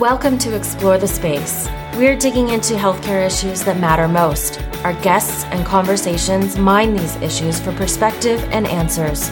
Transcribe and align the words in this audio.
Welcome 0.00 0.38
to 0.38 0.56
Explore 0.56 0.96
the 0.96 1.06
Space. 1.06 1.68
We're 1.94 2.16
digging 2.16 2.48
into 2.48 2.72
healthcare 2.72 3.26
issues 3.26 3.62
that 3.64 3.78
matter 3.78 4.08
most. 4.08 4.58
Our 4.82 4.94
guests 5.02 5.44
and 5.44 5.66
conversations 5.66 6.56
mine 6.56 6.94
these 6.94 7.16
issues 7.16 7.60
for 7.60 7.70
perspective 7.72 8.42
and 8.44 8.66
answers. 8.66 9.28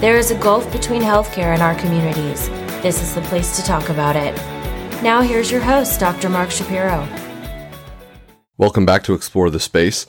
There 0.00 0.18
is 0.18 0.32
a 0.32 0.38
gulf 0.40 0.70
between 0.72 1.00
healthcare 1.00 1.54
and 1.54 1.62
our 1.62 1.76
communities. 1.76 2.48
This 2.82 3.00
is 3.00 3.14
the 3.14 3.20
place 3.20 3.54
to 3.54 3.62
talk 3.62 3.88
about 3.88 4.16
it. 4.16 4.34
Now, 5.00 5.22
here's 5.22 5.48
your 5.48 5.60
host, 5.60 6.00
Dr. 6.00 6.28
Mark 6.28 6.50
Shapiro. 6.50 7.06
Welcome 8.56 8.84
back 8.84 9.04
to 9.04 9.14
Explore 9.14 9.50
the 9.50 9.60
Space. 9.60 10.06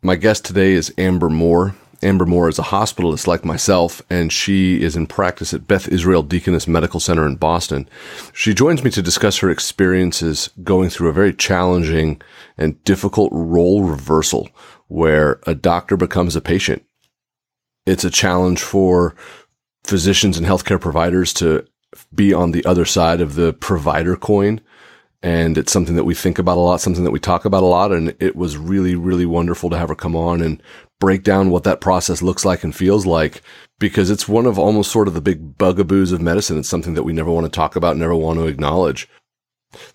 My 0.00 0.14
guest 0.14 0.44
today 0.44 0.74
is 0.74 0.94
Amber 0.96 1.28
Moore. 1.28 1.74
Amber 2.02 2.24
Moore 2.24 2.48
is 2.48 2.58
a 2.58 2.62
hospitalist 2.62 3.26
like 3.26 3.44
myself, 3.44 4.00
and 4.08 4.32
she 4.32 4.82
is 4.82 4.96
in 4.96 5.06
practice 5.06 5.52
at 5.52 5.66
Beth 5.66 5.86
Israel 5.88 6.22
Deaconess 6.22 6.66
Medical 6.66 7.00
Center 7.00 7.26
in 7.26 7.36
Boston. 7.36 7.88
She 8.32 8.54
joins 8.54 8.82
me 8.82 8.90
to 8.92 9.02
discuss 9.02 9.38
her 9.38 9.50
experiences 9.50 10.50
going 10.62 10.88
through 10.88 11.10
a 11.10 11.14
very 11.14 11.34
challenging 11.34 12.22
and 12.56 12.82
difficult 12.84 13.30
role 13.32 13.84
reversal 13.84 14.48
where 14.88 15.40
a 15.46 15.54
doctor 15.54 15.96
becomes 15.96 16.34
a 16.36 16.40
patient. 16.40 16.84
It's 17.86 18.04
a 18.04 18.10
challenge 18.10 18.62
for 18.62 19.14
physicians 19.84 20.38
and 20.38 20.46
healthcare 20.46 20.80
providers 20.80 21.32
to 21.34 21.66
be 22.14 22.32
on 22.32 22.52
the 22.52 22.64
other 22.64 22.84
side 22.84 23.20
of 23.20 23.34
the 23.34 23.52
provider 23.52 24.16
coin. 24.16 24.60
And 25.22 25.58
it's 25.58 25.72
something 25.72 25.96
that 25.96 26.04
we 26.04 26.14
think 26.14 26.38
about 26.38 26.56
a 26.56 26.60
lot, 26.60 26.80
something 26.80 27.04
that 27.04 27.10
we 27.10 27.20
talk 27.20 27.44
about 27.44 27.62
a 27.62 27.66
lot. 27.66 27.92
And 27.92 28.14
it 28.20 28.36
was 28.36 28.56
really, 28.56 28.94
really 28.94 29.26
wonderful 29.26 29.68
to 29.70 29.78
have 29.78 29.90
her 29.90 29.94
come 29.94 30.16
on 30.16 30.40
and 30.40 30.62
break 31.00 31.24
down 31.24 31.50
what 31.50 31.64
that 31.64 31.80
process 31.80 32.22
looks 32.22 32.44
like 32.44 32.62
and 32.62 32.76
feels 32.76 33.04
like 33.04 33.42
because 33.80 34.10
it's 34.10 34.28
one 34.28 34.46
of 34.46 34.58
almost 34.58 34.92
sort 34.92 35.08
of 35.08 35.14
the 35.14 35.20
big 35.20 35.58
bugaboos 35.58 36.12
of 36.12 36.20
medicine. 36.20 36.58
It's 36.58 36.68
something 36.68 36.94
that 36.94 37.02
we 37.02 37.12
never 37.12 37.30
want 37.30 37.46
to 37.46 37.50
talk 37.50 37.74
about, 37.74 37.96
never 37.96 38.14
want 38.14 38.38
to 38.38 38.46
acknowledge. 38.46 39.08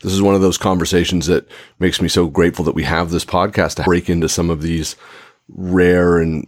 This 0.02 0.14
is 0.14 0.22
one 0.22 0.36
of 0.36 0.42
those 0.42 0.58
conversations 0.58 1.28
that 1.28 1.48
makes 1.80 2.02
me 2.02 2.08
so 2.08 2.28
grateful 2.28 2.66
that 2.66 2.76
we 2.76 2.84
have 2.84 3.12
this 3.12 3.26
podcast 3.26 3.76
to 3.76 3.84
break 3.84 4.10
into 4.10 4.28
some 4.28 4.50
of 4.50 4.62
these 4.62 4.96
rare 5.50 6.18
and 6.18 6.48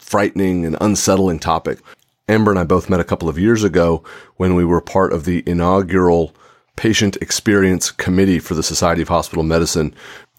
frightening 0.00 0.64
and 0.64 0.76
unsettling 0.80 1.38
topic. 1.38 1.80
Amber 2.28 2.50
and 2.50 2.58
I 2.58 2.64
both 2.64 2.90
met 2.90 3.00
a 3.00 3.04
couple 3.04 3.28
of 3.28 3.38
years 3.38 3.62
ago 3.62 4.02
when 4.36 4.54
we 4.54 4.64
were 4.64 4.80
part 4.80 5.12
of 5.12 5.24
the 5.24 5.42
inaugural 5.46 6.34
patient 6.76 7.16
experience 7.20 7.90
committee 7.90 8.38
for 8.38 8.54
the 8.54 8.62
Society 8.62 9.02
of 9.02 9.08
Hospital 9.08 9.42
Medicine. 9.42 9.94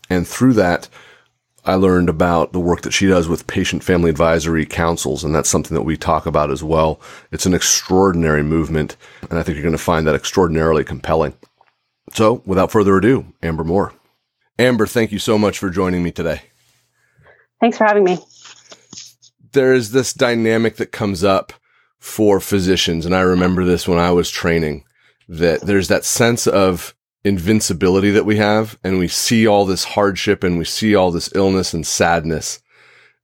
And 0.10 0.28
through 0.28 0.54
that, 0.54 0.90
I 1.68 1.76
learned 1.76 2.08
about 2.08 2.54
the 2.54 2.62
work 2.62 2.82
that 2.84 2.94
she 2.94 3.08
does 3.08 3.28
with 3.28 3.46
patient 3.46 3.84
family 3.84 4.10
advisory 4.10 4.66
councils, 4.66 5.26
and 5.26 5.36
that's 5.36 5.50
something 5.50 5.76
that 5.76 5.84
we 5.84 5.98
talk 5.98 6.26
about 6.26 6.50
as 6.50 6.64
well. 6.64 7.02
It's 7.32 7.46
an 7.46 7.54
extraordinary 7.54 8.42
movement, 8.42 8.96
and 9.30 9.38
I 9.38 9.44
think 9.44 9.56
you're 9.56 9.64
going 9.64 9.73
to 9.73 9.78
find 9.78 10.08
that 10.08 10.16
extraordinarily 10.16 10.86
compelling. 10.86 11.34
So, 12.14 12.42
without 12.45 12.72
further 12.72 12.95
ado, 12.95 13.34
Amber 13.44 13.66
Moore. 13.66 13.94
Amber, 14.58 14.88
thank 14.88 15.12
you 15.12 15.20
so 15.20 15.38
much 15.38 15.60
for 15.60 15.70
joining 15.70 16.04
me 16.04 16.12
today. 16.12 16.44
Thanks 17.60 17.78
for 17.78 17.84
having 17.84 18.06
me. 18.06 18.18
There 19.52 19.73
is 19.73 19.92
this 19.92 20.14
dynamic 20.14 20.78
that 20.78 20.94
comes 20.94 21.23
up 21.23 21.52
for 22.00 22.40
physicians, 22.40 23.06
and 23.06 23.14
I 23.14 23.22
remember 23.22 23.66
this 23.66 23.90
when 23.90 24.00
I 24.00 24.12
was 24.12 24.30
training, 24.30 24.86
that 25.28 25.62
there's 25.62 25.90
that 25.90 26.06
sense 26.06 26.48
of 26.48 26.95
invincibility 27.23 28.12
that 28.12 28.26
we 28.26 28.38
have 28.38 28.78
and 28.84 29.00
we 29.00 29.08
see 29.08 29.46
all 29.46 29.66
this 29.66 29.84
hardship 29.84 30.44
and 30.44 30.58
we 30.58 30.66
see 30.66 30.96
all 30.96 31.12
this 31.12 31.30
illness 31.36 31.73
and 31.73 31.86
sadness 31.86 32.62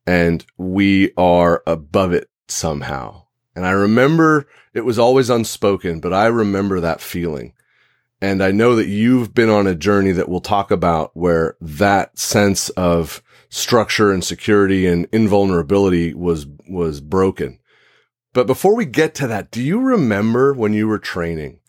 and 0.05 0.45
we 0.57 1.11
are 1.15 1.63
above 1.65 2.11
it 2.11 2.29
somehow. 2.47 3.23
And 3.55 3.65
I 3.65 3.71
remember 3.71 4.47
it 4.73 4.85
was 4.85 4.99
always 4.99 5.29
unspoken, 5.29 5.99
but 5.99 6.13
I 6.13 6.25
remember 6.25 6.79
that 6.79 7.01
feeling. 7.01 7.53
And 8.21 8.41
I 8.41 8.51
know 8.51 8.75
that 8.75 8.87
you've 8.87 9.33
been 9.33 9.49
on 9.49 9.67
a 9.67 9.75
journey 9.75 10.11
that 10.13 10.29
we'll 10.29 10.41
talk 10.41 10.71
about 10.71 11.11
where 11.13 11.55
that 11.61 12.17
sense 12.17 12.69
of 12.71 13.21
structure 13.49 14.11
and 14.11 14.23
security 14.23 14.87
and 14.87 15.07
invulnerability 15.11 16.13
was, 16.13 16.47
was 16.67 17.01
broken. 17.01 17.59
But 18.33 18.47
before 18.47 18.75
we 18.75 18.85
get 18.85 19.13
to 19.15 19.27
that, 19.27 19.51
do 19.51 19.61
you 19.61 19.79
remember 19.79 20.53
when 20.53 20.73
you 20.73 20.87
were 20.87 20.99
training 20.99 21.59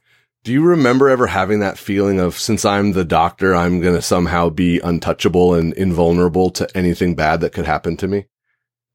do 0.44 0.53
you 0.53 0.62
remember 0.62 1.09
ever 1.09 1.27
having 1.27 1.60
that 1.60 1.78
feeling 1.78 2.21
of 2.21 2.38
since 2.38 2.65
I'm 2.65 2.93
the 2.93 3.05
doctor, 3.05 3.55
I'm 3.55 3.81
going 3.81 3.94
to 3.94 4.03
somehow 4.03 4.50
be 4.50 4.78
untouchable 4.81 5.55
and 5.55 5.72
invulnerable 5.72 6.50
to 6.50 6.77
anything 6.77 7.15
bad 7.15 7.41
that 7.41 7.53
could 7.53 7.65
happen 7.65 7.97
to 7.97 8.06
me? 8.06 8.27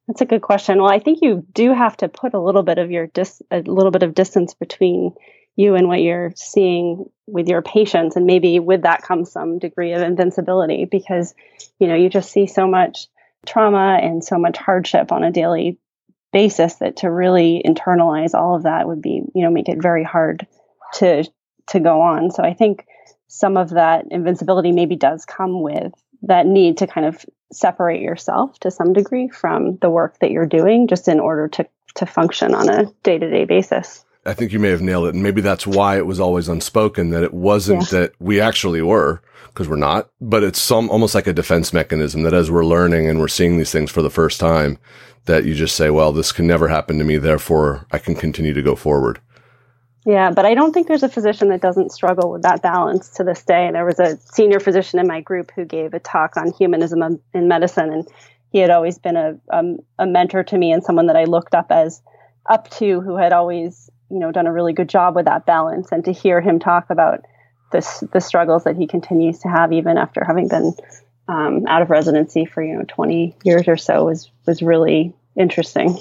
That's 0.07 0.21
a 0.21 0.25
good 0.25 0.41
question. 0.41 0.81
Well, 0.81 0.91
I 0.91 0.99
think 0.99 1.19
you 1.21 1.45
do 1.51 1.73
have 1.73 1.97
to 1.97 2.07
put 2.07 2.33
a 2.33 2.39
little 2.39 2.63
bit 2.63 2.77
of 2.77 2.91
your 2.91 3.07
dis- 3.07 3.41
a 3.51 3.61
little 3.61 3.91
bit 3.91 4.03
of 4.03 4.13
distance 4.13 4.53
between 4.53 5.13
you 5.55 5.75
and 5.75 5.87
what 5.87 6.01
you're 6.01 6.31
seeing 6.35 7.09
with 7.27 7.47
your 7.47 7.61
patients 7.61 8.15
and 8.15 8.25
maybe 8.25 8.59
with 8.59 8.83
that 8.83 9.01
comes 9.01 9.31
some 9.31 9.59
degree 9.59 9.93
of 9.93 10.01
invincibility 10.01 10.85
because 10.85 11.33
you 11.79 11.87
know, 11.87 11.95
you 11.95 12.09
just 12.09 12.31
see 12.31 12.45
so 12.45 12.67
much 12.67 13.07
trauma 13.45 13.99
and 14.01 14.23
so 14.23 14.37
much 14.37 14.57
hardship 14.57 15.11
on 15.11 15.23
a 15.23 15.31
daily 15.31 15.77
basis 16.31 16.75
that 16.75 16.97
to 16.97 17.09
really 17.09 17.61
internalize 17.65 18.33
all 18.33 18.55
of 18.55 18.63
that 18.63 18.87
would 18.87 19.01
be, 19.01 19.23
you 19.33 19.43
know, 19.43 19.49
make 19.49 19.69
it 19.69 19.81
very 19.81 20.03
hard 20.03 20.45
to 20.93 21.23
to 21.69 21.79
go 21.79 22.01
on. 22.01 22.31
So 22.31 22.43
I 22.43 22.53
think 22.53 22.85
some 23.27 23.57
of 23.57 23.69
that 23.71 24.05
invincibility 24.11 24.71
maybe 24.71 24.95
does 24.95 25.25
come 25.25 25.61
with 25.61 25.93
that 26.23 26.45
need 26.45 26.77
to 26.77 26.87
kind 26.87 27.07
of 27.07 27.25
separate 27.51 28.01
yourself 28.01 28.59
to 28.59 28.71
some 28.71 28.93
degree 28.93 29.29
from 29.29 29.77
the 29.77 29.89
work 29.89 30.19
that 30.19 30.31
you're 30.31 30.45
doing 30.45 30.87
just 30.87 31.07
in 31.07 31.19
order 31.19 31.47
to 31.47 31.67
to 31.95 32.05
function 32.05 32.53
on 32.53 32.69
a 32.69 32.85
day-to-day 33.03 33.45
basis. 33.45 34.05
I 34.25 34.33
think 34.33 34.51
you 34.51 34.59
may 34.59 34.69
have 34.69 34.81
nailed 34.81 35.07
it. 35.07 35.15
And 35.15 35.23
maybe 35.23 35.41
that's 35.41 35.65
why 35.65 35.97
it 35.97 36.05
was 36.05 36.19
always 36.19 36.47
unspoken 36.47 37.09
that 37.09 37.23
it 37.23 37.33
wasn't 37.33 37.91
yeah. 37.91 37.99
that 37.99 38.13
we 38.19 38.39
actually 38.39 38.81
were 38.81 39.21
because 39.47 39.67
we're 39.67 39.75
not, 39.75 40.09
but 40.21 40.43
it's 40.43 40.59
some 40.59 40.89
almost 40.89 41.15
like 41.15 41.25
a 41.25 41.33
defense 41.33 41.73
mechanism 41.73 42.23
that 42.23 42.33
as 42.33 42.51
we're 42.51 42.65
learning 42.65 43.09
and 43.09 43.19
we're 43.19 43.27
seeing 43.27 43.57
these 43.57 43.71
things 43.71 43.89
for 43.89 44.01
the 44.01 44.09
first 44.09 44.39
time, 44.39 44.77
that 45.25 45.45
you 45.45 45.55
just 45.55 45.75
say, 45.75 45.89
well, 45.89 46.11
this 46.11 46.31
can 46.31 46.45
never 46.45 46.67
happen 46.67 46.99
to 46.99 47.03
me. 47.03 47.17
Therefore 47.17 47.87
I 47.91 47.97
can 47.97 48.13
continue 48.13 48.53
to 48.53 48.61
go 48.61 48.75
forward. 48.75 49.19
Yeah, 50.05 50.31
but 50.31 50.45
I 50.45 50.53
don't 50.53 50.71
think 50.71 50.87
there's 50.87 51.03
a 51.03 51.09
physician 51.09 51.49
that 51.49 51.61
doesn't 51.61 51.91
struggle 51.91 52.31
with 52.31 52.43
that 52.43 52.61
balance 52.61 53.09
to 53.15 53.23
this 53.23 53.43
day. 53.43 53.69
There 53.71 53.85
was 53.85 53.99
a 53.99 54.17
senior 54.17 54.59
physician 54.59 54.99
in 54.99 55.07
my 55.07 55.21
group 55.21 55.51
who 55.55 55.65
gave 55.65 55.93
a 55.93 55.99
talk 55.99 56.37
on 56.37 56.53
humanism 56.53 57.19
in 57.33 57.47
medicine, 57.47 57.91
and 57.91 58.07
he 58.51 58.59
had 58.59 58.69
always 58.69 58.97
been 58.97 59.17
a, 59.17 59.37
um, 59.51 59.77
a 59.97 60.07
mentor 60.07 60.43
to 60.43 60.57
me 60.57 60.71
and 60.71 60.83
someone 60.83 61.07
that 61.07 61.17
I 61.17 61.25
looked 61.25 61.53
up 61.53 61.67
as 61.69 62.01
up 62.49 62.69
to, 62.71 63.01
who 63.01 63.17
had 63.17 63.33
always 63.33 63.89
you 64.09 64.19
know 64.19 64.31
done 64.31 64.47
a 64.47 64.53
really 64.53 64.73
good 64.73 64.89
job 64.89 65.15
with 65.15 65.25
that 65.25 65.45
balance. 65.45 65.91
And 65.91 66.05
to 66.05 66.13
hear 66.13 66.39
him 66.39 66.59
talk 66.59 66.89
about 66.89 67.25
this 67.71 68.03
the 68.13 68.21
struggles 68.21 68.63
that 68.63 68.77
he 68.77 68.87
continues 68.87 69.39
to 69.39 69.49
have 69.49 69.73
even 69.73 69.97
after 69.97 70.23
having 70.23 70.47
been 70.47 70.73
um, 71.27 71.67
out 71.67 71.81
of 71.81 71.89
residency 71.89 72.45
for 72.45 72.63
you 72.63 72.75
know 72.75 72.85
20 72.87 73.35
years 73.43 73.67
or 73.67 73.77
so 73.77 74.05
was 74.05 74.31
was 74.45 74.61
really 74.61 75.13
interesting. 75.35 75.97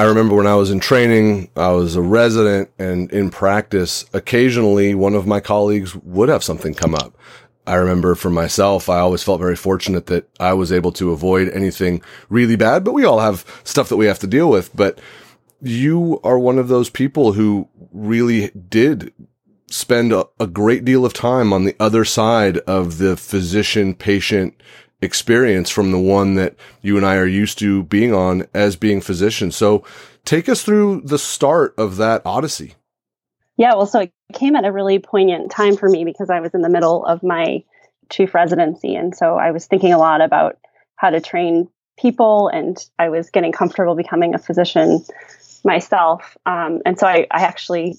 I 0.00 0.04
remember 0.04 0.34
when 0.34 0.46
I 0.46 0.54
was 0.54 0.70
in 0.70 0.80
training, 0.80 1.50
I 1.56 1.72
was 1.72 1.94
a 1.94 2.00
resident 2.00 2.70
and 2.78 3.12
in 3.12 3.28
practice, 3.28 4.06
occasionally 4.14 4.94
one 4.94 5.14
of 5.14 5.26
my 5.26 5.40
colleagues 5.40 5.94
would 5.94 6.30
have 6.30 6.42
something 6.42 6.72
come 6.72 6.94
up. 6.94 7.18
I 7.66 7.74
remember 7.74 8.14
for 8.14 8.30
myself, 8.30 8.88
I 8.88 9.00
always 9.00 9.22
felt 9.22 9.40
very 9.42 9.56
fortunate 9.56 10.06
that 10.06 10.26
I 10.40 10.54
was 10.54 10.72
able 10.72 10.90
to 10.92 11.12
avoid 11.12 11.50
anything 11.50 12.00
really 12.30 12.56
bad, 12.56 12.82
but 12.82 12.94
we 12.94 13.04
all 13.04 13.20
have 13.20 13.44
stuff 13.62 13.90
that 13.90 13.98
we 13.98 14.06
have 14.06 14.18
to 14.20 14.26
deal 14.26 14.48
with. 14.48 14.74
But 14.74 14.98
you 15.60 16.18
are 16.24 16.38
one 16.38 16.58
of 16.58 16.68
those 16.68 16.88
people 16.88 17.34
who 17.34 17.68
really 17.92 18.52
did 18.52 19.12
spend 19.66 20.14
a, 20.14 20.24
a 20.40 20.46
great 20.46 20.82
deal 20.82 21.04
of 21.04 21.12
time 21.12 21.52
on 21.52 21.66
the 21.66 21.76
other 21.78 22.06
side 22.06 22.56
of 22.60 22.96
the 22.96 23.18
physician 23.18 23.94
patient 23.94 24.54
experience 25.02 25.70
from 25.70 25.92
the 25.92 25.98
one 25.98 26.34
that 26.34 26.54
you 26.82 26.96
and 26.96 27.06
I 27.06 27.16
are 27.16 27.26
used 27.26 27.58
to 27.60 27.84
being 27.84 28.14
on 28.14 28.46
as 28.54 28.76
being 28.76 29.00
physicians. 29.00 29.56
So 29.56 29.84
take 30.24 30.48
us 30.48 30.62
through 30.62 31.02
the 31.02 31.18
start 31.18 31.74
of 31.78 31.96
that 31.96 32.22
odyssey. 32.24 32.74
Yeah, 33.56 33.74
well, 33.74 33.86
so 33.86 34.00
it 34.00 34.12
came 34.32 34.56
at 34.56 34.64
a 34.64 34.72
really 34.72 34.98
poignant 34.98 35.50
time 35.50 35.76
for 35.76 35.88
me 35.88 36.04
because 36.04 36.30
I 36.30 36.40
was 36.40 36.54
in 36.54 36.62
the 36.62 36.68
middle 36.68 37.04
of 37.04 37.22
my 37.22 37.62
chief 38.10 38.34
residency. 38.34 38.94
And 38.94 39.14
so 39.14 39.36
I 39.36 39.50
was 39.50 39.66
thinking 39.66 39.92
a 39.92 39.98
lot 39.98 40.20
about 40.20 40.58
how 40.96 41.10
to 41.10 41.20
train 41.20 41.68
people 41.98 42.48
and 42.48 42.76
I 42.98 43.10
was 43.10 43.30
getting 43.30 43.52
comfortable 43.52 43.94
becoming 43.94 44.34
a 44.34 44.38
physician 44.38 45.04
myself. 45.64 46.36
Um, 46.46 46.80
and 46.86 46.98
so 46.98 47.06
I, 47.06 47.26
I 47.30 47.42
actually 47.42 47.98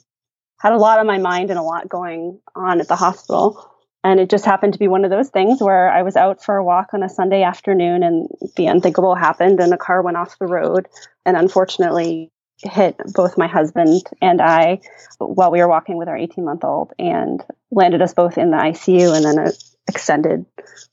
had 0.59 0.74
a 0.74 0.77
lot 0.77 1.00
on 1.00 1.07
my 1.07 1.18
mind 1.18 1.50
and 1.50 1.59
a 1.59 1.63
lot 1.63 1.89
going 1.89 2.39
on 2.56 2.81
at 2.81 2.88
the 2.88 2.95
hospital. 2.95 3.68
And 4.03 4.19
it 4.19 4.30
just 4.30 4.45
happened 4.45 4.74
to 4.74 4.80
be 4.80 4.88
one 4.88 5.06
of 5.06 5.12
those 5.12 5.30
things 5.30 5.62
where 5.62 5.89
I 5.89 6.01
was 6.01 6.15
out 6.15 6.44
for 6.44 6.56
a 6.56 6.63
walk 6.63 6.94
on 6.94 7.03
a 7.03 7.09
Sunday 7.09 7.44
afternoon 7.44 8.01
and 8.01 8.27
the 8.56 8.68
unthinkable 8.68 9.13
happened 9.13 9.59
and 9.59 9.74
a 9.74 9.77
car 9.77 10.01
went 10.01 10.18
off 10.18 10.39
the 10.39 10.48
road 10.48 10.88
and 11.25 11.38
unfortunately 11.38 12.31
hit 12.63 12.95
both 13.13 13.38
my 13.38 13.48
husband 13.48 14.03
and 14.21 14.42
I 14.42 14.81
while 15.19 15.51
we 15.51 15.59
were 15.59 15.68
walking 15.68 15.98
with 15.98 16.07
our 16.07 16.18
18 16.18 16.44
month 16.45 16.63
old 16.63 16.94
and 16.98 17.44
landed 17.71 18.01
us 18.01 18.13
both 18.13 18.38
in 18.38 18.51
the 18.51 18.57
ICU 18.57 19.15
and 19.15 19.25
then 19.25 19.48
an 19.48 19.53
extended 19.88 20.45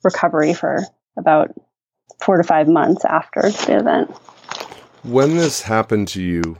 recovery 0.02 0.54
for 0.54 0.84
about 1.16 1.50
four 2.20 2.36
to 2.36 2.44
five 2.44 2.68
months 2.68 3.04
after 3.04 3.42
the 3.42 3.78
event. 3.78 4.10
When 5.02 5.36
this 5.36 5.62
happened 5.62 6.08
to 6.08 6.22
you, 6.22 6.58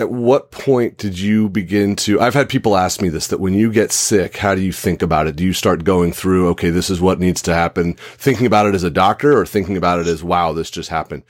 at 0.00 0.10
what 0.10 0.50
point 0.50 0.96
did 0.96 1.18
you 1.18 1.50
begin 1.50 1.94
to 1.94 2.18
I've 2.20 2.32
had 2.32 2.48
people 2.48 2.74
ask 2.74 3.02
me 3.02 3.10
this 3.10 3.26
that 3.26 3.38
when 3.38 3.52
you 3.52 3.70
get 3.70 3.92
sick, 3.92 4.38
how 4.38 4.54
do 4.54 4.62
you 4.62 4.72
think 4.72 5.02
about 5.02 5.26
it? 5.26 5.36
Do 5.36 5.44
you 5.44 5.52
start 5.52 5.84
going 5.84 6.12
through, 6.12 6.48
okay, 6.48 6.70
this 6.70 6.88
is 6.88 7.02
what 7.02 7.20
needs 7.20 7.42
to 7.42 7.54
happen, 7.54 7.94
thinking 7.94 8.46
about 8.46 8.66
it 8.66 8.74
as 8.74 8.82
a 8.82 8.90
doctor 8.90 9.36
or 9.36 9.44
thinking 9.44 9.76
about 9.76 10.00
it 10.00 10.06
as 10.06 10.24
wow, 10.24 10.52
this 10.54 10.70
just 10.70 10.88
happened? 10.88 11.22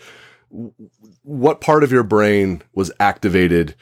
What 1.22 1.60
part 1.60 1.82
of 1.82 1.90
your 1.90 2.04
brain 2.04 2.62
was 2.72 2.92
activated 3.00 3.74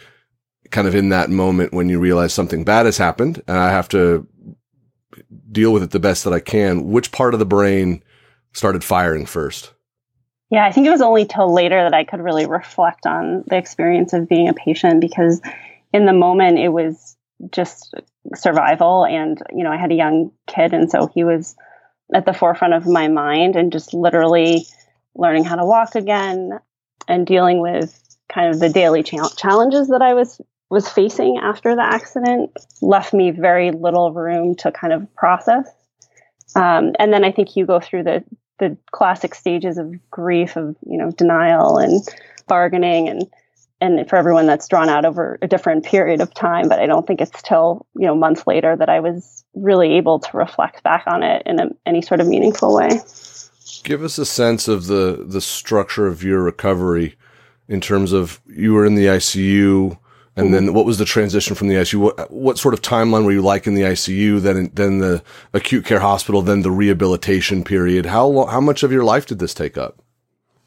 kind 0.71 0.89
of 0.89 0.95
in 0.95 1.11
that 1.11 1.29
moment 1.29 1.75
when 1.75 1.91
you 1.91 2.01
realize 2.01 2.33
something 2.33 2.65
bad 2.65 2.87
has 2.87 2.97
happened 2.97 3.43
and 3.47 3.59
I 3.59 3.71
have 3.71 3.89
to 3.91 4.27
deal 5.53 5.73
with 5.73 5.83
it 5.83 5.91
the 5.91 6.01
best 6.01 6.25
that 6.25 6.33
I 6.33 6.41
can? 6.41 6.89
Which 6.89 7.13
part 7.13 7.35
of 7.35 7.41
the 7.41 7.47
brain 7.47 8.03
started 8.55 8.83
firing 8.83 9.27
first? 9.27 9.75
Yeah, 10.51 10.65
I 10.65 10.73
think 10.73 10.87
it 10.87 10.91
was 10.91 11.03
only 11.03 11.27
till 11.27 11.53
later 11.53 11.83
that 11.83 11.95
I 11.95 12.05
could 12.05 12.21
really 12.21 12.47
reflect 12.47 13.07
on 13.07 13.45
the 13.49 13.57
experience 13.57 14.13
of 14.13 14.29
being 14.29 14.49
a 14.49 14.55
patient 14.55 15.01
because 15.01 15.41
in 15.93 16.07
the 16.07 16.13
moment 16.13 16.59
it 16.59 16.71
was 16.71 17.17
just 17.53 17.95
survival 18.35 19.05
and 19.05 19.43
you 19.55 19.63
know, 19.63 19.71
I 19.71 19.77
had 19.77 19.93
a 19.93 19.97
young 19.97 20.33
kid 20.47 20.73
and 20.73 20.91
so 20.91 21.07
he 21.15 21.23
was 21.25 21.55
at 22.15 22.25
the 22.25 22.33
forefront 22.33 22.75
of 22.75 22.87
my 22.87 23.09
mind 23.09 23.57
and 23.57 23.73
just 23.73 23.93
literally 23.93 24.67
learning 25.15 25.45
how 25.45 25.57
to 25.57 25.67
walk 25.67 25.95
again 25.95 26.59
and 27.07 27.27
dealing 27.27 27.61
with 27.61 28.03
kind 28.33 28.53
of 28.53 28.61
the 28.61 28.69
daily 28.69 29.03
cha- 29.03 29.29
challenges 29.37 29.89
that 29.89 30.03
I 30.03 30.15
was 30.15 30.41
was 30.71 30.89
facing 30.89 31.39
after 31.39 31.75
the 31.75 31.83
accident 31.83 32.51
left 32.83 33.15
me 33.15 33.31
very 33.31 33.71
little 33.71 34.13
room 34.13 34.55
to 34.55 34.71
kind 34.71 34.93
of 34.93 35.15
process. 35.15 35.67
Um, 36.55 36.93
and 36.99 37.11
then 37.11 37.25
I 37.25 37.33
think 37.33 37.57
you 37.57 37.65
go 37.65 37.81
through 37.81 38.03
the 38.03 38.23
the 38.59 38.77
classic 38.91 39.35
stages 39.35 39.79
of 39.79 39.95
grief 40.11 40.57
of 40.57 40.77
you 40.87 40.99
know 40.99 41.11
denial 41.13 41.79
and 41.79 42.07
bargaining 42.47 43.09
and 43.09 43.27
and 43.81 44.09
for 44.09 44.17
everyone 44.17 44.47
that's 44.47 44.67
drawn 44.67 44.89
out 44.89 45.05
over 45.05 45.39
a 45.43 45.47
different 45.47 45.85
period 45.85 46.21
of 46.21 46.33
time 46.35 46.69
but 46.69 46.81
i 46.81 46.87
don't 46.87 47.07
think 47.07 47.21
it's 47.21 47.43
till 47.43 47.87
you 47.95 48.07
know 48.07 48.15
months 48.15 48.47
later 48.47 48.77
that 48.77 48.89
i 48.89 49.01
was 49.01 49.39
really 49.63 49.95
able 49.95 50.19
to 50.19 50.37
reflect 50.37 50.83
back 50.83 51.05
on 51.07 51.23
it 51.23 51.43
in 51.47 51.61
a, 51.61 51.69
any 51.87 52.03
sort 52.03 52.21
of 52.21 52.27
meaningful 52.27 52.75
way. 52.75 53.01
Give 53.85 54.03
us 54.03 54.19
a 54.19 54.27
sense 54.27 54.69
of 54.69 54.87
the 54.87 55.25
the 55.27 55.41
structure 55.41 56.07
of 56.07 56.23
your 56.23 56.43
recovery 56.43 57.17
in 57.69 57.81
terms 57.81 58.13
of 58.13 58.41
you 58.47 58.75
were 58.75 58.85
in 58.85 58.95
the 58.95 59.07
icu 59.07 59.99
and 60.39 60.55
then 60.55 60.73
what 60.73 60.87
was 60.87 60.99
the 60.99 61.05
transition 61.05 61.55
from 61.55 61.69
the 61.69 61.75
ICU? 61.75 61.97
What, 61.97 62.31
what 62.31 62.59
sort 62.59 62.75
of 62.75 62.83
timeline 62.83 63.25
were 63.25 63.33
you 63.33 63.43
like 63.43 63.67
in 63.67 63.75
the 63.75 63.83
ICU, 63.83 64.41
then, 64.41 64.71
then 64.73 64.99
the 64.99 65.23
acute 65.53 65.85
care 65.85 66.01
hospital, 66.01 66.43
then 66.43 66.63
the 66.63 66.71
rehabilitation 66.71 67.65
period? 67.65 68.07
How, 68.07 68.47
how 68.47 68.61
much 68.61 68.83
of 68.83 68.93
your 68.93 69.05
life 69.05 69.27
did 69.27 69.39
this 69.39 69.55
take 69.55 69.77
up? 69.77 70.01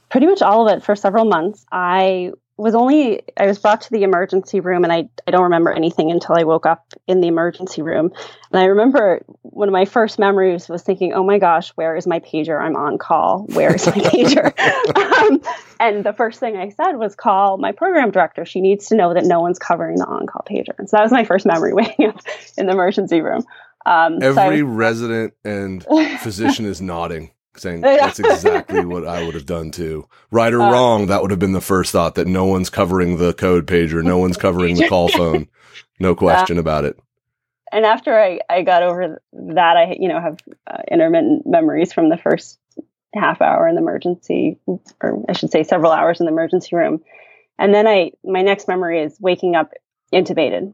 Pretty 0.10 0.28
much 0.28 0.42
all 0.42 0.68
of 0.68 0.78
it 0.78 0.84
for 0.84 0.96
several 0.96 1.26
months. 1.26 1.66
I 1.72 2.32
was 2.62 2.76
only 2.76 3.24
I 3.38 3.48
was 3.48 3.58
brought 3.58 3.82
to 3.82 3.90
the 3.90 4.04
emergency 4.04 4.60
room 4.60 4.84
and 4.84 4.94
I 4.94 5.10
I 5.28 5.32
don't 5.32 5.44
remember 5.44 5.72
anything 5.72 6.12
until 6.12 6.36
I 6.38 6.44
woke 6.44 6.68
up 6.68 6.94
in 7.08 7.20
the 7.20 7.28
emergency 7.28 7.82
room. 7.82 8.12
And 8.52 8.62
I 8.62 8.66
remember 8.66 9.26
one 9.42 9.68
of 9.68 9.72
my 9.72 9.86
first 9.86 10.20
memories 10.20 10.70
was 10.70 10.84
thinking, 10.84 11.12
"Oh 11.14 11.24
my 11.24 11.40
gosh, 11.40 11.70
where 11.72 11.96
is 11.96 12.06
my 12.06 12.20
pager? 12.20 12.62
I'm 12.62 12.76
on 12.76 13.00
call. 13.00 13.48
Where 13.54 13.74
is 13.74 13.88
my 13.88 13.94
pager?" 13.96 14.54
um, 14.96 15.42
and 15.80 16.04
the 16.04 16.14
first 16.14 16.40
thing 16.40 16.56
I 16.56 16.70
said 16.70 16.98
was, 16.98 17.16
"Call 17.16 17.58
my 17.58 17.72
program 17.72 18.12
director. 18.12 18.46
She 18.46 18.62
needs 18.62 18.86
to 18.88 18.96
know 18.96 19.16
that 19.16 19.26
no 19.26 19.40
one's 19.40 19.58
covering 19.58 19.98
the 19.98 20.06
on-call 20.06 20.46
pager." 20.48 20.78
And 20.78 20.88
so 20.88 20.98
that 20.98 21.04
was 21.04 21.12
my 21.12 21.26
first 21.26 21.48
memory 21.48 21.74
waking 21.82 22.10
up 22.10 22.22
in 22.58 22.68
the 22.68 22.74
emergency 22.74 23.22
room. 23.22 23.44
Um, 23.88 24.20
Every 24.22 24.60
so 24.60 24.66
was, 24.66 24.76
resident 24.76 25.34
and 25.44 25.84
physician 26.20 26.66
is 26.66 26.80
nodding 26.80 27.32
saying 27.58 27.82
that's 27.82 28.20
exactly 28.20 28.86
what 28.86 29.08
I 29.08 29.24
would 29.24 29.36
have 29.36 29.46
done 29.46 29.72
too. 29.72 30.08
Right 30.32 30.54
or 30.54 30.62
uh, 30.62 30.72
wrong, 30.72 31.08
that 31.08 31.22
would 31.22 31.32
have 31.32 31.40
been 31.40 31.54
the 31.54 31.62
first 31.62 31.92
thought 31.92 32.16
that 32.16 32.28
no 32.28 32.46
one's 32.46 32.70
covering 32.70 33.18
the 33.18 33.34
code 33.34 33.68
pager, 33.68 34.04
no 34.04 34.18
one's 34.18 34.38
covering 34.38 34.76
the 34.76 34.88
call 34.88 35.08
phone. 35.10 35.48
No 36.00 36.16
question 36.16 36.58
uh, 36.58 36.62
about 36.62 36.86
it. 36.86 37.00
And 37.72 37.86
after 37.86 38.20
I, 38.20 38.40
I 38.50 38.64
got 38.64 38.84
over 38.84 39.22
that, 39.32 39.78
I, 39.78 39.96
you 39.98 40.10
know, 40.10 40.20
have 40.20 40.38
uh, 40.68 40.82
intermittent 40.90 41.44
memories 41.46 41.94
from 41.94 42.10
the 42.10 42.18
first 42.18 42.60
half 43.14 43.42
hour 43.42 43.68
in 43.68 43.76
the 43.76 43.82
emergency, 43.82 44.60
or 45.02 45.24
I 45.30 45.34
should 45.34 45.52
say 45.52 45.64
several 45.64 45.92
hours 45.92 46.20
in 46.20 46.26
the 46.26 46.32
emergency 46.32 46.76
room. 46.76 47.02
And 47.58 47.74
then 47.74 47.88
I, 47.88 48.12
my 48.24 48.42
next 48.42 48.68
memory 48.68 49.02
is 49.02 49.18
waking 49.20 49.56
up 49.56 49.72
intubated. 50.14 50.74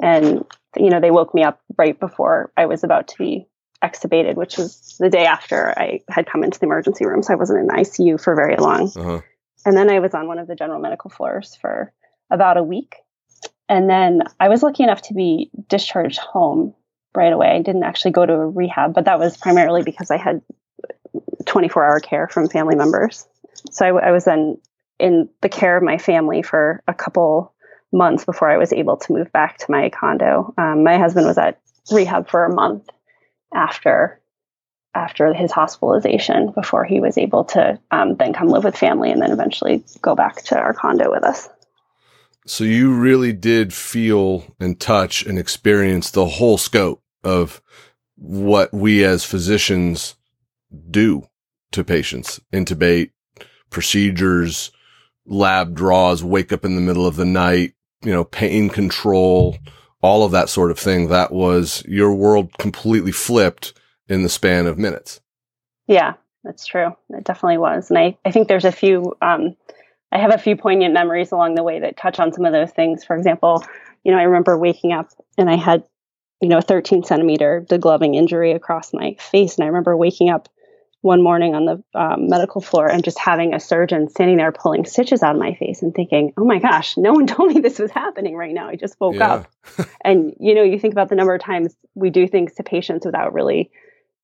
And, 0.00 0.44
you 0.76 0.90
know, 0.90 1.00
they 1.00 1.10
woke 1.10 1.34
me 1.34 1.42
up 1.42 1.60
right 1.76 1.98
before 1.98 2.50
I 2.56 2.66
was 2.66 2.82
about 2.82 3.08
to 3.08 3.18
be 3.18 3.46
extubated, 3.82 4.34
which 4.34 4.56
was 4.56 4.96
the 4.98 5.10
day 5.10 5.26
after 5.26 5.76
I 5.76 6.00
had 6.08 6.26
come 6.26 6.44
into 6.44 6.58
the 6.58 6.66
emergency 6.66 7.04
room. 7.06 7.22
So 7.22 7.32
I 7.32 7.36
wasn't 7.36 7.60
in 7.60 7.68
ICU 7.68 8.22
for 8.22 8.34
very 8.34 8.56
long. 8.56 8.92
Uh-huh. 8.94 9.20
And 9.64 9.76
then 9.76 9.90
I 9.90 10.00
was 10.00 10.14
on 10.14 10.26
one 10.26 10.38
of 10.38 10.48
the 10.48 10.54
general 10.54 10.80
medical 10.80 11.10
floors 11.10 11.56
for 11.60 11.92
about 12.30 12.56
a 12.56 12.62
week. 12.62 12.96
And 13.68 13.88
then 13.88 14.22
I 14.40 14.48
was 14.48 14.62
lucky 14.62 14.82
enough 14.82 15.02
to 15.02 15.14
be 15.14 15.50
discharged 15.68 16.18
home 16.18 16.74
right 17.14 17.32
away. 17.32 17.48
I 17.48 17.62
didn't 17.62 17.84
actually 17.84 18.12
go 18.12 18.26
to 18.26 18.32
a 18.32 18.48
rehab, 18.48 18.94
but 18.94 19.04
that 19.04 19.18
was 19.18 19.36
primarily 19.36 19.82
because 19.82 20.10
I 20.10 20.16
had 20.16 20.42
24 21.46 21.84
hour 21.84 22.00
care 22.00 22.28
from 22.28 22.48
family 22.48 22.74
members. 22.74 23.26
So 23.70 23.84
I, 23.84 24.08
I 24.08 24.12
was 24.12 24.24
then 24.24 24.58
in 24.98 25.28
the 25.40 25.48
care 25.48 25.76
of 25.76 25.82
my 25.82 25.98
family 25.98 26.42
for 26.42 26.82
a 26.86 26.94
couple 26.94 27.54
months 27.92 28.24
before 28.24 28.48
I 28.48 28.56
was 28.56 28.72
able 28.72 28.96
to 28.96 29.12
move 29.12 29.30
back 29.32 29.58
to 29.58 29.70
my 29.70 29.90
condo. 29.90 30.54
Um, 30.56 30.84
my 30.84 30.98
husband 30.98 31.26
was 31.26 31.38
at 31.38 31.60
rehab 31.90 32.28
for 32.28 32.44
a 32.44 32.54
month 32.54 32.88
after 33.54 34.20
after 34.94 35.32
his 35.32 35.50
hospitalization 35.50 36.52
before 36.52 36.84
he 36.84 37.00
was 37.00 37.16
able 37.16 37.44
to 37.44 37.78
um, 37.90 38.14
then 38.16 38.34
come 38.34 38.48
live 38.48 38.64
with 38.64 38.76
family 38.76 39.10
and 39.10 39.22
then 39.22 39.32
eventually 39.32 39.82
go 40.02 40.14
back 40.14 40.42
to 40.42 40.58
our 40.58 40.74
condo 40.74 41.10
with 41.10 41.24
us. 41.24 41.48
So 42.46 42.64
you 42.64 42.92
really 42.92 43.32
did 43.32 43.72
feel 43.72 44.44
and 44.60 44.78
touch 44.78 45.24
and 45.24 45.38
experience 45.38 46.10
the 46.10 46.26
whole 46.26 46.58
scope 46.58 47.02
of 47.24 47.62
what 48.16 48.72
we 48.74 49.04
as 49.04 49.24
physicians 49.24 50.16
do 50.90 51.26
to 51.70 51.84
patients, 51.84 52.40
intubate, 52.52 53.12
procedures, 53.70 54.72
lab 55.24 55.74
draws, 55.74 56.22
wake 56.22 56.52
up 56.52 56.64
in 56.64 56.74
the 56.74 56.80
middle 56.80 57.06
of 57.06 57.16
the 57.16 57.24
night, 57.24 57.72
you 58.02 58.12
know, 58.12 58.24
pain 58.24 58.68
control, 58.68 59.56
all 60.02 60.24
of 60.24 60.32
that 60.32 60.48
sort 60.48 60.70
of 60.70 60.78
thing. 60.78 61.08
That 61.08 61.32
was 61.32 61.82
your 61.86 62.12
world 62.12 62.58
completely 62.58 63.12
flipped 63.12 63.72
in 64.08 64.22
the 64.22 64.28
span 64.28 64.66
of 64.66 64.78
minutes. 64.78 65.20
Yeah, 65.86 66.14
that's 66.44 66.66
true. 66.66 66.90
It 67.10 67.24
definitely 67.24 67.58
was. 67.58 67.88
And 67.88 67.98
I, 67.98 68.18
I 68.24 68.30
think 68.30 68.48
there's 68.48 68.64
a 68.64 68.72
few, 68.72 69.16
um, 69.22 69.56
I 70.10 70.18
have 70.18 70.34
a 70.34 70.38
few 70.38 70.56
poignant 70.56 70.92
memories 70.92 71.32
along 71.32 71.54
the 71.54 71.62
way 71.62 71.80
that 71.80 71.96
touch 71.96 72.20
on 72.20 72.32
some 72.32 72.44
of 72.44 72.52
those 72.52 72.70
things. 72.70 73.04
For 73.04 73.16
example, 73.16 73.64
you 74.04 74.12
know, 74.12 74.18
I 74.18 74.24
remember 74.24 74.58
waking 74.58 74.92
up 74.92 75.10
and 75.38 75.48
I 75.48 75.56
had, 75.56 75.84
you 76.40 76.48
know, 76.48 76.58
a 76.58 76.62
13 76.62 77.04
centimeter 77.04 77.64
degloving 77.68 78.16
injury 78.16 78.52
across 78.52 78.92
my 78.92 79.14
face. 79.14 79.56
And 79.56 79.64
I 79.64 79.68
remember 79.68 79.96
waking 79.96 80.28
up 80.30 80.48
one 81.02 81.22
morning 81.22 81.54
on 81.54 81.64
the 81.64 82.00
um, 82.00 82.28
medical 82.28 82.60
floor 82.60 82.86
and 82.86 83.02
just 83.02 83.18
having 83.18 83.54
a 83.54 83.60
surgeon 83.60 84.08
standing 84.08 84.36
there 84.36 84.52
pulling 84.52 84.84
stitches 84.84 85.22
out 85.22 85.34
of 85.34 85.40
my 85.40 85.52
face 85.54 85.82
and 85.82 85.92
thinking, 85.92 86.32
oh 86.36 86.44
my 86.44 86.58
gosh, 86.58 86.96
no 86.96 87.12
one 87.12 87.26
told 87.28 87.52
me 87.52 87.60
this 87.60 87.78
was 87.78 87.90
happening 87.90 88.36
right 88.36 88.54
now. 88.54 88.68
I 88.68 88.76
just 88.76 88.98
woke 89.00 89.16
yeah. 89.16 89.32
up. 89.32 89.52
and, 90.04 90.34
you 90.38 90.54
know, 90.54 90.62
you 90.62 90.78
think 90.78 90.94
about 90.94 91.08
the 91.08 91.16
number 91.16 91.34
of 91.34 91.42
times 91.42 91.76
we 91.94 92.10
do 92.10 92.26
things 92.26 92.54
to 92.54 92.62
patients 92.62 93.04
without 93.04 93.34
really 93.34 93.70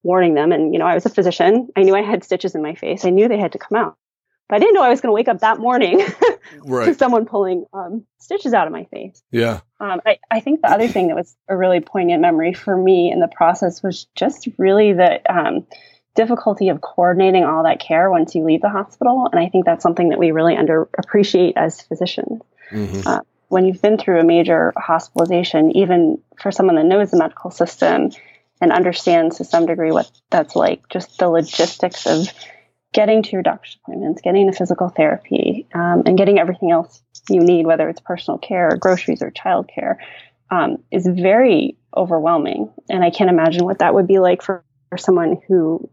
warning 0.05 0.35
them. 0.35 0.53
And, 0.53 0.73
you 0.73 0.79
know, 0.79 0.87
I 0.87 0.95
was 0.95 1.05
a 1.05 1.11
physician. 1.11 1.69
I 1.77 1.83
knew 1.83 1.97
I 1.97 2.03
had 2.03 2.23
stitches 2.23 2.55
in 2.55 2.63
my 2.63 2.77
face. 2.77 3.05
I 3.05 3.11
knew 3.11 3.27
they 3.27 3.39
had 3.39 3.53
to 3.53 3.59
come 3.59 3.77
out. 3.77 3.97
But 4.49 4.57
I 4.57 4.59
didn't 4.61 4.75
know 4.75 4.83
I 4.83 4.89
was 4.89 5.01
going 5.01 5.11
to 5.11 5.15
wake 5.15 5.29
up 5.29 5.41
that 5.41 5.59
morning 5.59 6.01
right. 6.65 6.87
to 6.87 6.95
someone 6.95 7.27
pulling 7.27 7.67
um, 7.75 8.07
stitches 8.19 8.55
out 8.55 8.67
of 8.67 8.73
my 8.73 8.85
face. 8.85 9.21
Yeah. 9.31 9.61
Um, 9.81 10.01
I, 10.07 10.19
I 10.31 10.41
think 10.41 10.63
the 10.63 10.71
other 10.71 10.89
thing 10.89 11.09
that 11.09 11.17
was 11.17 11.37
a 11.49 11.57
really 11.57 11.81
poignant 11.81 12.23
memory 12.23 12.55
for 12.55 12.75
me 12.75 13.11
in 13.13 13.21
the 13.21 13.29
process 13.29 13.83
was 13.83 14.07
just 14.15 14.49
really 14.57 14.95
that 14.95 15.29
um, 15.29 15.67
difficulty 16.19 16.69
of 16.69 16.81
coordinating 16.81 17.45
all 17.45 17.63
that 17.63 17.79
care 17.79 18.11
once 18.11 18.35
you 18.35 18.43
leave 18.43 18.61
the 18.61 18.69
hospital. 18.69 19.29
And 19.31 19.41
I 19.41 19.49
think 19.49 19.65
that's 19.65 19.85
something 19.85 20.09
that 20.09 20.19
we 20.19 20.33
really 20.33 20.57
underappreciate 20.57 21.53
as 21.55 21.81
physicians. 21.81 22.43
Mm-hmm. 22.73 23.07
Uh, 23.07 23.21
when 23.47 23.65
you've 23.65 23.81
been 23.81 23.97
through 23.99 24.19
a 24.19 24.25
major 24.25 24.73
hospitalization, 24.77 25.71
even 25.77 26.21
for 26.37 26.51
someone 26.51 26.75
that 26.75 26.87
knows 26.87 27.13
the 27.13 27.19
medical 27.19 27.53
system 27.53 28.11
and 28.61 28.73
understands 28.73 29.37
to 29.37 29.45
some 29.45 29.65
degree 29.67 29.93
what 29.93 30.11
that's 30.29 30.57
like, 30.57 30.89
just 30.89 31.19
the 31.19 31.29
logistics 31.29 32.05
of 32.05 32.27
getting 32.93 33.23
to 33.23 33.31
your 33.31 33.43
doctor's 33.43 33.79
appointments, 33.81 34.21
getting 34.21 34.51
to 34.51 34.59
physical 34.59 34.89
therapy, 34.89 35.69
um, 35.73 36.03
and 36.05 36.19
getting 36.19 36.41
everything 36.41 36.73
else 36.73 37.01
you 37.31 37.41
need, 37.41 37.65
whether 37.65 37.89
it's 37.89 38.01
personal 38.01 38.39
care, 38.39 38.71
or 38.73 38.77
groceries, 38.77 39.23
or 39.23 39.31
childcare, 39.31 39.99
um, 40.51 40.79
is 40.91 41.07
very 41.07 41.77
overwhelming. 41.97 42.73
And 42.91 43.05
I 43.05 43.11
can't 43.11 43.31
imagine 43.31 43.65
what 43.65 43.79
that 43.79 43.95
would 43.95 44.09
be 44.09 44.19
like 44.19 44.43
for, 44.43 44.65
for 44.91 44.99
someone 44.99 45.41
who 45.47 45.89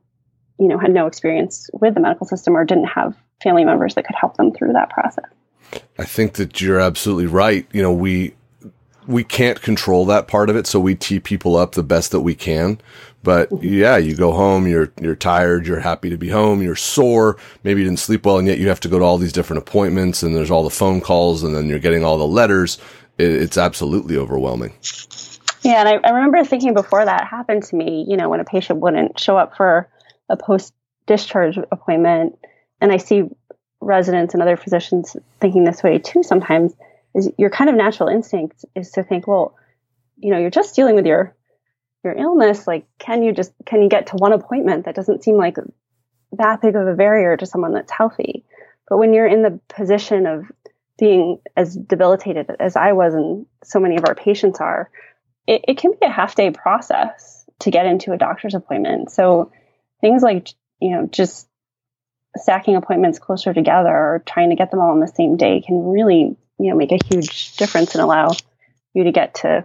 you 0.59 0.67
know, 0.67 0.77
had 0.77 0.91
no 0.91 1.07
experience 1.07 1.69
with 1.73 1.93
the 1.93 1.99
medical 1.99 2.25
system 2.27 2.55
or 2.55 2.63
didn't 2.65 2.85
have 2.85 3.15
family 3.43 3.65
members 3.65 3.95
that 3.95 4.05
could 4.05 4.15
help 4.15 4.37
them 4.37 4.53
through 4.53 4.73
that 4.73 4.89
process. 4.89 5.25
I 5.97 6.05
think 6.05 6.33
that 6.33 6.61
you're 6.61 6.79
absolutely 6.79 7.25
right. 7.25 7.67
You 7.71 7.81
know, 7.81 7.91
we 7.91 8.33
we 9.07 9.23
can't 9.23 9.61
control 9.61 10.05
that 10.05 10.27
part 10.27 10.49
of 10.49 10.55
it, 10.55 10.65
so 10.67 10.79
we 10.79 10.95
tee 10.95 11.19
people 11.19 11.55
up 11.55 11.73
the 11.73 11.83
best 11.83 12.11
that 12.11 12.21
we 12.21 12.35
can. 12.35 12.79
But 13.23 13.49
mm-hmm. 13.49 13.65
yeah, 13.65 13.97
you 13.97 14.15
go 14.15 14.31
home, 14.31 14.67
you're 14.67 14.91
you're 15.01 15.15
tired, 15.15 15.67
you're 15.67 15.79
happy 15.79 16.09
to 16.09 16.17
be 16.17 16.29
home, 16.29 16.61
you're 16.61 16.75
sore, 16.75 17.37
maybe 17.63 17.81
you 17.81 17.87
didn't 17.87 17.99
sleep 17.99 18.25
well, 18.25 18.37
and 18.37 18.47
yet 18.47 18.59
you 18.59 18.69
have 18.69 18.79
to 18.81 18.87
go 18.87 18.99
to 18.99 19.05
all 19.05 19.17
these 19.17 19.33
different 19.33 19.61
appointments, 19.61 20.23
and 20.23 20.35
there's 20.35 20.51
all 20.51 20.63
the 20.63 20.69
phone 20.69 21.01
calls, 21.01 21.43
and 21.43 21.55
then 21.55 21.67
you're 21.67 21.79
getting 21.79 22.03
all 22.03 22.17
the 22.17 22.27
letters. 22.27 22.77
It, 23.17 23.31
it's 23.31 23.57
absolutely 23.57 24.17
overwhelming. 24.17 24.73
Yeah, 25.63 25.79
and 25.79 25.89
I, 25.89 26.07
I 26.07 26.11
remember 26.11 26.43
thinking 26.43 26.75
before 26.75 27.03
that 27.03 27.27
happened 27.27 27.63
to 27.63 27.75
me, 27.75 28.05
you 28.07 28.15
know, 28.15 28.29
when 28.29 28.39
a 28.39 28.45
patient 28.45 28.79
wouldn't 28.79 29.19
show 29.19 29.37
up 29.37 29.57
for 29.57 29.89
a 30.29 30.37
post 30.37 30.73
discharge 31.05 31.57
appointment, 31.71 32.37
and 32.81 32.91
I 32.91 32.97
see 32.97 33.23
residents 33.81 34.33
and 34.33 34.41
other 34.41 34.57
physicians 34.57 35.15
thinking 35.39 35.63
this 35.63 35.83
way 35.83 35.99
too 35.99 36.23
sometimes 36.23 36.73
is 37.13 37.29
your 37.37 37.49
kind 37.49 37.69
of 37.69 37.75
natural 37.75 38.09
instinct 38.09 38.65
is 38.75 38.91
to 38.91 39.03
think, 39.03 39.27
well, 39.27 39.55
you 40.17 40.31
know, 40.31 40.39
you're 40.39 40.49
just 40.49 40.75
dealing 40.75 40.95
with 40.95 41.05
your 41.05 41.35
your 42.03 42.13
illness. 42.13 42.67
Like, 42.67 42.85
can 42.99 43.23
you 43.23 43.33
just 43.33 43.51
can 43.65 43.81
you 43.81 43.89
get 43.89 44.07
to 44.07 44.15
one 44.15 44.33
appointment? 44.33 44.85
That 44.85 44.95
doesn't 44.95 45.23
seem 45.23 45.37
like 45.37 45.57
that 46.33 46.61
big 46.61 46.75
of 46.75 46.87
a 46.87 46.93
barrier 46.93 47.37
to 47.37 47.45
someone 47.45 47.73
that's 47.73 47.91
healthy. 47.91 48.45
But 48.89 48.97
when 48.97 49.13
you're 49.13 49.27
in 49.27 49.41
the 49.41 49.59
position 49.69 50.25
of 50.25 50.45
being 50.97 51.39
as 51.57 51.75
debilitated 51.75 52.49
as 52.59 52.75
I 52.75 52.93
was 52.93 53.13
and 53.13 53.45
so 53.63 53.79
many 53.79 53.97
of 53.97 54.05
our 54.07 54.15
patients 54.15 54.59
are, 54.61 54.89
it, 55.47 55.65
it 55.67 55.77
can 55.77 55.91
be 55.91 56.05
a 56.05 56.09
half 56.09 56.35
day 56.35 56.51
process 56.51 57.45
to 57.59 57.71
get 57.71 57.85
into 57.85 58.11
a 58.11 58.17
doctor's 58.17 58.53
appointment. 58.53 59.11
So 59.11 59.51
things 60.05 60.21
like, 60.21 60.49
you 60.79 60.91
know, 60.91 61.07
just 61.07 61.47
stacking 62.37 62.75
appointments 62.75 63.17
closer 63.17 63.53
together 63.53 63.89
or 63.89 64.23
trying 64.27 64.51
to 64.51 64.55
get 64.55 64.69
them 64.69 64.79
all 64.79 64.91
on 64.91 64.99
the 64.99 65.07
same 65.07 65.35
day 65.35 65.61
can 65.65 65.87
really 65.87 66.37
you 66.59 66.69
know 66.69 66.75
make 66.75 66.91
a 66.91 66.99
huge 67.09 67.55
difference 67.55 67.95
and 67.95 68.01
allow 68.03 68.29
you 68.93 69.05
to 69.05 69.11
get 69.11 69.35
to 69.35 69.63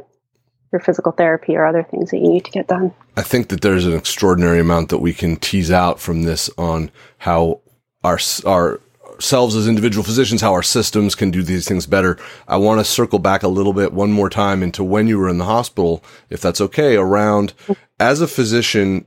your 0.73 0.81
physical 0.81 1.13
therapy 1.13 1.57
or 1.57 1.67
other 1.67 1.83
things 1.83 2.11
that 2.11 2.19
you 2.19 2.29
need 2.29 2.45
to 2.45 2.51
get 2.53 2.69
done. 2.69 2.93
I 3.17 3.23
think 3.23 3.49
that 3.49 3.61
there's 3.61 3.85
an 3.85 3.95
extraordinary 3.95 4.61
amount 4.61 4.91
that 4.91 4.99
we 4.99 5.13
can 5.13 5.37
tease 5.37 5.71
out 5.71 6.01
from 6.01 6.23
this 6.23 6.49
on 6.57 6.91
how 7.19 7.61
our 8.03 8.19
our 8.47 8.81
ourselves 9.21 9.55
as 9.55 9.69
individual 9.69 10.03
physicians, 10.03 10.41
how 10.41 10.55
our 10.55 10.63
systems 10.63 11.15
can 11.15 11.31
do 11.31 11.43
these 11.43 11.69
things 11.69 11.85
better. 11.85 12.17
I 12.49 12.57
want 12.57 12.81
to 12.81 12.85
circle 12.87 13.19
back 13.19 13.43
a 13.43 13.49
little 13.49 13.75
bit 13.75 13.93
one 13.93 14.11
more 14.11 14.31
time 14.31 14.63
into 14.63 14.83
when 14.83 15.09
you 15.09 15.19
were 15.19 15.29
in 15.29 15.37
the 15.37 15.45
hospital, 15.45 16.03
if 16.31 16.41
that's 16.41 16.59
okay, 16.63 16.97
around 16.97 17.53
as 17.99 18.23
a 18.23 18.27
physician, 18.27 19.07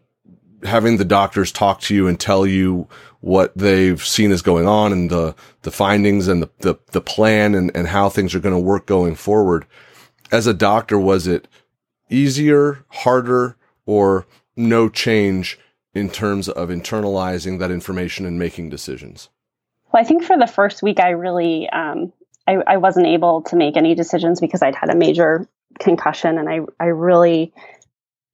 having 0.64 0.98
the 0.98 1.06
doctors 1.06 1.52
talk 1.52 1.82
to 1.82 1.96
you 1.96 2.08
and 2.08 2.20
tell 2.20 2.46
you 2.46 2.88
what 3.22 3.56
they've 3.58 4.04
seen 4.04 4.32
is 4.32 4.42
going 4.42 4.68
on 4.68 4.92
and 4.92 5.10
the, 5.10 5.36
the 5.62 5.72
findings 5.72 6.28
and 6.28 6.44
the, 6.44 6.50
the, 6.60 6.76
the 6.92 7.02
plan 7.02 7.56
and, 7.56 7.72
and 7.76 7.88
how 7.88 8.10
things 8.10 8.36
are 8.36 8.40
going 8.40 8.56
to 8.56 8.60
work 8.60 8.86
going 8.86 9.16
forward. 9.16 9.66
As 10.32 10.48
a 10.48 10.54
doctor, 10.54 11.00
was 11.00 11.28
it 11.28 11.48
easier, 12.10 12.84
harder, 12.90 13.56
or 13.86 14.26
no 14.56 14.90
change 14.90 15.60
in 15.94 16.10
terms 16.10 16.50
of 16.50 16.70
internalizing 16.70 17.60
that 17.60 17.72
information 17.72 18.26
and 18.26 18.38
making 18.40 18.70
decisions? 18.70 19.30
Well, 19.92 20.02
I 20.02 20.06
think 20.06 20.24
for 20.24 20.38
the 20.38 20.48
first 20.48 20.82
week, 20.82 21.00
I 21.00 21.10
really, 21.10 21.70
um, 21.70 22.12
I, 22.48 22.58
I 22.68 22.78
wasn't 22.78 23.08
able 23.08 23.44
to 23.44 23.56
make 23.56 23.78
any 23.78 23.96
decisions 23.96 24.42
because 24.42 24.62
I'd 24.62 24.76
had 24.76 24.90
a 24.90 24.96
major 24.96 25.48
concussion 25.80 26.38
and 26.38 26.50
I, 26.50 26.60
I 26.80 26.86
really, 26.88 27.54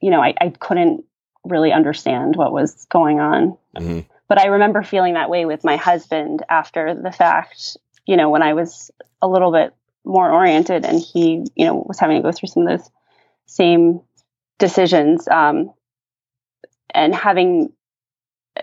you 0.02 0.10
know, 0.10 0.22
I, 0.22 0.34
I 0.40 0.50
couldn't 0.50 1.04
really 1.44 1.72
understand 1.72 2.36
what 2.36 2.52
was 2.52 2.86
going 2.90 3.20
on. 3.20 3.58
Mm-hmm. 3.78 4.00
But 4.28 4.40
I 4.40 4.48
remember 4.48 4.84
feeling 4.84 5.16
that 5.16 5.30
way 5.30 5.46
with 5.46 5.64
my 5.64 5.76
husband 5.76 6.44
after 6.50 6.94
the 6.94 7.12
fact, 7.12 7.78
you 8.06 8.18
know, 8.18 8.30
when 8.30 8.44
I 8.44 8.54
was 8.54 8.92
a 9.22 9.28
little 9.28 9.52
bit 9.52 9.74
more 10.06 10.32
oriented 10.32 10.86
and 10.86 11.00
he, 11.00 11.46
you 11.56 11.66
know, 11.66 11.84
was 11.88 12.00
having 12.00 12.18
to 12.18 12.24
go 12.24 12.32
through 12.32 12.50
some 12.50 12.68
of 12.68 12.78
those 12.78 12.90
same 13.46 14.02
decisions 14.60 15.28
um, 15.28 15.74
and 16.94 17.16
having 17.16 17.72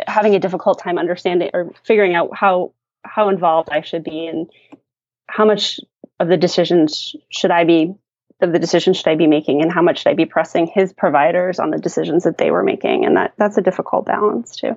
having 0.07 0.35
a 0.35 0.39
difficult 0.39 0.79
time 0.79 0.99
understanding 0.99 1.51
or 1.55 1.73
figuring 1.85 2.15
out 2.15 2.31
how 2.35 2.73
how 3.05 3.29
involved 3.29 3.71
I 3.71 3.81
should 3.81 4.05
be 4.05 4.27
and 4.27 4.49
how 5.29 5.45
much 5.45 5.81
of 6.21 6.29
the 6.29 6.37
decisions 6.37 7.15
should 7.29 7.51
I 7.51 7.65
be 7.65 7.95
of 8.41 8.53
the 8.53 8.59
decisions 8.59 8.97
should 8.97 9.09
I 9.09 9.15
be 9.15 9.27
making 9.27 9.63
and 9.63 9.73
how 9.73 9.83
much 9.83 9.99
should 9.99 10.11
I 10.11 10.15
be 10.15 10.27
pressing 10.27 10.67
his 10.67 10.93
providers 10.93 11.59
on 11.59 11.71
the 11.71 11.79
decisions 11.79 12.25
that 12.25 12.39
they 12.39 12.51
were 12.51 12.63
making 12.63 13.05
and 13.05 13.17
that 13.17 13.33
that's 13.39 13.57
a 13.57 13.63
difficult 13.63 14.07
balance 14.07 14.57
too. 14.57 14.77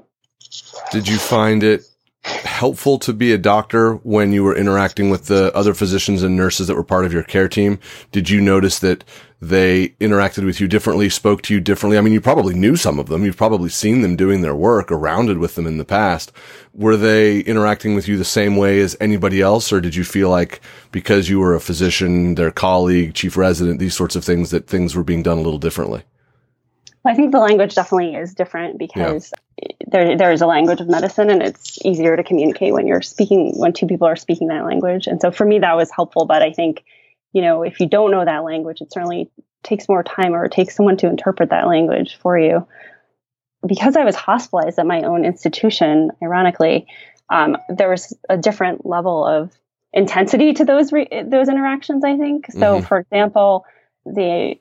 Did 0.91 1.07
you 1.07 1.17
find 1.17 1.63
it 1.63 1.88
helpful 2.23 2.99
to 2.99 3.13
be 3.13 3.31
a 3.31 3.37
doctor 3.37 3.93
when 3.95 4.33
you 4.33 4.43
were 4.43 4.55
interacting 4.55 5.09
with 5.09 5.27
the 5.27 5.55
other 5.55 5.73
physicians 5.73 6.21
and 6.23 6.35
nurses 6.35 6.67
that 6.67 6.75
were 6.75 6.83
part 6.83 7.05
of 7.05 7.13
your 7.13 7.23
care 7.23 7.47
team? 7.47 7.79
Did 8.11 8.29
you 8.29 8.41
notice 8.41 8.79
that 8.79 9.03
they 9.41 9.89
interacted 10.01 10.45
with 10.45 10.59
you 10.59 10.67
differently, 10.67 11.09
spoke 11.09 11.41
to 11.43 11.53
you 11.53 11.61
differently? 11.61 11.97
I 11.97 12.01
mean, 12.01 12.11
you 12.11 12.19
probably 12.19 12.53
knew 12.53 12.75
some 12.75 12.99
of 12.99 13.07
them. 13.07 13.23
You've 13.23 13.37
probably 13.37 13.69
seen 13.69 14.01
them 14.01 14.17
doing 14.17 14.41
their 14.41 14.55
work 14.55 14.91
or 14.91 14.97
rounded 14.97 15.37
with 15.37 15.55
them 15.55 15.65
in 15.65 15.77
the 15.77 15.85
past. 15.85 16.33
Were 16.73 16.97
they 16.97 17.39
interacting 17.39 17.95
with 17.95 18.07
you 18.07 18.17
the 18.17 18.25
same 18.25 18.57
way 18.57 18.81
as 18.81 18.97
anybody 18.99 19.41
else? 19.41 19.71
Or 19.71 19.79
did 19.79 19.95
you 19.95 20.03
feel 20.03 20.29
like 20.29 20.59
because 20.91 21.29
you 21.29 21.39
were 21.39 21.55
a 21.55 21.61
physician, 21.61 22.35
their 22.35 22.51
colleague, 22.51 23.13
chief 23.13 23.37
resident, 23.37 23.79
these 23.79 23.95
sorts 23.95 24.17
of 24.17 24.25
things, 24.25 24.51
that 24.51 24.67
things 24.67 24.95
were 24.95 25.05
being 25.05 25.23
done 25.23 25.37
a 25.37 25.41
little 25.41 25.59
differently? 25.59 26.03
Well, 27.03 27.13
I 27.13 27.15
think 27.15 27.31
the 27.31 27.39
language 27.39 27.75
definitely 27.75 28.15
is 28.15 28.33
different 28.33 28.77
because 28.77 29.31
yeah. 29.33 29.39
There 29.87 30.17
there 30.17 30.31
is 30.31 30.41
a 30.41 30.47
language 30.47 30.81
of 30.81 30.87
medicine, 30.87 31.29
and 31.29 31.41
it's 31.41 31.83
easier 31.85 32.15
to 32.15 32.23
communicate 32.23 32.73
when 32.73 32.87
you're 32.87 33.01
speaking 33.01 33.53
when 33.57 33.73
two 33.73 33.87
people 33.87 34.07
are 34.07 34.15
speaking 34.15 34.47
that 34.47 34.65
language. 34.65 35.07
And 35.07 35.19
so 35.21 35.31
for 35.31 35.45
me, 35.45 35.59
that 35.59 35.75
was 35.75 35.91
helpful. 35.91 36.25
But 36.25 36.41
I 36.41 36.51
think 36.51 36.83
you 37.33 37.41
know 37.41 37.63
if 37.63 37.79
you 37.79 37.87
don't 37.87 38.11
know 38.11 38.23
that 38.23 38.43
language, 38.43 38.81
it 38.81 38.91
certainly 38.91 39.29
takes 39.63 39.89
more 39.89 40.03
time, 40.03 40.33
or 40.33 40.45
it 40.45 40.51
takes 40.51 40.75
someone 40.75 40.97
to 40.97 41.07
interpret 41.07 41.49
that 41.49 41.67
language 41.67 42.17
for 42.21 42.37
you. 42.37 42.67
Because 43.65 43.97
I 43.97 44.05
was 44.05 44.15
hospitalized 44.15 44.79
at 44.79 44.85
my 44.85 45.01
own 45.01 45.25
institution, 45.25 46.11
ironically, 46.23 46.87
um, 47.29 47.57
there 47.69 47.89
was 47.89 48.15
a 48.29 48.37
different 48.37 48.85
level 48.85 49.25
of 49.25 49.51
intensity 49.91 50.53
to 50.53 50.65
those 50.65 50.91
re- 50.91 51.23
those 51.25 51.49
interactions. 51.49 52.03
I 52.03 52.17
think 52.17 52.51
so. 52.51 52.59
Mm-hmm. 52.59 52.85
For 52.85 52.99
example, 52.99 53.65
the 54.05 54.55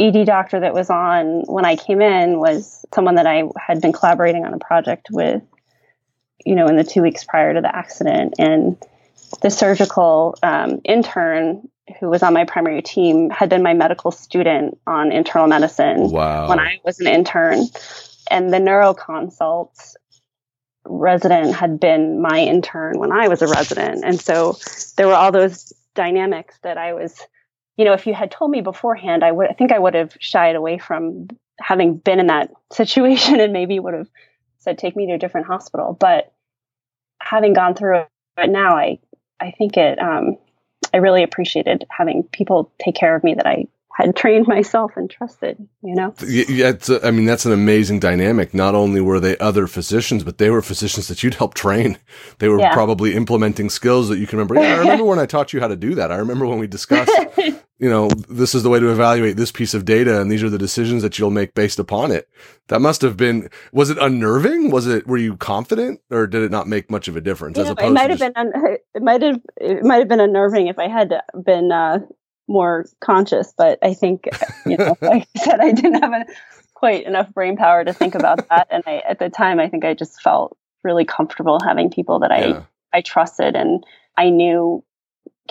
ED 0.00 0.24
doctor 0.24 0.60
that 0.60 0.74
was 0.74 0.90
on 0.90 1.42
when 1.42 1.64
I 1.64 1.76
came 1.76 2.00
in 2.00 2.38
was 2.38 2.84
someone 2.94 3.16
that 3.16 3.26
I 3.26 3.44
had 3.58 3.80
been 3.80 3.92
collaborating 3.92 4.44
on 4.44 4.54
a 4.54 4.58
project 4.58 5.08
with, 5.10 5.42
you 6.44 6.54
know, 6.54 6.66
in 6.66 6.76
the 6.76 6.84
two 6.84 7.02
weeks 7.02 7.24
prior 7.24 7.52
to 7.54 7.60
the 7.60 7.74
accident. 7.74 8.34
And 8.38 8.76
the 9.42 9.50
surgical 9.50 10.36
um, 10.42 10.80
intern 10.84 11.68
who 11.98 12.08
was 12.08 12.22
on 12.22 12.32
my 12.32 12.44
primary 12.44 12.82
team 12.82 13.30
had 13.30 13.48
been 13.48 13.62
my 13.62 13.74
medical 13.74 14.10
student 14.10 14.78
on 14.86 15.12
internal 15.12 15.48
medicine 15.48 16.10
wow. 16.10 16.48
when 16.48 16.58
I 16.58 16.80
was 16.84 17.00
an 17.00 17.06
intern. 17.06 17.66
And 18.30 18.52
the 18.52 18.58
neuroconsult 18.58 19.96
resident 20.84 21.54
had 21.54 21.78
been 21.78 22.22
my 22.22 22.38
intern 22.38 22.98
when 22.98 23.12
I 23.12 23.28
was 23.28 23.42
a 23.42 23.48
resident. 23.48 24.04
And 24.04 24.20
so 24.20 24.56
there 24.96 25.06
were 25.06 25.14
all 25.14 25.32
those 25.32 25.72
dynamics 25.94 26.58
that 26.62 26.78
I 26.78 26.94
was 26.94 27.20
you 27.80 27.86
know, 27.86 27.94
if 27.94 28.06
you 28.06 28.12
had 28.12 28.30
told 28.30 28.50
me 28.50 28.60
beforehand, 28.60 29.24
I 29.24 29.32
would, 29.32 29.48
I 29.48 29.54
think 29.54 29.72
I 29.72 29.78
would 29.78 29.94
have 29.94 30.14
shied 30.20 30.54
away 30.54 30.76
from 30.76 31.28
having 31.58 31.96
been 31.96 32.20
in 32.20 32.26
that 32.26 32.50
situation 32.72 33.40
and 33.40 33.54
maybe 33.54 33.80
would 33.80 33.94
have 33.94 34.08
said, 34.58 34.76
take 34.76 34.94
me 34.94 35.06
to 35.06 35.14
a 35.14 35.18
different 35.18 35.46
hospital. 35.46 35.96
But 35.98 36.30
having 37.22 37.54
gone 37.54 37.74
through 37.74 38.02
it 38.36 38.50
now, 38.50 38.76
I, 38.76 38.98
I 39.40 39.52
think 39.52 39.78
it, 39.78 39.98
um, 39.98 40.36
I 40.92 40.98
really 40.98 41.22
appreciated 41.22 41.86
having 41.88 42.24
people 42.24 42.70
take 42.78 42.96
care 42.96 43.16
of 43.16 43.24
me 43.24 43.32
that 43.32 43.46
I 43.46 43.66
had 44.06 44.16
trained 44.16 44.46
myself 44.46 44.92
and 44.96 45.10
trusted, 45.10 45.56
you 45.82 45.94
know? 45.94 46.14
Yeah, 46.26 46.72
a, 46.88 47.06
I 47.06 47.10
mean, 47.10 47.26
that's 47.26 47.46
an 47.46 47.52
amazing 47.52 48.00
dynamic. 48.00 48.54
Not 48.54 48.74
only 48.74 49.00
were 49.00 49.20
they 49.20 49.36
other 49.38 49.66
physicians, 49.66 50.24
but 50.24 50.38
they 50.38 50.50
were 50.50 50.62
physicians 50.62 51.08
that 51.08 51.22
you'd 51.22 51.34
helped 51.34 51.56
train. 51.56 51.98
They 52.38 52.48
were 52.48 52.60
yeah. 52.60 52.72
probably 52.72 53.14
implementing 53.14 53.70
skills 53.70 54.08
that 54.08 54.18
you 54.18 54.26
can 54.26 54.38
remember. 54.38 54.54
Yeah, 54.56 54.74
I 54.74 54.78
remember 54.78 55.04
when 55.04 55.18
I 55.18 55.26
taught 55.26 55.52
you 55.52 55.60
how 55.60 55.68
to 55.68 55.76
do 55.76 55.94
that. 55.96 56.10
I 56.10 56.16
remember 56.16 56.46
when 56.46 56.58
we 56.58 56.66
discussed 56.66 57.10
you 57.80 57.88
know, 57.88 58.08
this 58.28 58.54
is 58.54 58.62
the 58.62 58.68
way 58.68 58.78
to 58.78 58.92
evaluate 58.92 59.38
this 59.38 59.50
piece 59.50 59.72
of 59.72 59.86
data 59.86 60.20
and 60.20 60.30
these 60.30 60.42
are 60.42 60.50
the 60.50 60.58
decisions 60.58 61.02
that 61.02 61.18
you'll 61.18 61.30
make 61.30 61.54
based 61.54 61.78
upon 61.78 62.12
it. 62.12 62.28
That 62.68 62.80
must 62.80 63.00
have 63.00 63.16
been, 63.16 63.48
was 63.72 63.88
it 63.88 63.96
unnerving? 63.98 64.70
Was 64.70 64.86
it, 64.86 65.06
were 65.06 65.16
you 65.16 65.38
confident 65.38 66.00
or 66.10 66.26
did 66.26 66.42
it 66.42 66.50
not 66.50 66.68
make 66.68 66.90
much 66.90 67.08
of 67.08 67.16
a 67.16 67.22
difference 67.22 67.58
as 67.58 67.70
opposed 67.70 67.90
it 67.90 67.94
might 67.94 68.10
have 68.10 68.18
just... 68.18 68.34
been, 68.34 68.52
un- 68.54 68.76
it 68.94 69.02
might 69.02 69.22
have, 69.22 69.40
it 69.56 69.82
might 69.82 69.96
have 69.96 70.08
been 70.08 70.20
unnerving 70.20 70.66
if 70.66 70.78
I 70.78 70.88
had 70.88 71.22
been, 71.42 71.72
uh, 71.72 72.00
more 72.50 72.86
conscious, 73.00 73.54
but 73.56 73.78
I 73.82 73.94
think, 73.94 74.28
you 74.66 74.76
know, 74.76 74.96
like 75.00 75.28
I 75.36 75.40
said, 75.40 75.60
I 75.60 75.72
didn't 75.72 76.02
have 76.02 76.12
a, 76.12 76.26
quite 76.74 77.06
enough 77.06 77.32
brain 77.32 77.56
power 77.56 77.84
to 77.84 77.92
think 77.92 78.14
about 78.14 78.48
that. 78.48 78.66
And 78.70 78.82
I, 78.86 79.02
at 79.08 79.18
the 79.18 79.28
time, 79.30 79.60
I 79.60 79.68
think 79.68 79.84
I 79.84 79.94
just 79.94 80.20
felt 80.22 80.56
really 80.82 81.04
comfortable 81.04 81.58
having 81.62 81.90
people 81.90 82.20
that 82.20 82.32
I, 82.32 82.46
yeah. 82.46 82.62
I 82.92 83.02
trusted 83.02 83.54
and 83.54 83.84
I 84.16 84.30
knew 84.30 84.82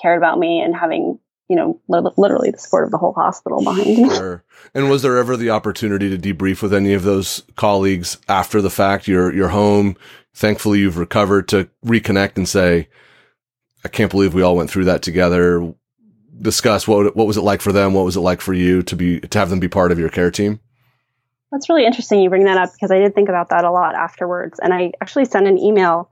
cared 0.01 0.17
about 0.17 0.39
me 0.39 0.61
and 0.61 0.75
having 0.75 1.19
you 1.49 1.55
know, 1.55 1.81
literally 1.87 2.51
the 2.51 2.59
support 2.59 2.85
of 2.85 2.91
the 2.91 2.97
whole 2.99 3.13
hospital 3.13 3.63
behind 3.63 3.87
me. 3.87 4.09
Sure. 4.09 4.43
And 4.75 4.87
was 4.87 5.01
there 5.01 5.17
ever 5.17 5.35
the 5.35 5.49
opportunity 5.49 6.15
to 6.15 6.33
debrief 6.33 6.61
with 6.61 6.75
any 6.75 6.93
of 6.93 7.01
those 7.01 7.41
colleagues 7.55 8.19
after 8.29 8.61
the 8.61 8.69
fact? 8.69 9.07
You're, 9.07 9.33
you're 9.33 9.49
home. 9.49 9.97
Thankfully, 10.35 10.77
you've 10.77 10.99
recovered 10.99 11.47
to 11.47 11.67
reconnect 11.83 12.37
and 12.37 12.47
say, 12.47 12.87
I 13.83 13.87
can't 13.87 14.11
believe 14.11 14.35
we 14.35 14.43
all 14.43 14.55
went 14.55 14.69
through 14.69 14.85
that 14.85 15.01
together. 15.01 15.73
Discuss 16.41 16.87
what 16.87 17.15
what 17.15 17.27
was 17.27 17.37
it 17.37 17.41
like 17.41 17.61
for 17.61 17.71
them? 17.71 17.93
What 17.93 18.05
was 18.05 18.15
it 18.15 18.21
like 18.21 18.41
for 18.41 18.53
you 18.53 18.81
to 18.83 18.95
be 18.95 19.19
to 19.19 19.39
have 19.39 19.49
them 19.49 19.59
be 19.59 19.67
part 19.67 19.91
of 19.91 19.99
your 19.99 20.09
care 20.09 20.31
team? 20.31 20.59
That's 21.51 21.69
really 21.69 21.85
interesting 21.85 22.21
you 22.21 22.29
bring 22.29 22.45
that 22.45 22.57
up 22.57 22.71
because 22.73 22.91
I 22.91 22.99
did 22.99 23.15
think 23.15 23.29
about 23.29 23.49
that 23.49 23.63
a 23.63 23.71
lot 23.71 23.95
afterwards. 23.95 24.59
And 24.59 24.73
I 24.73 24.91
actually 25.01 25.25
sent 25.25 25.47
an 25.47 25.57
email 25.57 26.11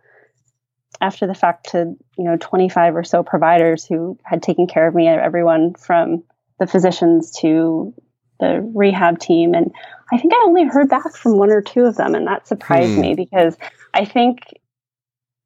after 1.00 1.28
the 1.28 1.36
fact 1.36 1.72
to, 1.72 1.96
you 2.18 2.24
know, 2.24 2.38
25 2.40 2.96
or 2.96 3.04
so 3.04 3.22
providers 3.22 3.86
who 3.86 4.18
had 4.24 4.42
taken 4.42 4.66
care 4.66 4.88
of 4.88 4.96
me, 4.96 5.08
everyone 5.08 5.76
from 5.76 6.24
the 6.60 6.66
physicians 6.66 7.32
to 7.42 7.94
the 8.40 8.68
rehab 8.74 9.20
team. 9.20 9.54
And 9.54 9.72
I 10.12 10.18
think 10.18 10.34
I 10.34 10.44
only 10.46 10.66
heard 10.66 10.90
back 10.90 11.16
from 11.16 11.38
one 11.38 11.52
or 11.52 11.62
two 11.62 11.82
of 11.82 11.96
them. 11.96 12.16
And 12.16 12.26
that 12.28 12.48
surprised 12.48 12.96
hmm. 12.96 13.02
me 13.02 13.14
because 13.14 13.58
I 13.94 14.06
think 14.06 14.40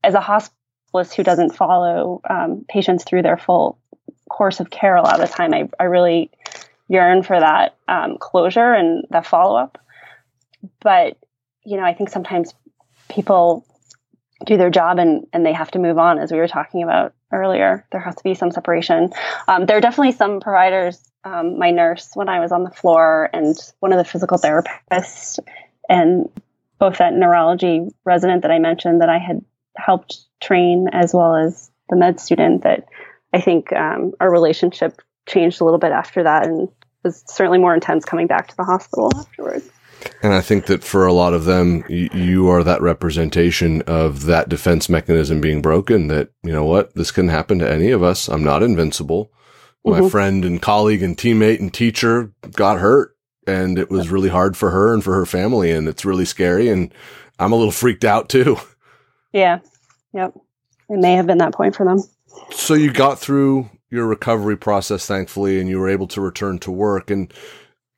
as 0.04 0.14
a 0.14 0.20
hospitalist 0.20 1.14
who 1.16 1.24
doesn't 1.24 1.56
follow 1.56 2.22
um, 2.30 2.66
patients 2.70 3.04
through 3.04 3.24
their 3.24 3.38
full 3.38 3.81
course 4.32 4.62
of 4.62 4.70
care 4.70 4.96
a 4.96 5.02
lot 5.02 5.20
of 5.20 5.30
the 5.30 5.36
time, 5.36 5.54
I, 5.54 5.70
I 5.80 5.84
really 5.84 6.32
yearn 6.88 7.24
for 7.24 7.38
that 7.40 7.76
um, 7.88 8.18
closure 8.18 8.74
and 8.74 9.06
that 9.10 9.26
follow 9.26 9.56
up. 9.58 9.78
But, 10.80 11.18
you 11.66 11.78
know, 11.78 11.84
I 11.84 11.94
think 11.94 12.10
sometimes 12.10 12.54
people 13.10 13.66
do 14.46 14.58
their 14.58 14.70
job 14.70 15.00
and, 15.00 15.28
and 15.34 15.46
they 15.46 15.54
have 15.54 15.72
to 15.72 15.80
move 15.80 15.98
on, 15.98 16.18
as 16.18 16.32
we 16.32 16.38
were 16.38 16.48
talking 16.48 16.82
about 16.84 17.14
earlier. 17.32 17.86
There 17.92 18.02
has 18.02 18.16
to 18.16 18.24
be 18.24 18.34
some 18.34 18.52
separation. 18.52 19.10
Um, 19.48 19.66
there 19.66 19.78
are 19.78 19.82
definitely 19.82 20.14
some 20.14 20.40
providers, 20.40 21.00
um, 21.24 21.60
my 21.60 21.72
nurse 21.72 22.12
when 22.14 22.30
I 22.30 22.40
was 22.40 22.52
on 22.52 22.64
the 22.64 22.72
floor, 22.72 23.30
and 23.34 23.56
one 23.80 23.92
of 23.94 23.98
the 23.98 24.12
physical 24.12 24.38
therapists, 24.38 25.40
and 25.88 26.30
both 26.80 26.98
that 26.98 27.14
neurology 27.14 27.88
resident 28.06 28.42
that 28.42 28.52
I 28.52 28.60
mentioned 28.60 29.02
that 29.02 29.10
I 29.10 29.20
had 29.20 29.44
helped 29.76 30.18
train, 30.40 30.88
as 30.92 31.14
well 31.14 31.36
as 31.36 31.70
the 31.90 31.96
med 31.96 32.20
student, 32.20 32.64
that 32.64 32.86
I 33.34 33.42
think 33.42 33.72
um, 33.74 34.14
our 34.20 34.32
relationship 34.32 35.02
changed 35.28 35.62
a 35.62 35.64
little 35.64 35.80
bit 35.80 35.92
after 35.92 36.24
that 36.24 36.46
and 36.46 36.68
was 37.04 37.24
certainly 37.28 37.58
more 37.58 37.74
intense 37.74 38.06
coming 38.06 38.28
back 38.28 38.48
to 38.50 38.58
the 38.58 38.64
hospital 38.64 39.12
afterwards. 39.16 39.70
And 40.24 40.34
I 40.34 40.42
think 40.42 40.66
that 40.66 40.84
for 40.84 41.06
a 41.06 41.14
lot 41.14 41.34
of 41.34 41.46
them, 41.46 41.84
y- 41.90 42.10
you 42.14 42.50
are 42.50 42.64
that 42.64 42.82
representation 42.82 43.82
of 43.84 44.26
that 44.26 44.50
defense 44.50 44.90
mechanism 44.90 45.42
being 45.42 45.62
broken. 45.62 46.08
That, 46.08 46.30
you 46.44 46.52
know 46.52 46.66
what, 46.66 46.94
this 46.96 47.12
can 47.12 47.28
happen 47.28 47.60
to 47.60 47.72
any 47.72 47.92
of 47.92 48.02
us. 48.02 48.28
I'm 48.28 48.44
not 48.44 48.64
invincible. 48.64 49.32
My 49.84 50.00
mm-hmm. 50.00 50.10
friend 50.10 50.46
and 50.46 50.62
colleague 50.62 51.02
and 51.02 51.18
teammate 51.18 51.60
and 51.60 51.74
teacher 51.74 52.34
got 52.52 52.80
hurt 52.80 53.16
and 53.48 53.80
it 53.80 53.90
was 53.90 54.10
really 54.10 54.30
hard 54.30 54.56
for 54.56 54.70
her 54.70 54.94
and 54.94 55.04
for 55.04 55.16
her 55.16 55.26
family. 55.26 55.72
And 55.72 55.88
it's 55.88 56.06
really 56.06 56.26
scary. 56.26 56.70
And 56.70 56.94
I'm 57.40 57.52
a 57.52 57.56
little 57.56 57.72
freaked 57.72 58.06
out 58.06 58.30
too. 58.30 58.58
Yeah. 59.34 59.60
Yep. 60.14 60.36
It 60.90 61.00
may 61.00 61.14
have 61.14 61.26
been 61.26 61.38
that 61.38 61.54
point 61.54 61.76
for 61.76 61.86
them. 61.86 62.00
So 62.52 62.74
you 62.74 62.92
got 62.92 63.20
through 63.20 63.70
your 63.90 64.08
recovery 64.08 64.58
process, 64.58 65.06
thankfully, 65.06 65.60
and 65.60 65.70
you 65.70 65.80
were 65.80 65.90
able 65.90 66.08
to 66.08 66.22
return 66.22 66.60
to 66.60 66.72
work. 66.72 67.10
And 67.10 67.34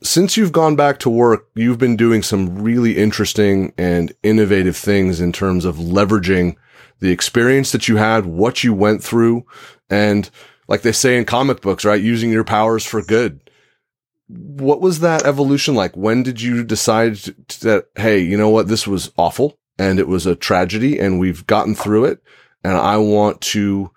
since 0.01 0.35
you've 0.37 0.51
gone 0.51 0.75
back 0.75 0.99
to 0.99 1.09
work, 1.09 1.47
you've 1.55 1.77
been 1.77 1.95
doing 1.95 2.23
some 2.23 2.61
really 2.61 2.97
interesting 2.97 3.73
and 3.77 4.13
innovative 4.23 4.75
things 4.75 5.19
in 5.19 5.31
terms 5.31 5.65
of 5.65 5.77
leveraging 5.77 6.55
the 6.99 7.11
experience 7.11 7.71
that 7.71 7.87
you 7.87 7.97
had, 7.97 8.25
what 8.25 8.63
you 8.63 8.73
went 8.73 9.03
through, 9.03 9.45
and 9.89 10.29
like 10.67 10.81
they 10.81 10.91
say 10.91 11.17
in 11.17 11.25
comic 11.25 11.61
books, 11.61 11.85
right? 11.85 12.01
Using 12.01 12.31
your 12.31 12.43
powers 12.43 12.85
for 12.85 13.01
good. 13.01 13.39
What 14.27 14.81
was 14.81 15.01
that 15.01 15.25
evolution 15.25 15.75
like? 15.75 15.95
When 15.95 16.23
did 16.23 16.41
you 16.41 16.63
decide 16.63 17.15
that, 17.61 17.87
hey, 17.95 18.19
you 18.19 18.37
know 18.37 18.49
what? 18.49 18.67
This 18.67 18.87
was 18.87 19.11
awful 19.17 19.59
and 19.77 19.99
it 19.99 20.07
was 20.07 20.25
a 20.25 20.35
tragedy 20.35 20.97
and 20.99 21.19
we've 21.19 21.45
gotten 21.45 21.75
through 21.75 22.05
it. 22.05 22.23
And 22.63 22.77
I 22.77 22.97
want 22.97 23.41
to 23.41 23.91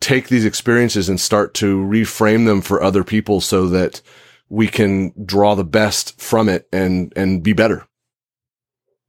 take 0.00 0.28
these 0.28 0.44
experiences 0.44 1.08
and 1.08 1.20
start 1.20 1.54
to 1.54 1.78
reframe 1.78 2.46
them 2.46 2.60
for 2.60 2.82
other 2.82 3.04
people 3.04 3.40
so 3.40 3.68
that 3.68 4.02
we 4.48 4.68
can 4.68 5.12
draw 5.24 5.54
the 5.54 5.64
best 5.64 6.20
from 6.20 6.48
it 6.48 6.68
and 6.72 7.12
and 7.16 7.42
be 7.42 7.52
better? 7.52 7.86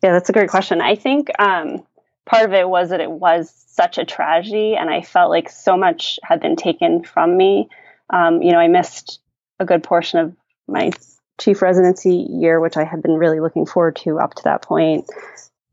Yeah, 0.04 0.12
that's 0.12 0.30
a 0.30 0.34
great 0.34 0.50
question. 0.50 0.82
I 0.82 0.96
think 0.96 1.30
um, 1.40 1.86
part 2.26 2.46
of 2.46 2.54
it 2.54 2.70
was 2.70 2.90
that 2.90 3.02
it 3.02 3.12
was 3.12 3.52
such 3.68 3.98
a 3.98 4.06
tragedy, 4.06 4.76
and 4.76 4.90
I 4.90 5.02
felt 5.02 5.30
like 5.30 5.50
so 5.50 5.76
much 5.78 6.20
had 6.24 6.40
been 6.40 6.56
taken 6.56 7.04
from 7.04 7.36
me. 7.36 7.70
Um, 8.10 8.42
you 8.42 8.52
know, 8.52 8.60
I 8.60 8.68
missed 8.68 9.20
a 9.60 9.66
good 9.66 9.84
portion 9.84 10.20
of 10.20 10.36
my 10.68 10.92
chief 11.40 11.62
residency 11.62 12.28
year, 12.30 12.60
which 12.60 12.78
I 12.78 12.84
had 12.84 13.02
been 13.02 13.16
really 13.16 13.40
looking 13.40 13.66
forward 13.66 13.96
to 13.98 14.20
up 14.20 14.36
to 14.36 14.44
that 14.44 14.62
point. 14.62 15.10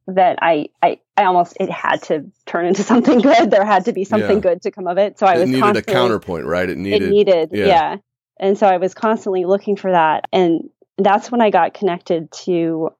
That 0.09 0.38
I, 0.42 0.68
I, 0.82 0.98
I 1.16 1.24
almost 1.24 1.57
it 1.61 1.70
had 1.70 2.03
to 2.05 2.31
turn 2.46 2.66
into 2.66 2.83
something 2.92 3.20
good. 3.20 3.50
There 3.50 3.64
had 3.64 3.85
to 3.87 3.92
be 3.92 4.05
something 4.05 4.37
yeah. 4.37 4.42
good 4.42 4.62
to 4.62 4.70
come 4.70 4.87
of 4.87 4.98
it. 4.98 5.18
So 5.18 5.26
I 5.26 5.37
it 5.37 5.40
was 5.40 5.50
needed 5.50 5.76
a 5.76 5.83
counterpoint, 5.83 6.46
right? 6.46 6.68
It 6.68 6.79
needed. 6.79 7.03
It 7.03 7.11
needed, 7.11 7.50
yeah. 7.53 7.66
yeah. 7.66 7.96
And 8.38 8.59
so 8.59 8.66
I 8.66 8.79
was 8.79 8.94
constantly 8.94 9.44
looking 9.44 9.76
for 9.76 9.92
that. 9.92 10.26
And 10.33 10.70
that's 10.98 11.31
when 11.31 11.40
I 11.40 11.50
got 11.50 11.74
connected 11.74 12.31
to 12.44 12.90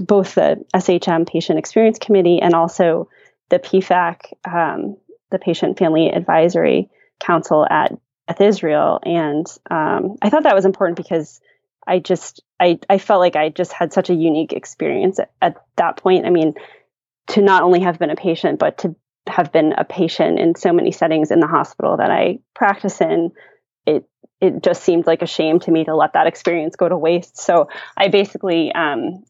both 0.00 0.34
the 0.34 0.64
SHM 0.74 1.28
Patient 1.28 1.58
Experience 1.58 1.98
Committee 1.98 2.40
and 2.40 2.54
also 2.54 3.08
the 3.50 3.58
PFAC, 3.58 4.32
um, 4.44 4.96
the 5.30 5.38
Patient 5.38 5.78
Family 5.78 6.08
Advisory 6.08 6.88
Council 7.20 7.66
at 7.68 7.92
Beth 8.26 8.40
Israel. 8.40 9.00
And 9.04 9.46
um, 9.70 10.16
I 10.22 10.30
thought 10.30 10.44
that 10.44 10.54
was 10.54 10.64
important 10.64 10.96
because 10.96 11.40
I 11.90 11.98
just 11.98 12.40
I, 12.60 12.78
I 12.88 12.98
felt 12.98 13.18
like 13.18 13.34
I 13.34 13.48
just 13.48 13.72
had 13.72 13.92
such 13.92 14.10
a 14.10 14.14
unique 14.14 14.52
experience 14.52 15.18
at, 15.18 15.32
at 15.42 15.56
that 15.76 15.96
point. 15.96 16.24
I 16.24 16.30
mean, 16.30 16.54
to 17.28 17.42
not 17.42 17.64
only 17.64 17.80
have 17.80 17.98
been 17.98 18.10
a 18.10 18.16
patient, 18.16 18.60
but 18.60 18.78
to 18.78 18.94
have 19.26 19.50
been 19.50 19.72
a 19.72 19.84
patient 19.84 20.38
in 20.38 20.54
so 20.54 20.72
many 20.72 20.92
settings 20.92 21.32
in 21.32 21.40
the 21.40 21.48
hospital 21.48 21.96
that 21.96 22.10
I 22.10 22.38
practice 22.54 23.00
in, 23.00 23.32
it 23.86 24.08
it 24.40 24.62
just 24.62 24.84
seemed 24.84 25.08
like 25.08 25.22
a 25.22 25.26
shame 25.26 25.58
to 25.60 25.70
me 25.72 25.84
to 25.84 25.96
let 25.96 26.12
that 26.12 26.28
experience 26.28 26.76
go 26.76 26.88
to 26.88 26.96
waste. 26.96 27.36
So 27.36 27.68
I 27.96 28.06
basically 28.06 28.72
um, 28.72 29.24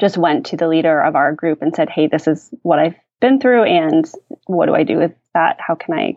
just 0.00 0.18
went 0.18 0.46
to 0.46 0.56
the 0.56 0.68
leader 0.68 1.00
of 1.00 1.14
our 1.14 1.32
group 1.32 1.62
and 1.62 1.74
said, 1.74 1.90
"Hey, 1.90 2.08
this 2.08 2.26
is 2.26 2.52
what 2.62 2.80
I've 2.80 2.96
been 3.20 3.38
through, 3.38 3.62
and 3.62 4.04
what 4.46 4.66
do 4.66 4.74
I 4.74 4.82
do 4.82 4.98
with 4.98 5.12
that? 5.32 5.58
How 5.60 5.76
can 5.76 5.94
I 5.94 6.16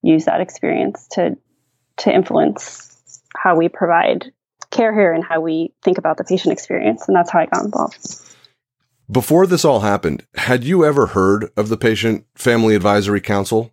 use 0.00 0.26
that 0.26 0.40
experience 0.40 1.08
to 1.12 1.36
to 1.98 2.14
influence 2.14 3.20
how 3.36 3.56
we 3.56 3.68
provide 3.68 4.32
care 4.72 4.92
here 4.92 5.12
and 5.12 5.22
how 5.22 5.40
we 5.40 5.72
think 5.82 5.98
about 5.98 6.16
the 6.16 6.24
patient 6.24 6.52
experience?" 6.52 7.06
And 7.06 7.16
that's 7.16 7.30
how 7.30 7.40
I 7.40 7.46
got 7.46 7.64
involved. 7.64 7.98
Before 9.10 9.46
this 9.46 9.64
all 9.64 9.80
happened, 9.80 10.26
had 10.34 10.64
you 10.64 10.84
ever 10.84 11.08
heard 11.08 11.50
of 11.56 11.68
the 11.68 11.76
Patient 11.76 12.24
Family 12.34 12.74
Advisory 12.74 13.20
Council 13.20 13.72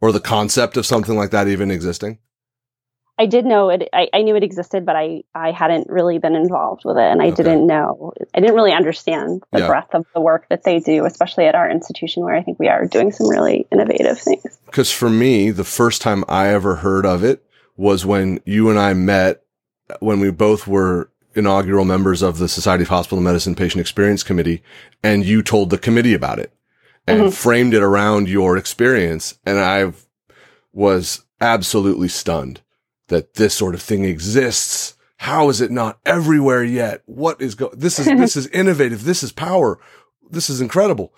or 0.00 0.12
the 0.12 0.20
concept 0.20 0.76
of 0.76 0.86
something 0.86 1.16
like 1.16 1.30
that 1.30 1.48
even 1.48 1.70
existing? 1.70 2.18
I 3.18 3.26
did 3.26 3.46
know 3.46 3.70
it. 3.70 3.88
I, 3.94 4.08
I, 4.12 4.22
knew 4.22 4.36
it 4.36 4.42
existed, 4.42 4.84
but 4.84 4.94
I, 4.94 5.22
I 5.34 5.50
hadn't 5.50 5.88
really 5.88 6.18
been 6.18 6.36
involved 6.36 6.82
with 6.84 6.98
it, 6.98 7.02
and 7.02 7.22
I 7.22 7.28
okay. 7.28 7.36
didn't 7.36 7.66
know. 7.66 8.12
I 8.34 8.40
didn't 8.40 8.54
really 8.54 8.72
understand 8.72 9.42
the 9.52 9.60
yeah. 9.60 9.66
breadth 9.68 9.94
of 9.94 10.04
the 10.14 10.20
work 10.20 10.46
that 10.50 10.64
they 10.64 10.80
do, 10.80 11.06
especially 11.06 11.46
at 11.46 11.54
our 11.54 11.70
institution, 11.70 12.24
where 12.24 12.34
I 12.34 12.42
think 12.42 12.58
we 12.58 12.68
are 12.68 12.86
doing 12.86 13.12
some 13.12 13.28
really 13.28 13.66
innovative 13.72 14.20
things. 14.20 14.58
Because 14.66 14.92
for 14.92 15.08
me, 15.08 15.50
the 15.50 15.64
first 15.64 16.02
time 16.02 16.24
I 16.28 16.48
ever 16.48 16.76
heard 16.76 17.06
of 17.06 17.24
it 17.24 17.42
was 17.74 18.04
when 18.04 18.40
you 18.44 18.68
and 18.68 18.78
I 18.78 18.92
met, 18.92 19.42
when 20.00 20.20
we 20.20 20.30
both 20.30 20.66
were 20.66 21.10
inaugural 21.34 21.84
members 21.84 22.22
of 22.22 22.38
the 22.38 22.48
Society 22.48 22.82
of 22.82 22.88
Hospital 22.88 23.22
Medicine 23.22 23.54
Patient 23.54 23.80
Experience 23.80 24.22
Committee, 24.22 24.62
and 25.02 25.24
you 25.24 25.42
told 25.42 25.70
the 25.70 25.78
committee 25.78 26.14
about 26.14 26.38
it 26.38 26.52
and 27.06 27.20
mm-hmm. 27.20 27.30
framed 27.30 27.74
it 27.74 27.82
around 27.82 28.28
your 28.28 28.56
experience, 28.56 29.38
and 29.44 29.58
I 29.58 29.92
was 30.72 31.24
absolutely 31.40 32.08
stunned 32.08 32.62
that 33.08 33.34
this 33.34 33.54
sort 33.54 33.74
of 33.74 33.82
thing 33.82 34.04
exists. 34.04 34.96
How 35.18 35.48
is 35.48 35.60
it 35.60 35.70
not 35.70 35.98
everywhere 36.04 36.64
yet? 36.64 37.02
What 37.06 37.40
is 37.40 37.54
go? 37.54 37.70
This 37.72 37.98
is, 37.98 38.06
this 38.06 38.36
is 38.36 38.46
innovative. 38.48 39.04
This 39.04 39.22
is 39.22 39.32
power. 39.32 39.78
This 40.28 40.50
is 40.50 40.60
incredible. 40.60 41.14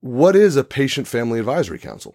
What 0.00 0.36
is 0.36 0.56
a 0.56 0.64
patient 0.64 1.06
family 1.06 1.38
advisory 1.38 1.78
council? 1.78 2.14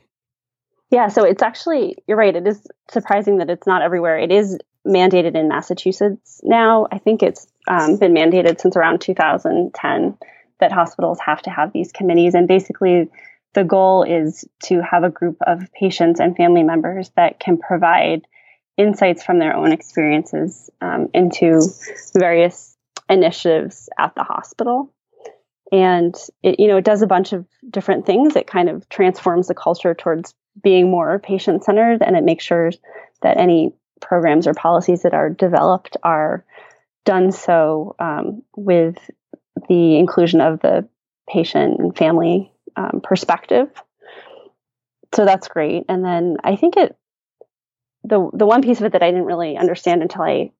Yeah, 0.89 1.07
so 1.09 1.25
it's 1.25 1.41
actually, 1.41 1.97
you're 2.07 2.17
right. 2.17 2.35
It 2.35 2.47
is 2.47 2.65
surprising 2.89 3.37
that 3.37 3.49
it's 3.49 3.67
not 3.67 3.81
everywhere. 3.81 4.17
It 4.17 4.31
is 4.31 4.57
mandated 4.87 5.35
in 5.35 5.47
Massachusetts 5.47 6.41
now. 6.43 6.87
I 6.91 6.97
think 6.97 7.23
it's 7.23 7.47
um, 7.67 7.97
been 7.97 8.13
mandated 8.13 8.59
since 8.59 8.75
around 8.75 9.01
2010 9.01 10.17
that 10.59 10.71
hospitals 10.71 11.19
have 11.19 11.41
to 11.43 11.49
have 11.49 11.73
these 11.73 11.91
committees. 11.91 12.33
And 12.33 12.47
basically, 12.47 13.09
the 13.53 13.63
goal 13.63 14.03
is 14.03 14.45
to 14.63 14.81
have 14.81 15.03
a 15.03 15.09
group 15.09 15.37
of 15.45 15.71
patients 15.73 16.19
and 16.19 16.35
family 16.35 16.63
members 16.63 17.11
that 17.15 17.39
can 17.39 17.57
provide 17.57 18.27
insights 18.77 19.23
from 19.23 19.39
their 19.39 19.55
own 19.55 19.71
experiences 19.71 20.69
um, 20.81 21.09
into 21.13 21.61
various 22.15 22.77
initiatives 23.09 23.89
at 23.97 24.13
the 24.15 24.23
hospital 24.23 24.93
and 25.71 26.15
it 26.43 26.59
you 26.59 26.67
know 26.67 26.77
it 26.77 26.85
does 26.85 27.01
a 27.01 27.07
bunch 27.07 27.33
of 27.33 27.45
different 27.69 28.05
things 28.05 28.35
it 28.35 28.47
kind 28.47 28.69
of 28.69 28.87
transforms 28.89 29.47
the 29.47 29.55
culture 29.55 29.93
towards 29.93 30.33
being 30.61 30.89
more 30.89 31.19
patient 31.19 31.63
centered 31.63 32.01
and 32.01 32.15
it 32.15 32.23
makes 32.23 32.43
sure 32.43 32.71
that 33.21 33.37
any 33.37 33.73
programs 33.99 34.47
or 34.47 34.53
policies 34.53 35.03
that 35.03 35.13
are 35.13 35.29
developed 35.29 35.97
are 36.03 36.45
done 37.05 37.31
so 37.31 37.95
um, 37.99 38.43
with 38.55 38.97
the 39.69 39.97
inclusion 39.97 40.41
of 40.41 40.59
the 40.59 40.87
patient 41.29 41.79
and 41.79 41.97
family 41.97 42.51
um, 42.75 43.01
perspective. 43.03 43.69
So 45.13 45.25
that's 45.25 45.47
great. 45.47 45.85
And 45.89 46.03
then 46.03 46.37
i 46.43 46.55
think 46.55 46.77
it 46.77 46.95
the 48.07 48.29
the 48.33 48.45
one 48.45 48.61
piece 48.61 48.79
of 48.79 48.85
it 48.85 48.93
that 48.93 49.03
I 49.03 49.11
didn't 49.11 49.25
really 49.25 49.57
understand 49.57 50.01
until 50.01 50.21
I 50.21 50.51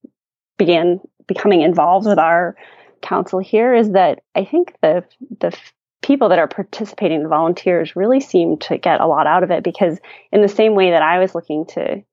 began 0.57 0.99
becoming 1.27 1.61
involved 1.61 2.07
with 2.07 2.19
our 2.19 2.55
council 3.01 3.39
here 3.39 3.73
is 3.73 3.91
that 3.91 4.23
I 4.35 4.45
think 4.45 4.73
the 4.81 5.03
the 5.39 5.57
people 6.01 6.29
that 6.29 6.39
are 6.39 6.47
participating, 6.47 7.23
the 7.23 7.29
volunteers, 7.29 7.95
really 7.95 8.19
seem 8.19 8.57
to 8.57 8.77
get 8.77 9.01
a 9.01 9.07
lot 9.07 9.27
out 9.27 9.43
of 9.43 9.51
it 9.51 9.63
because 9.63 9.99
in 10.31 10.41
the 10.41 10.47
same 10.47 10.75
way 10.75 10.91
that 10.91 11.01
I 11.01 11.19
was 11.19 11.35
looking 11.35 11.65
to 11.67 12.03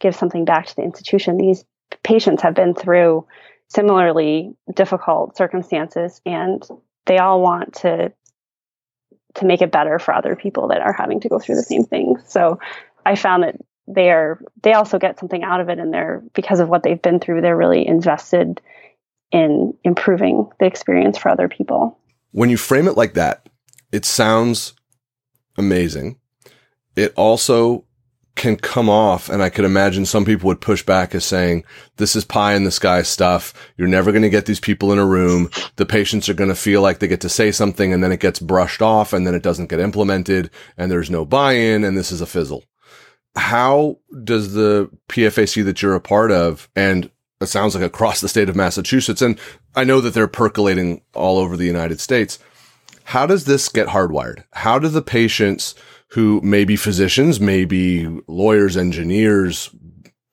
give 0.00 0.14
something 0.14 0.44
back 0.44 0.66
to 0.66 0.76
the 0.76 0.82
institution, 0.82 1.36
these 1.36 1.64
patients 2.02 2.42
have 2.42 2.54
been 2.54 2.74
through 2.74 3.26
similarly 3.68 4.54
difficult 4.74 5.36
circumstances 5.36 6.20
and 6.24 6.66
they 7.06 7.18
all 7.18 7.42
want 7.42 7.74
to 7.74 8.12
to 9.34 9.44
make 9.44 9.62
it 9.62 9.70
better 9.70 9.98
for 9.98 10.14
other 10.14 10.34
people 10.34 10.68
that 10.68 10.80
are 10.80 10.92
having 10.92 11.20
to 11.20 11.28
go 11.28 11.38
through 11.38 11.54
the 11.54 11.62
same 11.62 11.84
things. 11.84 12.22
So 12.26 12.58
I 13.04 13.14
found 13.14 13.42
that 13.42 13.56
they 13.86 14.10
are 14.10 14.40
they 14.62 14.72
also 14.72 14.98
get 14.98 15.18
something 15.18 15.42
out 15.42 15.60
of 15.60 15.68
it 15.68 15.78
and 15.78 15.92
they're 15.92 16.22
because 16.34 16.60
of 16.60 16.68
what 16.68 16.82
they've 16.82 17.00
been 17.00 17.20
through, 17.20 17.40
they're 17.40 17.56
really 17.56 17.86
invested 17.86 18.60
in 19.30 19.74
improving 19.84 20.48
the 20.58 20.66
experience 20.66 21.18
for 21.18 21.30
other 21.30 21.48
people. 21.48 21.98
When 22.32 22.50
you 22.50 22.56
frame 22.56 22.88
it 22.88 22.96
like 22.96 23.14
that, 23.14 23.48
it 23.92 24.04
sounds 24.04 24.74
amazing. 25.56 26.18
It 26.96 27.12
also 27.16 27.84
can 28.38 28.56
come 28.56 28.88
off, 28.88 29.28
and 29.28 29.42
I 29.42 29.50
could 29.50 29.66
imagine 29.66 30.06
some 30.06 30.24
people 30.24 30.46
would 30.46 30.60
push 30.60 30.82
back 30.82 31.14
as 31.14 31.24
saying, 31.24 31.64
this 31.96 32.16
is 32.16 32.24
pie 32.24 32.54
in 32.54 32.64
the 32.64 32.70
sky 32.70 33.02
stuff. 33.02 33.52
You're 33.76 33.88
never 33.88 34.12
going 34.12 34.22
to 34.22 34.30
get 34.30 34.46
these 34.46 34.60
people 34.60 34.92
in 34.92 34.98
a 34.98 35.04
room. 35.04 35.50
The 35.76 35.84
patients 35.84 36.28
are 36.28 36.34
going 36.34 36.48
to 36.48 36.56
feel 36.56 36.80
like 36.80 37.00
they 37.00 37.08
get 37.08 37.20
to 37.22 37.28
say 37.28 37.52
something 37.52 37.92
and 37.92 38.02
then 38.02 38.12
it 38.12 38.20
gets 38.20 38.40
brushed 38.40 38.80
off 38.80 39.12
and 39.12 39.26
then 39.26 39.34
it 39.34 39.42
doesn't 39.42 39.68
get 39.68 39.80
implemented 39.80 40.50
and 40.76 40.90
there's 40.90 41.10
no 41.10 41.24
buy-in 41.24 41.84
and 41.84 41.98
this 41.98 42.10
is 42.10 42.20
a 42.20 42.26
fizzle. 42.26 42.64
How 43.36 43.98
does 44.24 44.54
the 44.54 44.90
PFAC 45.08 45.64
that 45.64 45.82
you're 45.82 45.94
a 45.94 46.00
part 46.00 46.32
of 46.32 46.68
and 46.74 47.10
it 47.40 47.46
sounds 47.46 47.74
like 47.74 47.84
across 47.84 48.20
the 48.20 48.28
state 48.28 48.48
of 48.48 48.56
Massachusetts, 48.56 49.22
and 49.22 49.38
I 49.76 49.84
know 49.84 50.00
that 50.00 50.12
they're 50.12 50.26
percolating 50.26 51.02
all 51.14 51.38
over 51.38 51.56
the 51.56 51.66
United 51.66 52.00
States. 52.00 52.38
How 53.04 53.26
does 53.26 53.44
this 53.44 53.68
get 53.68 53.88
hardwired? 53.88 54.44
How 54.52 54.78
do 54.78 54.88
the 54.88 55.02
patients 55.02 55.74
who 56.12 56.40
may 56.42 56.64
be 56.64 56.76
physicians, 56.76 57.40
maybe 57.40 58.06
lawyers, 58.26 58.76
engineers, 58.76 59.70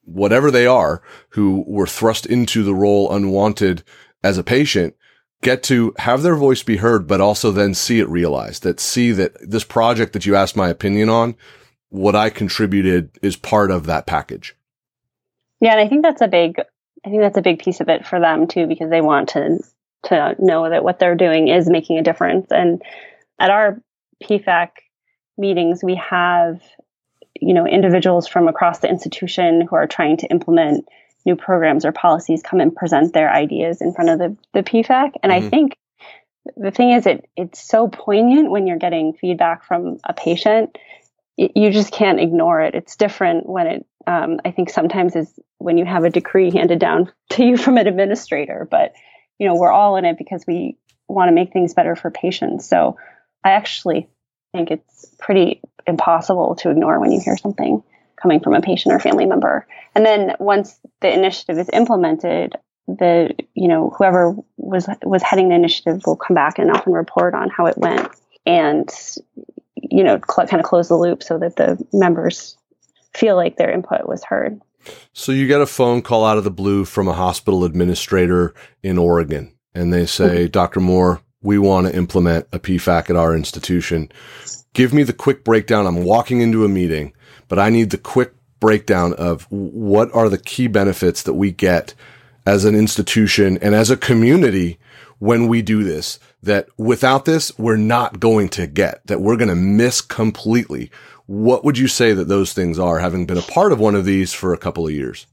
whatever 0.02 0.50
they 0.50 0.66
are, 0.66 1.02
who 1.30 1.64
were 1.66 1.86
thrust 1.86 2.26
into 2.26 2.62
the 2.62 2.74
role 2.74 3.12
unwanted 3.12 3.82
as 4.22 4.38
a 4.38 4.44
patient, 4.44 4.94
get 5.42 5.62
to 5.64 5.94
have 5.98 6.22
their 6.22 6.36
voice 6.36 6.62
be 6.62 6.78
heard, 6.78 7.06
but 7.06 7.20
also 7.20 7.50
then 7.52 7.74
see 7.74 8.00
it 8.00 8.08
realized 8.08 8.62
that 8.62 8.80
see 8.80 9.12
that 9.12 9.36
this 9.40 9.64
project 9.64 10.12
that 10.12 10.24
you 10.24 10.34
asked 10.34 10.56
my 10.56 10.68
opinion 10.68 11.08
on, 11.08 11.36
what 11.88 12.16
I 12.16 12.30
contributed 12.30 13.10
is 13.22 13.36
part 13.36 13.70
of 13.70 13.86
that 13.86 14.06
package. 14.06 14.56
Yeah, 15.60 15.72
and 15.72 15.80
I 15.80 15.88
think 15.88 16.02
that's 16.02 16.22
a 16.22 16.28
big 16.28 16.58
I 17.04 17.08
think 17.08 17.22
that's 17.22 17.38
a 17.38 17.42
big 17.42 17.60
piece 17.60 17.80
of 17.80 17.88
it 17.88 18.04
for 18.06 18.18
them 18.18 18.48
too, 18.48 18.66
because 18.66 18.90
they 18.90 19.00
want 19.00 19.30
to 19.30 19.58
to 20.04 20.36
know 20.38 20.68
that 20.68 20.84
what 20.84 20.98
they're 20.98 21.14
doing 21.14 21.48
is 21.48 21.68
making 21.68 21.98
a 21.98 22.02
difference. 22.02 22.46
And 22.50 22.82
at 23.38 23.50
our 23.50 23.80
PFAC 24.22 24.70
meetings, 25.38 25.82
we 25.82 25.96
have 25.96 26.60
you 27.40 27.54
know 27.54 27.66
individuals 27.66 28.26
from 28.26 28.48
across 28.48 28.78
the 28.80 28.88
institution 28.88 29.66
who 29.68 29.76
are 29.76 29.86
trying 29.86 30.16
to 30.18 30.26
implement 30.28 30.86
new 31.26 31.36
programs 31.36 31.84
or 31.84 31.92
policies 31.92 32.42
come 32.42 32.60
and 32.60 32.74
present 32.74 33.12
their 33.12 33.30
ideas 33.30 33.82
in 33.82 33.92
front 33.92 34.08
of 34.10 34.18
the, 34.18 34.36
the 34.54 34.62
PFAC. 34.62 35.12
And 35.22 35.32
mm-hmm. 35.32 35.46
I 35.46 35.50
think 35.50 35.76
the 36.56 36.70
thing 36.70 36.92
is, 36.92 37.06
it 37.06 37.28
it's 37.36 37.60
so 37.60 37.88
poignant 37.88 38.50
when 38.50 38.66
you're 38.66 38.78
getting 38.78 39.12
feedback 39.12 39.64
from 39.64 39.98
a 40.04 40.14
patient. 40.14 40.78
It, 41.36 41.52
you 41.54 41.70
just 41.70 41.92
can't 41.92 42.20
ignore 42.20 42.60
it. 42.60 42.74
It's 42.74 42.96
different 42.96 43.46
when 43.46 43.66
it 43.66 43.86
um, 44.06 44.40
I 44.44 44.52
think 44.52 44.70
sometimes 44.70 45.16
is 45.16 45.32
when 45.58 45.78
you 45.78 45.84
have 45.84 46.04
a 46.04 46.10
decree 46.10 46.52
handed 46.52 46.78
down 46.78 47.10
to 47.30 47.44
you 47.44 47.56
from 47.56 47.76
an 47.76 47.86
administrator. 47.88 48.66
But 48.70 48.94
you 49.38 49.46
know, 49.46 49.56
we're 49.56 49.72
all 49.72 49.96
in 49.96 50.04
it 50.04 50.16
because 50.16 50.44
we 50.46 50.76
want 51.08 51.28
to 51.28 51.34
make 51.34 51.52
things 51.52 51.74
better 51.74 51.96
for 51.96 52.10
patients. 52.10 52.68
So 52.68 52.96
I 53.44 53.50
actually 53.50 54.08
think 54.56 54.70
it's 54.70 55.06
pretty 55.18 55.60
impossible 55.86 56.56
to 56.56 56.70
ignore 56.70 56.98
when 56.98 57.12
you 57.12 57.20
hear 57.20 57.36
something 57.36 57.82
coming 58.20 58.40
from 58.40 58.54
a 58.54 58.60
patient 58.60 58.94
or 58.94 58.98
family 58.98 59.26
member. 59.26 59.66
And 59.94 60.04
then 60.04 60.34
once 60.40 60.78
the 61.00 61.12
initiative 61.12 61.58
is 61.58 61.70
implemented, 61.72 62.56
the 62.88 63.34
you 63.54 63.68
know 63.68 63.92
whoever 63.96 64.34
was 64.56 64.88
was 65.02 65.22
heading 65.22 65.48
the 65.48 65.54
initiative 65.54 66.02
will 66.06 66.16
come 66.16 66.34
back 66.34 66.58
and 66.58 66.70
often 66.70 66.92
report 66.92 67.34
on 67.34 67.50
how 67.50 67.66
it 67.66 67.76
went 67.76 68.08
and 68.46 68.88
you 69.74 70.04
know 70.04 70.20
cl- 70.30 70.46
kind 70.46 70.60
of 70.60 70.64
close 70.64 70.86
the 70.86 70.94
loop 70.94 71.20
so 71.20 71.36
that 71.36 71.56
the 71.56 71.84
members 71.92 72.56
feel 73.12 73.34
like 73.34 73.56
their 73.56 73.72
input 73.72 74.06
was 74.06 74.22
heard. 74.22 74.60
So 75.12 75.32
you 75.32 75.48
get 75.48 75.60
a 75.60 75.66
phone 75.66 76.00
call 76.00 76.24
out 76.24 76.38
of 76.38 76.44
the 76.44 76.50
blue 76.50 76.84
from 76.84 77.08
a 77.08 77.12
hospital 77.12 77.64
administrator 77.64 78.54
in 78.84 78.98
Oregon, 78.98 79.52
and 79.74 79.92
they 79.92 80.06
say, 80.06 80.44
mm-hmm. 80.44 80.50
Dr. 80.52 80.78
Moore, 80.78 81.20
we 81.42 81.58
want 81.58 81.86
to 81.86 81.96
implement 81.96 82.46
a 82.52 82.58
PFAC 82.58 83.10
at 83.10 83.16
our 83.16 83.34
institution. 83.34 84.10
Give 84.72 84.92
me 84.92 85.02
the 85.02 85.12
quick 85.12 85.44
breakdown. 85.44 85.86
I'm 85.86 86.04
walking 86.04 86.40
into 86.40 86.64
a 86.64 86.68
meeting, 86.68 87.12
but 87.48 87.58
I 87.58 87.70
need 87.70 87.90
the 87.90 87.98
quick 87.98 88.34
breakdown 88.60 89.12
of 89.14 89.46
what 89.50 90.14
are 90.14 90.28
the 90.28 90.38
key 90.38 90.66
benefits 90.66 91.22
that 91.22 91.34
we 91.34 91.52
get 91.52 91.94
as 92.46 92.64
an 92.64 92.74
institution 92.74 93.58
and 93.58 93.74
as 93.74 93.90
a 93.90 93.96
community 93.96 94.78
when 95.18 95.48
we 95.48 95.62
do 95.62 95.82
this 95.82 96.18
that 96.42 96.68
without 96.76 97.24
this, 97.24 97.56
we're 97.58 97.76
not 97.76 98.20
going 98.20 98.48
to 98.50 98.66
get, 98.66 99.06
that 99.06 99.20
we're 99.20 99.36
going 99.36 99.48
to 99.48 99.54
miss 99.54 100.00
completely. 100.00 100.90
What 101.26 101.64
would 101.64 101.76
you 101.76 101.88
say 101.88 102.12
that 102.12 102.28
those 102.28 102.52
things 102.52 102.78
are, 102.78 102.98
having 102.98 103.26
been 103.26 103.38
a 103.38 103.42
part 103.42 103.72
of 103.72 103.80
one 103.80 103.94
of 103.94 104.04
these 104.04 104.32
for 104.32 104.52
a 104.52 104.58
couple 104.58 104.86
of 104.86 104.92
years? 104.92 105.26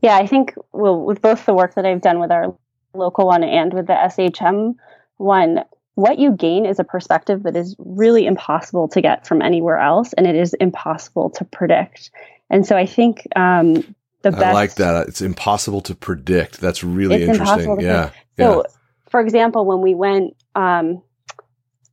Yeah, 0.00 0.16
I 0.16 0.26
think 0.26 0.54
well, 0.72 1.00
with 1.00 1.20
both 1.20 1.46
the 1.46 1.54
work 1.54 1.74
that 1.74 1.86
I've 1.86 2.00
done 2.00 2.20
with 2.20 2.30
our 2.30 2.56
local 2.94 3.26
one 3.26 3.44
and 3.44 3.72
with 3.72 3.86
the 3.86 3.92
SHM 3.92 4.74
one, 5.16 5.64
what 5.94 6.18
you 6.18 6.32
gain 6.32 6.66
is 6.66 6.78
a 6.78 6.84
perspective 6.84 7.42
that 7.44 7.56
is 7.56 7.74
really 7.78 8.26
impossible 8.26 8.88
to 8.88 9.00
get 9.00 9.26
from 9.26 9.42
anywhere 9.42 9.78
else, 9.78 10.12
and 10.12 10.26
it 10.26 10.36
is 10.36 10.54
impossible 10.54 11.30
to 11.30 11.44
predict. 11.44 12.10
And 12.50 12.66
so 12.66 12.76
I 12.76 12.86
think 12.86 13.26
um, 13.34 13.74
the 14.22 14.30
best. 14.30 14.44
I 14.44 14.52
like 14.52 14.74
that. 14.74 15.08
It's 15.08 15.22
impossible 15.22 15.80
to 15.82 15.94
predict. 15.94 16.60
That's 16.60 16.84
really 16.84 17.24
interesting. 17.24 17.80
Yeah. 17.80 18.10
So, 18.36 18.64
for 19.08 19.20
example, 19.20 19.64
when 19.64 19.80
we 19.80 19.94
went 19.94 20.36
um, 20.54 21.02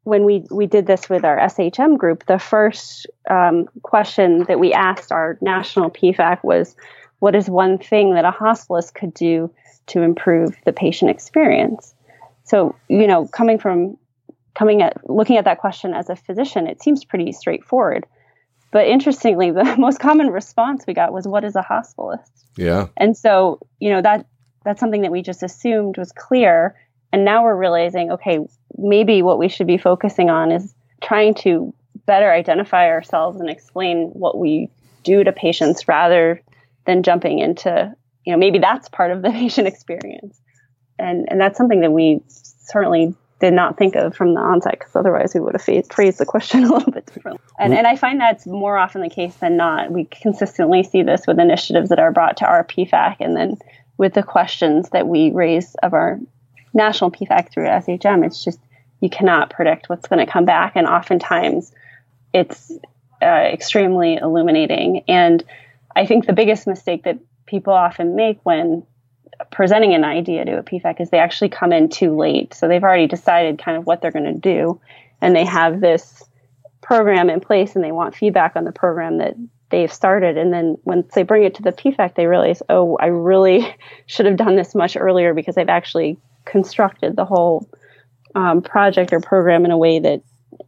when 0.04 0.26
we 0.26 0.46
we 0.52 0.68
did 0.68 0.86
this 0.86 1.10
with 1.10 1.24
our 1.24 1.38
SHM 1.38 1.98
group, 1.98 2.26
the 2.26 2.40
first 2.40 3.08
um, 3.30 3.68
question 3.84 4.44
that 4.48 4.60
we 4.60 4.74
asked 4.74 5.12
our 5.12 5.38
national 5.42 5.90
PFAC 5.90 6.44
was, 6.44 6.76
"What 7.20 7.36
is 7.36 7.50
one 7.50 7.78
thing 7.78 8.16
that 8.16 8.26
a 8.26 8.32
hospitalist 8.32 8.94
could 8.94 9.14
do 9.14 9.54
to 9.88 10.02
improve 10.02 10.56
the 10.66 10.74
patient 10.74 11.12
experience?" 11.12 11.96
So, 12.44 12.76
you 12.90 13.08
know, 13.08 13.28
coming 13.28 13.58
from 13.58 13.98
coming 14.56 14.82
at 14.82 15.10
looking 15.10 15.38
at 15.38 15.46
that 15.46 15.60
question 15.60 15.94
as 15.94 16.10
a 16.10 16.16
physician, 16.16 16.68
it 16.68 16.82
seems 16.82 17.04
pretty 17.06 17.32
straightforward. 17.32 18.06
But 18.72 18.88
interestingly, 18.88 19.52
the 19.52 19.76
most 19.78 20.00
common 20.00 20.30
response 20.30 20.86
we 20.88 20.94
got 20.94 21.14
was, 21.14 21.28
"What 21.28 21.44
is 21.44 21.56
a 21.56 21.62
hospitalist?" 21.64 22.30
Yeah. 22.58 22.88
And 22.98 23.18
so, 23.18 23.60
you 23.80 23.90
know, 23.90 24.02
that 24.02 24.28
that's 24.64 24.80
something 24.80 25.02
that 25.02 25.12
we 25.12 25.22
just 25.22 25.44
assumed 25.44 25.98
was 25.98 26.12
clear 26.12 26.76
and 27.14 27.24
now 27.24 27.44
we're 27.44 27.56
realizing, 27.56 28.12
okay, 28.12 28.40
maybe 28.76 29.22
what 29.22 29.38
we 29.38 29.48
should 29.48 29.68
be 29.68 29.78
focusing 29.78 30.32
on 30.32 30.52
is 30.52 30.74
trying 31.04 31.36
to 31.36 31.72
better 32.08 32.34
identify 32.34 32.88
ourselves 32.88 33.40
and 33.40 33.52
explain 33.52 34.08
what 34.14 34.40
we 34.40 34.68
do 35.04 35.24
to 35.24 35.32
patients 35.32 35.88
rather 35.88 36.42
than 36.88 37.04
jumping 37.04 37.38
into, 37.38 37.94
you 38.26 38.34
know, 38.34 38.40
maybe 38.40 38.58
that's 38.58 38.90
part 38.90 39.12
of 39.12 39.22
the 39.22 39.30
patient 39.32 39.68
experience. 39.68 40.42
And, 41.00 41.26
and 41.30 41.40
that's 41.40 41.58
something 41.58 41.82
that 41.82 41.92
we 41.92 42.22
certainly 42.28 43.16
did 43.40 43.54
not 43.54 43.78
think 43.78 43.96
of 43.96 44.16
from 44.16 44.36
the 44.36 44.40
onset 44.40 44.80
because 44.80 44.96
otherwise 44.96 45.34
we 45.34 45.42
would 45.42 45.54
have 45.54 45.88
phrased 45.88 46.18
the 46.18 46.26
question 46.26 46.64
a 46.66 46.74
little 46.74 46.92
bit 46.92 47.06
differently. 47.08 47.44
And, 47.60 47.74
and 47.74 47.86
I 47.86 47.96
find 47.96 48.20
that's 48.20 48.46
more 48.46 48.78
often 48.78 49.02
the 49.02 49.10
case 49.10 49.36
than 49.36 49.58
not. 49.58 49.92
We 49.92 50.06
consistently 50.06 50.84
see 50.84 51.04
this 51.04 51.28
with 51.28 51.40
initiatives 51.40 51.90
that 51.90 52.00
are 52.00 52.12
brought 52.12 52.38
to 52.38 52.46
our 52.46 52.64
PFAC 52.64 53.18
and 53.20 53.36
then 53.36 53.58
with 53.98 54.14
the 54.14 54.24
questions 54.24 54.90
that 54.90 55.08
we 55.08 55.32
raise 55.32 55.76
of 55.76 55.94
our 55.94 56.20
national 56.74 57.12
PFAC 57.12 57.52
through 57.52 57.66
SHM, 57.66 58.26
it's 58.26 58.44
just 58.44 58.60
you 59.02 59.10
cannot 59.10 59.50
predict 59.50 59.90
what's 59.90 60.08
going 60.08 60.26
to 60.26 60.32
come 60.32 60.46
back, 60.46 60.74
and 60.76 60.88
oftentimes 60.88 61.72
it's 62.34 62.72
uh, 63.22 63.26
extremely 63.26 64.16
illuminating. 64.16 65.04
And 65.08 65.44
I 65.96 66.06
think 66.06 66.26
the 66.26 66.34
biggest 66.34 66.68
mistake 66.68 67.04
that 67.04 67.20
people 67.46 67.74
often 67.74 68.16
make 68.16 68.40
when 68.44 68.86
presenting 69.52 69.94
an 69.94 70.04
idea 70.04 70.46
to 70.46 70.58
a 70.58 70.64
PFAC 70.64 71.02
is 71.02 71.10
they 71.10 71.20
actually 71.20 71.50
come 71.50 71.72
in 71.72 71.90
too 71.90 72.16
late. 72.16 72.54
So 72.54 72.68
they've 72.68 72.84
already 72.84 73.08
decided 73.08 73.60
kind 73.60 73.78
of 73.78 73.86
what 73.86 74.02
they're 74.02 74.12
going 74.12 74.26
to 74.26 74.34
do, 74.34 74.80
and 75.22 75.36
they 75.36 75.46
have 75.46 75.82
this 75.82 76.24
program 76.82 77.30
in 77.30 77.40
place, 77.40 77.76
and 77.76 77.84
they 77.84 77.92
want 77.92 78.16
feedback 78.16 78.56
on 78.56 78.64
the 78.64 78.72
program 78.72 79.18
that 79.20 79.36
they've 79.70 79.92
started. 79.92 80.38
And 80.38 80.54
then 80.54 80.78
once 80.84 81.14
they 81.14 81.24
bring 81.24 81.44
it 81.44 81.56
to 81.56 81.64
the 81.64 81.72
PFAC, 81.72 82.16
they 82.16 82.28
realize, 82.28 82.62
oh, 82.70 82.98
I 82.98 83.08
really 83.08 83.76
should 84.06 84.26
have 84.26 84.38
done 84.38 84.56
this 84.56 84.76
much 84.76 84.96
earlier 84.96 85.34
because 85.34 85.58
I've 85.58 85.70
actually 85.70 86.18
constructed 86.46 87.16
the 87.16 87.26
whole 87.26 87.70
um, 88.36 88.62
project 88.62 89.14
or 89.14 89.20
program 89.20 89.66
in 89.66 89.72
a 89.72 89.78
way 89.78 90.00
that 90.00 90.22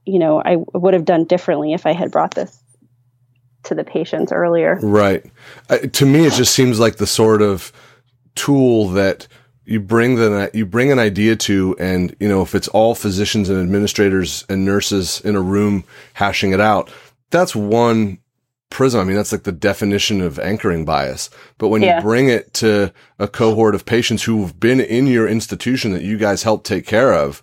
you 0.06 0.20
know 0.20 0.42
I 0.44 0.58
would 0.74 0.94
have 0.94 1.06
done 1.06 1.26
differently 1.26 1.74
if 1.74 1.86
I 1.86 1.94
had 1.94 2.12
brought 2.12 2.36
this 2.36 2.62
to 3.64 3.76
the 3.76 3.84
patients 3.84 4.32
earlier. 4.32 4.80
Right. 4.82 5.26
Uh, 5.70 5.78
to 5.78 6.06
me, 6.06 6.26
it 6.26 6.34
just 6.34 6.54
seems 6.54 6.80
like 6.80 6.98
the 6.98 7.08
sort 7.08 7.42
of 7.42 7.72
tool 8.36 8.90
that 8.90 9.28
you 9.66 9.80
bring 9.80 10.16
the 10.16 10.52
you 10.54 10.66
bring 10.66 10.92
an 10.92 11.00
idea 11.00 11.36
to, 11.36 11.76
and 11.80 12.16
you 12.20 12.30
know 12.30 12.42
if 12.42 12.54
it's 12.54 12.68
all 12.70 12.96
physicians 12.96 13.50
and 13.50 13.60
administrators 13.60 14.46
and 14.48 14.64
nurses 14.64 15.22
in 15.22 15.36
a 15.36 15.42
room 15.42 15.84
hashing 16.14 16.52
it 16.52 16.62
out, 16.62 16.92
that's 17.32 17.56
one 17.56 18.20
prism. 18.70 19.00
I 19.00 19.04
mean, 19.04 19.16
that's 19.16 19.32
like 19.32 19.44
the 19.44 19.52
definition 19.52 20.22
of 20.22 20.38
anchoring 20.40 20.86
bias. 20.86 21.30
But 21.58 21.70
when 21.70 21.82
yeah. 21.82 21.98
you 21.98 22.02
bring 22.02 22.30
it 22.30 22.54
to 22.56 22.94
a 23.20 23.28
cohort 23.28 23.74
of 23.74 23.86
patients 23.86 24.24
who've 24.24 24.60
been 24.60 24.80
in 24.80 25.08
your 25.08 25.28
institution 25.28 25.92
that 25.94 26.04
you 26.04 26.18
guys 26.18 26.44
help 26.44 26.64
take 26.64 26.86
care 26.86 27.14
of, 27.14 27.42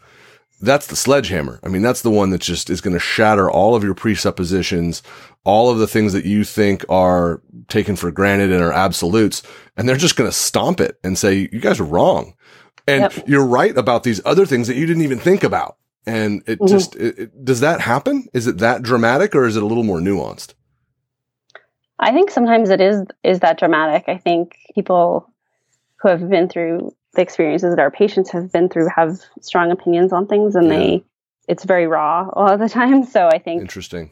that's 0.63 0.87
the 0.87 0.97
sledgehammer. 0.97 1.59
I 1.63 1.69
mean, 1.69 1.83
that's 1.83 2.03
the 2.03 2.11
one 2.11 2.31
that 2.31 2.41
just 2.41 2.71
is 2.71 2.81
going 2.81 2.95
to 2.95 3.01
shatter 3.01 3.51
all 3.51 3.75
of 3.75 3.83
your 3.83 3.95
presuppositions, 3.95 5.03
all 5.45 5.71
of 5.71 5.79
the 5.79 5.89
things 5.89 6.13
that 6.13 6.25
you 6.25 6.45
think 6.45 6.85
are 6.89 7.43
taken 7.69 7.97
for 7.97 8.11
granted 8.13 8.53
and 8.53 8.63
are 8.63 8.73
absolutes. 8.73 9.43
And 9.77 9.89
they're 9.89 9.97
just 9.97 10.17
going 10.17 10.31
to 10.31 10.37
stomp 10.37 10.81
it 10.81 10.99
and 11.03 11.19
say, 11.19 11.49
you 11.53 11.61
guys 11.61 11.81
are 11.81 11.85
wrong. 11.85 12.35
And 12.87 13.13
yep. 13.13 13.25
you're 13.27 13.45
right 13.45 13.77
about 13.77 14.05
these 14.05 14.21
other 14.25 14.47
things 14.47 14.69
that 14.69 14.77
you 14.77 14.87
didn't 14.87 15.03
even 15.03 15.19
think 15.19 15.43
about. 15.43 15.79
And 16.07 16.43
it 16.47 16.59
mm-hmm. 16.59 16.67
just, 16.67 16.95
it, 16.97 17.19
it, 17.19 17.45
does 17.45 17.61
that 17.61 17.81
happen? 17.81 18.29
Is 18.33 18.47
it 18.47 18.59
that 18.59 18.83
dramatic 18.83 19.35
or 19.35 19.47
is 19.47 19.57
it 19.57 19.63
a 19.63 19.67
little 19.67 19.85
more 19.85 19.99
nuanced? 19.99 20.55
I 21.99 22.13
think 22.13 22.31
sometimes 22.31 22.71
it 22.71 22.81
is, 22.81 23.03
is 23.23 23.41
that 23.41 23.59
dramatic. 23.59 24.05
I 24.09 24.19
think 24.19 24.57
people 24.75 25.29
who 26.01 26.09
have 26.09 26.29
been 26.29 26.49
through 26.49 26.95
the 27.15 27.23
experiences 27.23 27.75
that 27.75 27.81
our 27.81 27.91
patients 27.91 28.31
have 28.31 28.53
been 28.53 28.69
through 28.69 28.89
have 28.95 29.21
strong 29.41 29.71
opinions 29.71 30.13
on 30.13 30.27
things 30.27 30.55
and 30.55 30.69
yeah. 30.69 30.77
they 30.77 31.05
it's 31.49 31.65
very 31.65 31.87
raw 31.87 32.29
a 32.33 32.39
lot 32.39 32.53
of 32.55 32.61
the 32.61 32.69
time. 32.69 33.05
So 33.05 33.29
i 33.29 33.39
think 33.39 33.61
interesting. 33.61 34.11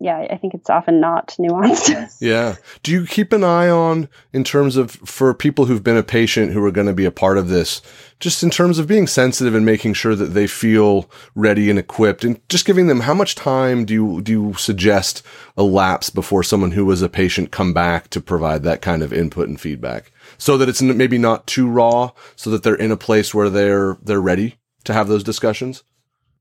Yeah 0.00 0.26
i 0.30 0.36
think 0.36 0.54
it's 0.54 0.70
often 0.70 1.00
not 1.00 1.36
nuanced. 1.38 2.16
Yeah. 2.20 2.56
Do 2.82 2.92
you 2.92 3.06
keep 3.06 3.32
an 3.32 3.44
eye 3.44 3.68
on 3.68 4.08
in 4.32 4.44
terms 4.44 4.76
of 4.76 4.92
for 4.92 5.34
people 5.34 5.66
who've 5.66 5.82
been 5.82 5.96
a 5.96 6.02
patient 6.02 6.52
who 6.52 6.64
are 6.64 6.70
going 6.70 6.86
to 6.86 6.92
be 6.92 7.04
a 7.04 7.10
part 7.10 7.38
of 7.38 7.48
this 7.48 7.82
just 8.20 8.42
in 8.42 8.50
terms 8.50 8.78
of 8.78 8.86
being 8.86 9.08
sensitive 9.08 9.54
and 9.54 9.66
making 9.66 9.94
sure 9.94 10.14
that 10.14 10.34
they 10.34 10.46
feel 10.46 11.10
ready 11.34 11.70
and 11.70 11.78
equipped 11.78 12.24
and 12.24 12.40
just 12.48 12.64
giving 12.64 12.86
them 12.86 13.00
how 13.00 13.14
much 13.14 13.34
time 13.34 13.84
do 13.84 13.94
you 13.94 14.22
do 14.22 14.32
you 14.32 14.54
suggest 14.54 15.22
elapse 15.56 16.10
before 16.10 16.42
someone 16.42 16.72
who 16.72 16.84
was 16.84 17.02
a 17.02 17.08
patient 17.08 17.50
come 17.52 17.72
back 17.72 18.08
to 18.10 18.20
provide 18.20 18.62
that 18.62 18.82
kind 18.82 19.02
of 19.02 19.12
input 19.12 19.48
and 19.48 19.60
feedback 19.60 20.12
so 20.42 20.58
that 20.58 20.68
it's 20.68 20.82
maybe 20.82 21.18
not 21.18 21.46
too 21.46 21.68
raw, 21.68 22.10
so 22.34 22.50
that 22.50 22.64
they're 22.64 22.74
in 22.74 22.90
a 22.90 22.96
place 22.96 23.32
where 23.32 23.48
they're 23.48 23.96
they're 24.02 24.20
ready 24.20 24.56
to 24.82 24.92
have 24.92 25.06
those 25.06 25.22
discussions? 25.22 25.84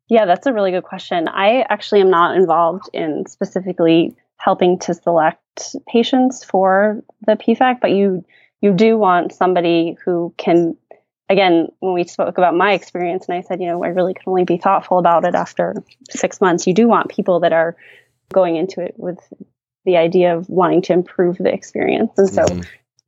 Yeah, 0.09 0.25
that's 0.25 0.47
a 0.47 0.53
really 0.53 0.71
good 0.71 0.83
question. 0.83 1.27
I 1.27 1.63
actually 1.69 2.01
am 2.01 2.09
not 2.09 2.35
involved 2.35 2.89
in 2.93 3.27
specifically 3.27 4.15
helping 4.37 4.79
to 4.79 4.95
select 4.95 5.75
patients 5.87 6.43
for 6.43 7.03
the 7.27 7.33
PFAC, 7.33 7.79
but 7.79 7.91
you 7.91 8.25
you 8.59 8.73
do 8.73 8.97
want 8.97 9.33
somebody 9.33 9.95
who 10.03 10.33
can 10.35 10.75
again, 11.29 11.67
when 11.79 11.93
we 11.93 12.03
spoke 12.03 12.39
about 12.39 12.55
my 12.55 12.73
experience 12.73 13.27
and 13.29 13.37
I 13.37 13.41
said, 13.41 13.61
you 13.61 13.67
know, 13.67 13.83
I 13.83 13.89
really 13.89 14.15
can 14.15 14.23
only 14.25 14.45
be 14.45 14.57
thoughtful 14.57 14.97
about 14.97 15.25
it 15.25 15.35
after 15.35 15.75
six 16.09 16.41
months, 16.41 16.65
you 16.65 16.73
do 16.73 16.87
want 16.87 17.09
people 17.09 17.41
that 17.41 17.53
are 17.53 17.77
going 18.33 18.55
into 18.55 18.81
it 18.81 18.95
with 18.97 19.19
the 19.85 19.97
idea 19.97 20.35
of 20.35 20.49
wanting 20.49 20.81
to 20.81 20.93
improve 20.93 21.37
the 21.37 21.53
experience. 21.53 22.11
And 22.17 22.29
so 22.29 22.45
mm-hmm 22.45 22.61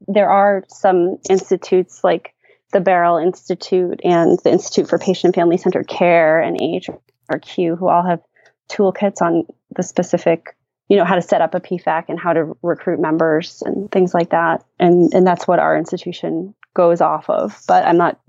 there 0.07 0.29
are 0.29 0.63
some 0.67 1.17
institutes 1.29 2.03
like 2.03 2.33
the 2.71 2.81
Beryl 2.81 3.17
Institute 3.17 4.01
and 4.03 4.39
the 4.43 4.51
Institute 4.51 4.89
for 4.89 4.97
Patient 4.97 5.35
Family 5.35 5.57
Centered 5.57 5.87
Care 5.87 6.39
and 6.41 6.59
AHRQ 6.59 7.77
who 7.77 7.87
all 7.87 8.03
have 8.03 8.21
toolkits 8.69 9.21
on 9.21 9.45
the 9.75 9.83
specific, 9.83 10.55
you 10.89 10.97
know, 10.97 11.05
how 11.05 11.15
to 11.15 11.21
set 11.21 11.41
up 11.41 11.53
a 11.53 11.59
PFAC 11.59 12.05
and 12.09 12.19
how 12.19 12.33
to 12.33 12.57
recruit 12.61 12.99
members 12.99 13.61
and 13.65 13.91
things 13.91 14.13
like 14.13 14.31
that. 14.31 14.63
And 14.79 15.13
and 15.13 15.25
that's 15.25 15.47
what 15.47 15.59
our 15.59 15.77
institution 15.77 16.55
goes 16.73 17.01
off 17.01 17.29
of. 17.29 17.61
But 17.67 17.85
I'm 17.85 17.97
not 17.97 18.19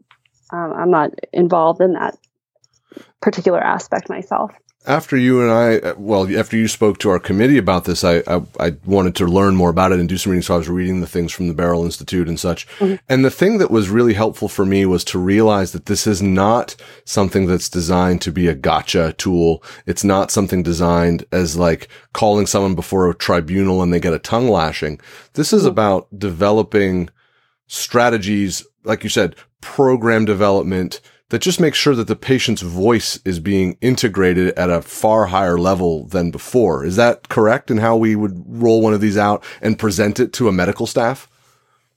um, 0.52 0.72
I'm 0.74 0.90
not 0.90 1.10
involved 1.32 1.80
in 1.80 1.94
that 1.94 2.16
particular 3.20 3.60
aspect 3.62 4.08
myself 4.08 4.52
after 4.86 5.16
you 5.16 5.40
and 5.40 5.50
I, 5.50 5.92
well, 5.92 6.36
after 6.36 6.56
you 6.56 6.68
spoke 6.68 6.98
to 6.98 7.10
our 7.10 7.18
committee 7.18 7.56
about 7.56 7.84
this, 7.84 8.04
I, 8.04 8.18
I, 8.26 8.42
I, 8.60 8.76
wanted 8.84 9.14
to 9.16 9.26
learn 9.26 9.56
more 9.56 9.70
about 9.70 9.92
it 9.92 10.00
and 10.00 10.08
do 10.08 10.18
some 10.18 10.32
reading. 10.32 10.42
So 10.42 10.54
I 10.54 10.58
was 10.58 10.68
reading 10.68 11.00
the 11.00 11.06
things 11.06 11.32
from 11.32 11.48
the 11.48 11.54
Beryl 11.54 11.84
Institute 11.84 12.28
and 12.28 12.38
such. 12.38 12.66
Mm-hmm. 12.78 12.96
And 13.08 13.24
the 13.24 13.30
thing 13.30 13.58
that 13.58 13.70
was 13.70 13.88
really 13.88 14.12
helpful 14.12 14.48
for 14.48 14.66
me 14.66 14.84
was 14.84 15.02
to 15.04 15.18
realize 15.18 15.72
that 15.72 15.86
this 15.86 16.06
is 16.06 16.20
not 16.20 16.76
something 17.06 17.46
that's 17.46 17.70
designed 17.70 18.20
to 18.22 18.32
be 18.32 18.46
a 18.46 18.54
gotcha 18.54 19.14
tool. 19.14 19.62
It's 19.86 20.04
not 20.04 20.30
something 20.30 20.62
designed 20.62 21.24
as 21.32 21.56
like 21.56 21.88
calling 22.12 22.46
someone 22.46 22.74
before 22.74 23.08
a 23.08 23.14
tribunal 23.14 23.82
and 23.82 23.92
they 23.92 24.00
get 24.00 24.12
a 24.12 24.18
tongue 24.18 24.48
lashing. 24.48 25.00
This 25.32 25.52
is 25.52 25.62
mm-hmm. 25.62 25.70
about 25.70 26.08
developing 26.18 27.08
strategies, 27.68 28.66
like 28.84 29.02
you 29.02 29.08
said, 29.08 29.34
program 29.62 30.26
development, 30.26 31.00
that 31.30 31.40
just 31.40 31.60
makes 31.60 31.78
sure 31.78 31.94
that 31.94 32.06
the 32.06 32.16
patient's 32.16 32.62
voice 32.62 33.18
is 33.24 33.40
being 33.40 33.76
integrated 33.80 34.54
at 34.58 34.70
a 34.70 34.82
far 34.82 35.26
higher 35.26 35.58
level 35.58 36.06
than 36.06 36.30
before. 36.30 36.84
Is 36.84 36.96
that 36.96 37.28
correct 37.28 37.70
in 37.70 37.78
how 37.78 37.96
we 37.96 38.14
would 38.14 38.42
roll 38.46 38.82
one 38.82 38.94
of 38.94 39.00
these 39.00 39.16
out 39.16 39.42
and 39.62 39.78
present 39.78 40.20
it 40.20 40.32
to 40.34 40.48
a 40.48 40.52
medical 40.52 40.86
staff? 40.86 41.28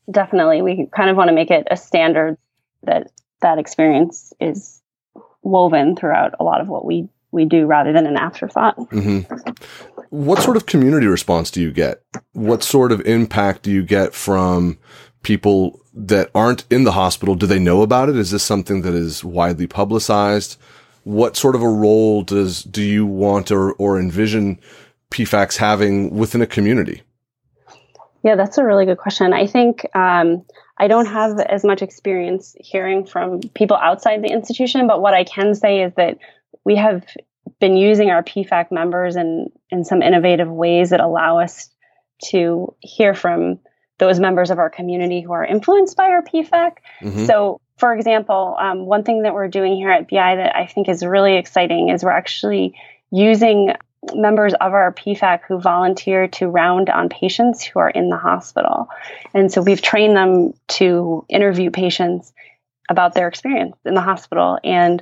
Definitely. 0.10 0.62
We 0.62 0.88
kind 0.96 1.10
of 1.10 1.18
want 1.18 1.28
to 1.28 1.36
make 1.36 1.52
it 1.52 1.68
a 1.70 1.76
standard 1.76 2.38
that 2.84 3.12
that 3.42 3.60
experience 3.60 4.34
is 4.40 4.82
woven 5.42 5.96
throughout 5.96 6.34
a 6.40 6.44
lot 6.44 6.62
of 6.62 6.70
what 6.70 6.86
we 6.86 7.10
we 7.32 7.46
do 7.46 7.66
rather 7.66 7.92
than 7.92 8.08
an 8.08 8.16
afterthought. 8.16 8.78
Mm-hmm. 8.78 9.52
What 10.10 10.42
sort 10.42 10.56
of 10.56 10.66
community 10.66 11.08
response 11.08 11.52
do 11.52 11.62
you 11.62 11.72
get? 11.72 12.02
What 12.32 12.64
sort 12.64 12.94
of 12.94 13.02
impact 13.02 13.64
do 13.64 13.72
you 13.72 13.84
get 13.84 14.14
from 14.14 14.78
people 15.24 15.82
that 15.98 16.30
aren't 16.36 16.64
in 16.70 16.84
the 16.84 16.92
hospital, 16.92 17.34
do 17.34 17.48
they 17.48 17.60
know 17.60 17.82
about 17.82 18.08
it? 18.08 18.16
Is 18.16 18.32
this 18.32 18.44
something 18.44 18.84
that 18.84 18.94
is 18.94 19.24
widely 19.24 19.66
publicized? 19.66 20.58
What 21.04 21.36
sort 21.36 21.56
of 21.56 21.64
a 21.64 21.68
role 21.68 22.22
does 22.22 22.64
do 22.64 22.84
you 22.84 23.06
want 23.06 23.50
or, 23.50 23.74
or 23.74 24.00
envision 24.00 24.60
PFACs 25.12 25.58
having 25.58 26.16
within 26.16 26.42
a 26.42 26.48
community? 26.48 27.02
Yeah, 28.24 28.36
that's 28.36 28.58
a 28.58 28.64
really 28.64 28.86
good 28.86 28.98
question. 28.98 29.34
I 29.34 29.48
think 29.48 29.88
um, 29.96 30.46
I 30.78 30.88
don't 30.88 31.08
have 31.08 31.40
as 31.40 31.64
much 31.64 31.82
experience 31.82 32.56
hearing 32.60 33.06
from 33.06 33.40
people 33.56 33.78
outside 33.78 34.22
the 34.22 34.32
institution, 34.32 34.86
but 34.86 35.02
what 35.02 35.16
I 35.16 35.24
can 35.24 35.56
say 35.56 35.82
is 35.82 35.94
that 35.96 36.20
we 36.64 36.76
have 36.76 37.06
been 37.60 37.76
using 37.76 38.12
our 38.12 38.22
PFAC 38.22 38.72
members 38.72 39.16
in, 39.16 39.48
in 39.72 39.84
some 39.84 40.04
innovative 40.04 40.50
ways 40.50 40.92
that 40.92 41.00
allow 41.00 41.40
us 41.40 41.70
to 42.26 42.76
hear 42.82 43.16
from 43.16 43.60
those 43.98 44.20
members 44.20 44.52
of 44.52 44.60
our 44.60 44.70
community 44.70 45.22
who 45.22 45.32
are 45.32 45.46
influenced 45.46 45.98
by 45.98 46.06
our 46.06 46.22
PFAC. 46.22 46.78
Mm-hmm. 47.02 47.26
So, 47.26 47.62
for 47.78 47.94
example, 47.94 48.56
um, 48.60 48.86
one 48.86 49.04
thing 49.04 49.24
that 49.24 49.34
we're 49.34 49.48
doing 49.48 49.76
here 49.76 49.92
at 49.92 50.10
BI 50.10 50.36
that 50.36 50.56
I 50.56 50.68
think 50.68 50.90
is 50.90 51.04
really 51.04 51.38
exciting 51.38 51.90
is 51.90 52.04
we're 52.04 52.12
actually 52.12 52.76
using 53.12 53.74
members 54.14 54.54
of 54.54 54.74
our 54.74 54.94
PFAC 54.94 55.42
who 55.48 55.60
volunteer 55.60 56.28
to 56.28 56.48
round 56.48 56.90
on 56.90 57.10
patients 57.10 57.64
who 57.64 57.80
are 57.80 57.90
in 57.90 58.10
the 58.10 58.18
hospital. 58.18 58.90
And 59.34 59.52
so 59.52 59.62
we've 59.62 59.82
trained 59.82 60.16
them 60.16 60.54
to 60.70 61.26
interview 61.30 61.72
patients 61.72 62.32
about 62.90 63.16
their 63.16 63.28
experience 63.28 63.76
in 63.86 63.96
the 63.96 64.02
hospital. 64.02 64.60
And, 64.64 65.02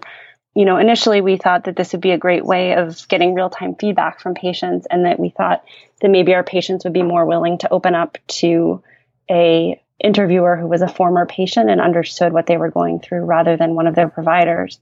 you 0.55 0.65
know, 0.65 0.77
initially 0.77 1.21
we 1.21 1.37
thought 1.37 1.65
that 1.65 1.75
this 1.75 1.91
would 1.91 2.01
be 2.01 2.11
a 2.11 2.17
great 2.17 2.45
way 2.45 2.73
of 2.73 3.07
getting 3.07 3.33
real 3.33 3.49
time 3.49 3.75
feedback 3.75 4.21
from 4.21 4.33
patients 4.33 4.87
and 4.89 5.05
that 5.05 5.19
we 5.19 5.29
thought 5.29 5.63
that 6.01 6.11
maybe 6.11 6.33
our 6.33 6.43
patients 6.43 6.83
would 6.83 6.93
be 6.93 7.03
more 7.03 7.25
willing 7.25 7.57
to 7.59 7.71
open 7.71 7.95
up 7.95 8.17
to 8.27 8.83
a 9.29 9.81
interviewer 9.99 10.57
who 10.57 10.67
was 10.67 10.81
a 10.81 10.87
former 10.87 11.25
patient 11.25 11.69
and 11.69 11.79
understood 11.79 12.33
what 12.33 12.45
they 12.45 12.57
were 12.57 12.69
going 12.69 12.99
through 12.99 13.23
rather 13.23 13.55
than 13.57 13.75
one 13.75 13.87
of 13.87 13.95
their 13.95 14.09
providers. 14.09 14.79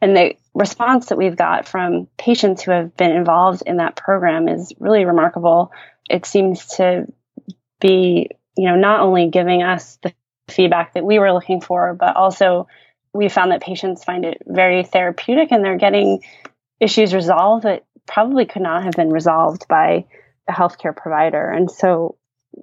And 0.00 0.16
the 0.16 0.34
response 0.54 1.06
that 1.06 1.18
we've 1.18 1.36
got 1.36 1.68
from 1.68 2.08
patients 2.16 2.62
who 2.62 2.72
have 2.72 2.96
been 2.96 3.12
involved 3.12 3.62
in 3.66 3.76
that 3.76 3.96
program 3.96 4.48
is 4.48 4.72
really 4.78 5.04
remarkable. 5.04 5.72
It 6.08 6.26
seems 6.26 6.66
to 6.76 7.06
be, 7.80 8.30
you 8.56 8.66
know, 8.66 8.76
not 8.76 9.00
only 9.00 9.28
giving 9.28 9.62
us 9.62 9.98
the 10.02 10.12
feedback 10.48 10.94
that 10.94 11.04
we 11.04 11.18
were 11.18 11.32
looking 11.32 11.60
for, 11.60 11.94
but 11.94 12.16
also 12.16 12.66
we 13.12 13.28
found 13.28 13.52
that 13.52 13.62
patients 13.62 14.04
find 14.04 14.24
it 14.24 14.42
very 14.46 14.82
therapeutic 14.84 15.52
and 15.52 15.64
they're 15.64 15.76
getting 15.76 16.22
issues 16.80 17.14
resolved 17.14 17.64
that 17.64 17.84
probably 18.06 18.46
could 18.46 18.62
not 18.62 18.82
have 18.84 18.94
been 18.94 19.10
resolved 19.10 19.68
by 19.68 20.06
a 20.50 20.52
healthcare 20.52 20.96
provider. 20.96 21.48
And 21.48 21.70
so 21.70 22.16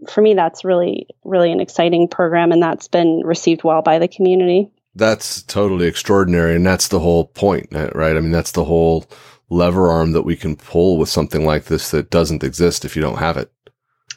for 0.10 0.22
me, 0.22 0.34
that's 0.34 0.66
really, 0.66 1.08
really 1.24 1.52
an 1.52 1.60
exciting 1.60 2.08
program, 2.08 2.52
and 2.52 2.62
that's 2.62 2.88
been 2.88 3.22
received 3.24 3.64
well 3.64 3.82
by 3.82 4.00
the 4.00 4.08
community. 4.08 4.70
That's 4.96 5.44
totally 5.44 5.88
extraordinary. 5.88 6.56
And 6.56 6.66
that's 6.66 6.90
the 6.90 7.00
whole 7.00 7.26
point, 7.26 7.68
right? 7.72 8.18
I 8.18 8.20
mean, 8.20 8.32
that's 8.32 8.52
the 8.52 8.66
whole 8.66 9.06
lever 9.50 9.90
arm 9.90 10.12
that 10.12 10.24
we 10.24 10.36
can 10.36 10.56
pull 10.56 10.98
with 10.98 11.10
something 11.10 11.46
like 11.46 11.66
this 11.66 11.92
that 11.92 12.10
doesn't 12.10 12.44
exist 12.44 12.84
if 12.84 12.96
you 12.96 13.02
don't 13.02 13.20
have 13.20 13.38
it. 13.38 13.52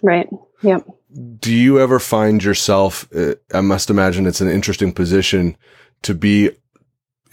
Right. 0.03 0.29
Yep. 0.63 0.87
Do 1.39 1.53
you 1.53 1.81
ever 1.81 1.99
find 1.99 2.43
yourself, 2.43 3.09
uh, 3.15 3.35
I 3.53 3.61
must 3.61 3.91
imagine 3.91 4.27
it's 4.27 4.41
an 4.41 4.51
interesting 4.51 4.93
position 4.93 5.57
to 6.03 6.15
be 6.15 6.51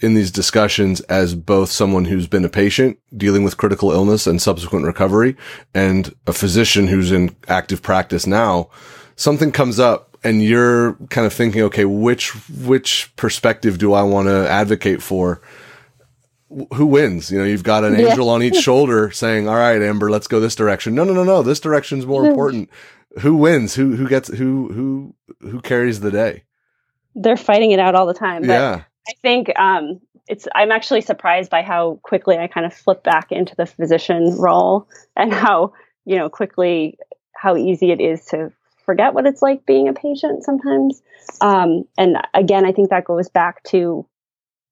in 0.00 0.14
these 0.14 0.30
discussions 0.30 1.00
as 1.02 1.34
both 1.34 1.70
someone 1.70 2.04
who's 2.04 2.26
been 2.26 2.44
a 2.44 2.48
patient 2.48 2.98
dealing 3.16 3.42
with 3.42 3.56
critical 3.56 3.90
illness 3.90 4.26
and 4.26 4.40
subsequent 4.40 4.86
recovery 4.86 5.36
and 5.74 6.14
a 6.26 6.32
physician 6.32 6.86
who's 6.86 7.10
in 7.10 7.34
active 7.48 7.82
practice 7.82 8.26
now, 8.26 8.70
something 9.16 9.50
comes 9.50 9.80
up 9.80 10.16
and 10.22 10.42
you're 10.42 10.94
kind 11.10 11.26
of 11.26 11.32
thinking, 11.32 11.62
okay, 11.62 11.84
which, 11.84 12.30
which 12.48 13.14
perspective 13.16 13.78
do 13.78 13.92
I 13.92 14.02
want 14.02 14.28
to 14.28 14.48
advocate 14.48 15.02
for? 15.02 15.40
Who 16.74 16.86
wins? 16.86 17.30
You 17.30 17.38
know, 17.38 17.44
you've 17.44 17.62
got 17.62 17.84
an 17.84 17.98
yeah. 17.98 18.08
angel 18.08 18.30
on 18.30 18.42
each 18.42 18.56
shoulder 18.56 19.10
saying, 19.10 19.48
all 19.48 19.56
right, 19.56 19.82
Amber, 19.82 20.10
let's 20.10 20.26
go 20.26 20.40
this 20.40 20.54
direction. 20.54 20.94
No, 20.94 21.04
no, 21.04 21.12
no, 21.12 21.24
no. 21.24 21.42
This 21.42 21.60
direction's 21.60 22.06
more 22.06 22.22
mm-hmm. 22.22 22.30
important. 22.30 22.70
Who 23.20 23.36
wins? 23.36 23.74
Who, 23.74 23.96
who 23.96 24.08
gets, 24.08 24.28
who, 24.28 24.72
who, 24.72 25.14
who 25.40 25.60
carries 25.60 26.00
the 26.00 26.10
day? 26.10 26.44
They're 27.14 27.36
fighting 27.36 27.72
it 27.72 27.80
out 27.80 27.94
all 27.94 28.06
the 28.06 28.14
time. 28.14 28.42
But 28.42 28.48
yeah. 28.48 28.82
I 29.08 29.12
think, 29.22 29.58
um, 29.58 30.00
it's 30.28 30.46
I'm 30.54 30.70
actually 30.70 31.00
surprised 31.00 31.50
by 31.50 31.62
how 31.62 31.98
quickly 32.02 32.36
I 32.36 32.46
kind 32.48 32.66
of 32.66 32.74
flip 32.74 33.02
back 33.02 33.32
into 33.32 33.56
the 33.56 33.66
physician 33.66 34.36
role 34.38 34.86
and 35.16 35.32
how, 35.32 35.72
you 36.04 36.16
know, 36.16 36.28
quickly 36.28 36.98
how 37.34 37.56
easy 37.56 37.90
it 37.90 38.00
is 38.00 38.24
to 38.26 38.52
forget 38.84 39.14
what 39.14 39.26
it's 39.26 39.42
like 39.42 39.64
being 39.64 39.88
a 39.88 39.92
patient 39.92 40.44
sometimes. 40.44 41.02
Um, 41.40 41.84
and 41.96 42.18
again, 42.34 42.64
I 42.64 42.72
think 42.72 42.90
that 42.90 43.04
goes 43.04 43.28
back 43.28 43.62
to 43.64 44.06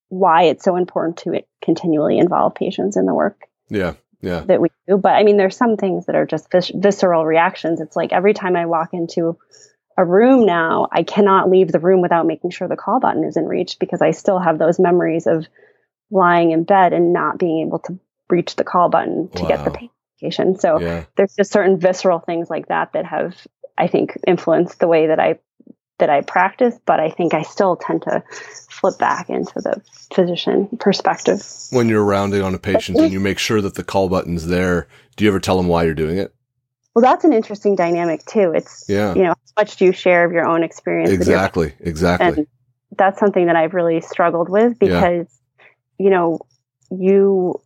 why 0.08 0.44
it's 0.44 0.64
so 0.64 0.76
important 0.76 1.18
to 1.18 1.42
continually 1.62 2.18
involve 2.18 2.54
patients 2.54 2.96
in 2.96 3.06
the 3.06 3.14
work. 3.14 3.40
Yeah. 3.68 3.94
Yeah. 4.20 4.40
That 4.40 4.60
we 4.60 4.68
do. 4.88 4.96
But 4.96 5.12
I 5.12 5.22
mean, 5.22 5.36
there's 5.36 5.56
some 5.56 5.76
things 5.76 6.06
that 6.06 6.16
are 6.16 6.26
just 6.26 6.50
vis- 6.50 6.72
visceral 6.74 7.26
reactions. 7.26 7.80
It's 7.80 7.96
like 7.96 8.12
every 8.12 8.34
time 8.34 8.56
I 8.56 8.66
walk 8.66 8.90
into 8.92 9.38
a 9.96 10.04
room 10.04 10.46
now, 10.46 10.88
I 10.92 11.02
cannot 11.02 11.50
leave 11.50 11.72
the 11.72 11.80
room 11.80 12.02
without 12.02 12.26
making 12.26 12.50
sure 12.50 12.68
the 12.68 12.76
call 12.76 13.00
button 13.00 13.24
is 13.24 13.36
in 13.36 13.46
reach 13.46 13.78
because 13.78 14.02
I 14.02 14.10
still 14.10 14.38
have 14.38 14.58
those 14.58 14.78
memories 14.78 15.26
of 15.26 15.46
lying 16.10 16.52
in 16.52 16.64
bed 16.64 16.92
and 16.92 17.12
not 17.12 17.38
being 17.38 17.66
able 17.66 17.78
to 17.80 17.98
reach 18.28 18.56
the 18.56 18.64
call 18.64 18.88
button 18.88 19.28
to 19.34 19.42
wow. 19.42 19.48
get 19.48 19.64
the 19.64 19.70
pain 19.70 19.90
medication. 20.20 20.58
So 20.58 20.80
yeah. 20.80 21.04
there's 21.16 21.34
just 21.34 21.52
certain 21.52 21.78
visceral 21.78 22.18
things 22.18 22.50
like 22.50 22.68
that 22.68 22.92
that 22.92 23.06
have 23.06 23.34
I 23.78 23.88
think 23.88 24.18
influenced 24.26 24.78
the 24.78 24.88
way 24.88 25.08
that 25.08 25.20
I 25.20 25.38
that 25.98 26.10
I 26.10 26.20
practice, 26.20 26.78
but 26.84 27.00
I 27.00 27.08
think 27.08 27.32
I 27.32 27.42
still 27.42 27.76
tend 27.76 28.02
to 28.02 28.22
flip 28.68 28.98
back 28.98 29.30
into 29.30 29.54
the 29.56 29.80
physician 30.14 30.68
perspective. 30.78 31.42
When 31.70 31.88
you're 31.88 32.04
rounding 32.04 32.42
on 32.42 32.54
a 32.54 32.58
patient 32.58 32.98
and 32.98 33.10
you 33.12 33.20
make 33.20 33.38
sure 33.38 33.62
that 33.62 33.76
the 33.76 33.84
call 33.84 34.10
button's 34.10 34.46
there, 34.46 34.88
do 35.16 35.24
you 35.24 35.30
ever 35.30 35.40
tell 35.40 35.56
them 35.56 35.68
why 35.68 35.84
you're 35.84 35.94
doing 35.94 36.18
it? 36.18 36.34
Well, 36.96 37.02
that's 37.02 37.24
an 37.24 37.34
interesting 37.34 37.76
dynamic 37.76 38.24
too. 38.24 38.52
It's 38.54 38.86
yeah. 38.88 39.14
you 39.14 39.24
know, 39.24 39.34
how 39.34 39.62
much 39.62 39.76
do 39.76 39.84
you 39.84 39.92
share 39.92 40.24
of 40.24 40.32
your 40.32 40.46
own 40.46 40.62
experience? 40.62 41.10
Exactly, 41.10 41.74
exactly. 41.78 42.26
And 42.26 42.46
that's 42.96 43.20
something 43.20 43.48
that 43.48 43.54
I've 43.54 43.74
really 43.74 44.00
struggled 44.00 44.48
with 44.48 44.78
because 44.78 45.26
yeah. 45.28 45.66
you 45.98 46.08
know, 46.08 46.38
you 46.90 47.60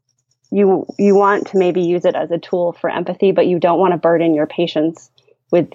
you 0.51 0.85
you 0.99 1.15
want 1.15 1.47
to 1.47 1.59
maybe 1.59 1.83
use 1.83 2.05
it 2.05 2.17
as 2.17 2.33
a 2.33 2.39
tool 2.39 2.73
for 2.73 2.91
empathy, 2.91 3.31
but 3.31 3.47
you 3.47 3.61
don't 3.61 3.79
want 3.79 3.93
to 3.93 3.99
burden 3.99 4.35
your 4.35 4.49
patients 4.49 5.13
with 5.53 5.69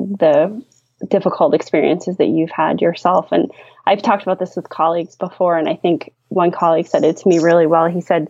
the 0.00 0.60
difficult 1.06 1.54
experiences 1.54 2.16
that 2.16 2.26
you've 2.26 2.50
had 2.50 2.80
yourself. 2.80 3.28
And 3.30 3.52
I've 3.86 4.02
talked 4.02 4.24
about 4.24 4.40
this 4.40 4.56
with 4.56 4.68
colleagues 4.70 5.14
before, 5.14 5.56
and 5.56 5.68
I 5.68 5.76
think 5.76 6.12
one 6.30 6.50
colleague 6.50 6.88
said 6.88 7.04
it 7.04 7.18
to 7.18 7.28
me 7.28 7.38
really 7.38 7.68
well. 7.68 7.86
He 7.86 8.00
said, 8.00 8.26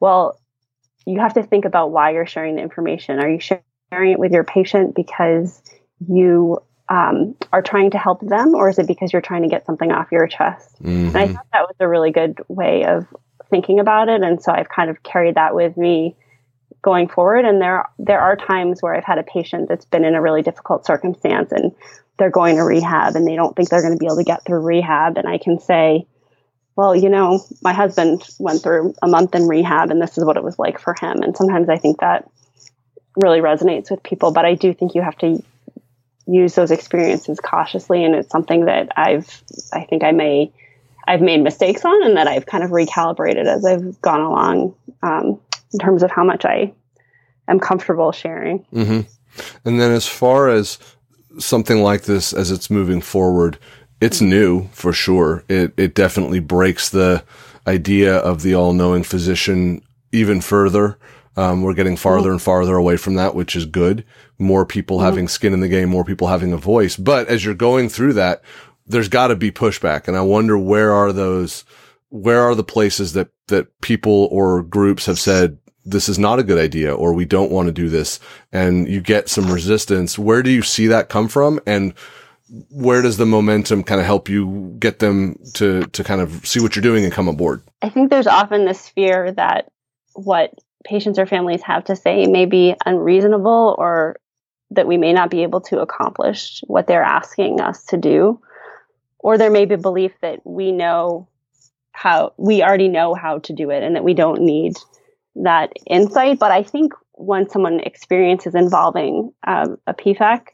Well, 0.00 0.40
you 1.04 1.20
have 1.20 1.34
to 1.34 1.42
think 1.42 1.66
about 1.66 1.90
why 1.90 2.12
you're 2.12 2.24
sharing 2.24 2.56
the 2.56 2.62
information. 2.62 3.18
Are 3.18 3.28
you 3.28 3.40
sharing 3.40 3.60
it 3.92 4.18
with 4.18 4.32
your 4.32 4.44
patient 4.44 4.94
because 4.94 5.62
you 6.06 6.58
um, 6.88 7.36
are 7.52 7.62
trying 7.62 7.90
to 7.90 7.98
help 7.98 8.20
them, 8.20 8.54
or 8.54 8.68
is 8.68 8.78
it 8.78 8.86
because 8.86 9.12
you're 9.12 9.22
trying 9.22 9.42
to 9.42 9.48
get 9.48 9.66
something 9.66 9.90
off 9.90 10.12
your 10.12 10.26
chest? 10.26 10.76
Mm-hmm. 10.82 11.08
And 11.08 11.16
I 11.16 11.26
thought 11.28 11.46
that 11.52 11.62
was 11.62 11.76
a 11.80 11.88
really 11.88 12.10
good 12.10 12.38
way 12.48 12.84
of 12.84 13.06
thinking 13.50 13.80
about 13.80 14.08
it. 14.08 14.22
And 14.22 14.42
so 14.42 14.52
I've 14.52 14.68
kind 14.68 14.90
of 14.90 15.02
carried 15.02 15.36
that 15.36 15.54
with 15.54 15.76
me 15.76 16.16
going 16.82 17.08
forward. 17.08 17.44
And 17.44 17.60
there 17.60 17.88
there 17.98 18.20
are 18.20 18.36
times 18.36 18.82
where 18.82 18.94
I've 18.94 19.04
had 19.04 19.18
a 19.18 19.24
patient 19.24 19.68
that's 19.68 19.84
been 19.84 20.04
in 20.04 20.14
a 20.14 20.22
really 20.22 20.42
difficult 20.42 20.86
circumstance 20.86 21.52
and 21.52 21.72
they're 22.18 22.30
going 22.30 22.56
to 22.56 22.62
rehab 22.62 23.14
and 23.14 23.26
they 23.26 23.36
don't 23.36 23.54
think 23.54 23.68
they're 23.68 23.82
going 23.82 23.92
to 23.92 23.98
be 23.98 24.06
able 24.06 24.16
to 24.16 24.24
get 24.24 24.44
through 24.44 24.60
rehab. 24.60 25.18
And 25.18 25.28
I 25.28 25.38
can 25.38 25.58
say, 25.58 26.06
well, 26.76 26.94
you 26.94 27.08
know, 27.08 27.40
my 27.62 27.72
husband 27.72 28.22
went 28.38 28.62
through 28.62 28.94
a 29.02 29.08
month 29.08 29.34
in 29.34 29.48
rehab 29.48 29.90
and 29.90 30.00
this 30.00 30.16
is 30.16 30.24
what 30.24 30.36
it 30.36 30.44
was 30.44 30.58
like 30.58 30.78
for 30.78 30.94
him. 30.98 31.22
And 31.22 31.36
sometimes 31.36 31.68
I 31.68 31.78
think 31.78 32.00
that 32.00 32.30
really 33.16 33.40
resonates 33.40 33.90
with 33.90 34.02
people, 34.02 34.32
but 34.32 34.44
I 34.44 34.54
do 34.54 34.72
think 34.74 34.94
you 34.94 35.02
have 35.02 35.18
to 35.18 35.42
use 36.26 36.54
those 36.54 36.70
experiences 36.70 37.40
cautiously. 37.40 38.04
And 38.04 38.14
it's 38.14 38.30
something 38.30 38.64
that 38.66 38.92
I've, 38.96 39.42
I 39.72 39.84
think 39.84 40.04
I 40.04 40.12
may, 40.12 40.52
I've 41.06 41.20
made 41.20 41.42
mistakes 41.42 41.84
on 41.84 42.04
and 42.04 42.16
that 42.16 42.26
I've 42.26 42.46
kind 42.46 42.64
of 42.64 42.70
recalibrated 42.70 43.46
as 43.46 43.64
I've 43.64 44.00
gone 44.00 44.20
along. 44.20 44.74
Um, 45.02 45.40
in 45.72 45.78
terms 45.78 46.02
of 46.02 46.10
how 46.10 46.24
much 46.24 46.44
I 46.44 46.72
am 47.48 47.60
comfortable 47.60 48.12
sharing. 48.12 48.64
Mm-hmm. 48.72 49.00
And 49.64 49.80
then 49.80 49.92
as 49.92 50.06
far 50.06 50.48
as 50.48 50.78
something 51.38 51.82
like 51.82 52.02
this 52.02 52.32
as 52.32 52.50
it's 52.50 52.70
moving 52.70 53.00
forward, 53.00 53.58
it's 54.00 54.20
new 54.20 54.68
for 54.68 54.92
sure. 54.92 55.44
It 55.48 55.74
it 55.76 55.94
definitely 55.94 56.40
breaks 56.40 56.88
the 56.88 57.24
idea 57.66 58.16
of 58.16 58.42
the 58.42 58.54
all 58.54 58.72
knowing 58.72 59.02
physician 59.02 59.82
even 60.12 60.40
further. 60.40 60.98
Um, 61.36 61.62
we're 61.62 61.74
getting 61.74 61.96
farther 61.96 62.30
and 62.30 62.40
farther 62.40 62.76
away 62.76 62.96
from 62.96 63.14
that, 63.16 63.34
which 63.34 63.54
is 63.54 63.66
good. 63.66 64.04
More 64.38 64.64
people 64.64 64.98
mm-hmm. 64.98 65.06
having 65.06 65.28
skin 65.28 65.52
in 65.52 65.60
the 65.60 65.68
game, 65.68 65.88
more 65.88 66.04
people 66.04 66.28
having 66.28 66.52
a 66.52 66.56
voice. 66.56 66.96
But 66.96 67.28
as 67.28 67.44
you're 67.44 67.54
going 67.54 67.88
through 67.88 68.14
that, 68.14 68.42
there's 68.86 69.08
got 69.08 69.28
to 69.28 69.36
be 69.36 69.50
pushback. 69.50 70.08
And 70.08 70.16
I 70.16 70.22
wonder 70.22 70.56
where 70.56 70.92
are 70.92 71.12
those, 71.12 71.64
where 72.08 72.40
are 72.42 72.54
the 72.54 72.64
places 72.64 73.12
that, 73.14 73.28
that 73.48 73.80
people 73.80 74.28
or 74.30 74.62
groups 74.62 75.06
have 75.06 75.18
said, 75.18 75.58
this 75.84 76.08
is 76.08 76.18
not 76.18 76.40
a 76.40 76.42
good 76.42 76.58
idea 76.58 76.92
or 76.92 77.12
we 77.12 77.24
don't 77.24 77.52
want 77.52 77.66
to 77.66 77.72
do 77.72 77.88
this 77.88 78.18
and 78.52 78.88
you 78.88 79.00
get 79.00 79.28
some 79.28 79.50
resistance. 79.52 80.18
Where 80.18 80.42
do 80.42 80.50
you 80.50 80.62
see 80.62 80.88
that 80.88 81.08
come 81.08 81.28
from? 81.28 81.60
And 81.64 81.94
where 82.70 83.02
does 83.02 83.18
the 83.18 83.26
momentum 83.26 83.84
kind 83.84 84.00
of 84.00 84.06
help 84.06 84.28
you 84.28 84.74
get 84.80 84.98
them 84.98 85.38
to, 85.54 85.82
to 85.82 86.04
kind 86.04 86.20
of 86.20 86.44
see 86.46 86.60
what 86.60 86.74
you're 86.74 86.82
doing 86.82 87.04
and 87.04 87.12
come 87.12 87.28
aboard? 87.28 87.62
I 87.82 87.88
think 87.88 88.10
there's 88.10 88.26
often 88.26 88.64
this 88.64 88.88
fear 88.88 89.30
that 89.32 89.70
what 90.14 90.54
patients 90.86 91.18
or 91.18 91.26
families 91.26 91.62
have 91.62 91.84
to 91.84 91.96
say 91.96 92.26
may 92.26 92.46
be 92.46 92.74
unreasonable 92.86 93.74
or 93.78 94.16
that 94.70 94.86
we 94.86 94.96
may 94.96 95.12
not 95.12 95.30
be 95.30 95.42
able 95.42 95.60
to 95.60 95.80
accomplish 95.80 96.62
what 96.66 96.86
they're 96.86 97.02
asking 97.02 97.60
us 97.60 97.84
to 97.86 97.96
do. 97.96 98.40
Or 99.18 99.38
there 99.38 99.50
may 99.50 99.64
be 99.64 99.74
a 99.74 99.78
belief 99.78 100.12
that 100.22 100.40
we 100.44 100.72
know 100.72 101.28
how 101.92 102.32
we 102.36 102.62
already 102.62 102.88
know 102.88 103.14
how 103.14 103.38
to 103.38 103.52
do 103.52 103.70
it 103.70 103.82
and 103.82 103.96
that 103.96 104.04
we 104.04 104.14
don't 104.14 104.40
need 104.40 104.74
that 105.36 105.72
insight. 105.86 106.38
But 106.38 106.52
I 106.52 106.62
think 106.62 106.92
when 107.12 107.48
someone 107.48 107.80
experiences 107.80 108.54
involving 108.54 109.32
um, 109.46 109.78
a 109.86 109.94
PFAC, 109.94 110.48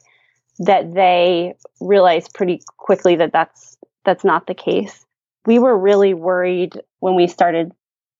that 0.59 0.93
they 0.93 1.55
realize 1.81 2.27
pretty 2.29 2.61
quickly 2.77 3.15
that 3.15 3.33
that's 3.33 3.77
that's 4.05 4.23
not 4.23 4.47
the 4.47 4.53
case. 4.53 5.05
We 5.45 5.59
were 5.59 5.77
really 5.77 6.13
worried 6.13 6.79
when 6.99 7.15
we 7.15 7.27
started 7.27 7.71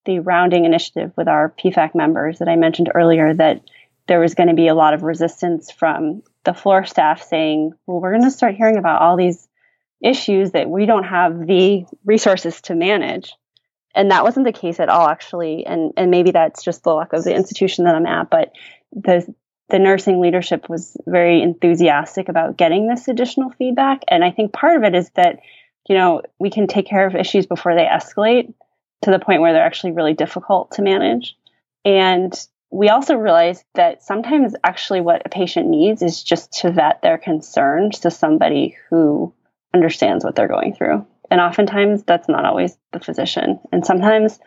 the 0.05 0.19
rounding 0.19 0.65
initiative 0.65 1.11
with 1.15 1.27
our 1.27 1.53
PFAC 1.57 1.95
members 1.95 2.39
that 2.39 2.49
I 2.49 2.55
mentioned 2.55 2.91
earlier 2.93 3.33
that 3.33 3.63
there 4.07 4.19
was 4.19 4.35
going 4.35 4.49
to 4.49 4.55
be 4.55 4.67
a 4.67 4.75
lot 4.75 4.93
of 4.93 5.03
resistance 5.03 5.71
from 5.71 6.23
the 6.43 6.53
floor 6.53 6.85
staff 6.85 7.23
saying, 7.23 7.73
well, 7.87 8.01
we're 8.01 8.11
going 8.11 8.23
to 8.23 8.31
start 8.31 8.55
hearing 8.55 8.77
about 8.77 9.01
all 9.01 9.15
these 9.15 9.47
issues 10.03 10.51
that 10.51 10.69
we 10.69 10.85
don't 10.85 11.05
have 11.05 11.47
the 11.47 11.85
resources 12.03 12.59
to 12.61 12.75
manage. 12.75 13.33
And 13.95 14.11
that 14.11 14.23
wasn't 14.23 14.45
the 14.45 14.51
case 14.51 14.79
at 14.79 14.89
all 14.89 15.07
actually. 15.07 15.65
And 15.65 15.93
and 15.95 16.11
maybe 16.11 16.31
that's 16.31 16.63
just 16.63 16.83
the 16.83 16.91
luck 16.91 17.13
of 17.13 17.23
the 17.23 17.33
institution 17.33 17.85
that 17.85 17.95
i'm 17.95 18.05
at 18.05 18.29
but 18.29 18.53
the 18.91 19.33
the 19.69 19.79
nursing 19.79 20.19
leadership 20.19 20.67
was 20.67 20.97
very 21.07 21.41
enthusiastic 21.41 22.27
about 22.27 22.57
getting 22.57 22.87
this 22.87 23.07
additional 23.07 23.51
feedback. 23.51 24.03
And 24.09 24.23
i 24.23 24.31
think 24.31 24.51
part 24.51 24.75
of 24.75 24.83
it 24.83 24.95
is 24.95 25.09
that 25.11 25.39
you 25.87 25.95
know 25.95 26.21
we 26.39 26.49
can 26.49 26.67
take 26.67 26.87
care 26.87 27.07
of 27.07 27.15
issues 27.15 27.45
before 27.45 27.75
they 27.75 27.85
escalate 27.85 28.53
to 29.03 29.11
the 29.11 29.19
point 29.19 29.41
where 29.41 29.53
they're 29.53 29.65
actually 29.65 29.91
really 29.91 30.13
difficult 30.13 30.71
to 30.71 30.81
manage 30.81 31.35
and 31.85 32.33
we 32.71 32.89
also 32.89 33.15
realized 33.15 33.63
that 33.75 34.01
sometimes 34.01 34.55
actually 34.63 34.99
what 34.99 35.21
a 35.25 35.29
patient 35.29 35.69
needs 35.69 36.01
is 36.01 36.23
just 36.23 36.51
to 36.53 36.71
vet 36.71 37.03
their 37.03 37.19
concerns 37.19 37.99
to 37.99 38.09
somebody 38.09 38.75
who 38.89 39.31
understands 39.75 40.25
what 40.25 40.35
they're 40.35 40.47
going 40.47 40.73
through 40.73 41.05
and 41.33 41.41
oftentimes 41.41 42.03
that's 42.03 42.29
not 42.29 42.45
always 42.45 42.77
the 42.91 42.99
physician. 42.99 43.59
And 43.71 43.83
sometimes 43.83 44.39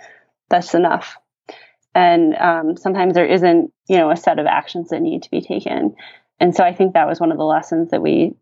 that's 0.48 0.72
enough. 0.72 1.16
And 1.96 2.36
um, 2.36 2.76
sometimes 2.76 3.14
there 3.14 3.26
isn't, 3.26 3.72
you 3.88 3.98
know, 3.98 4.12
a 4.12 4.16
set 4.16 4.38
of 4.38 4.46
actions 4.46 4.90
that 4.90 5.02
need 5.02 5.24
to 5.24 5.30
be 5.32 5.40
taken. 5.40 5.96
And 6.38 6.54
so 6.54 6.62
I 6.62 6.74
think 6.74 6.94
that 6.94 7.08
was 7.08 7.18
one 7.18 7.32
of 7.32 7.38
the 7.38 7.44
lessons 7.44 7.90
that 7.90 8.00
we 8.00 8.36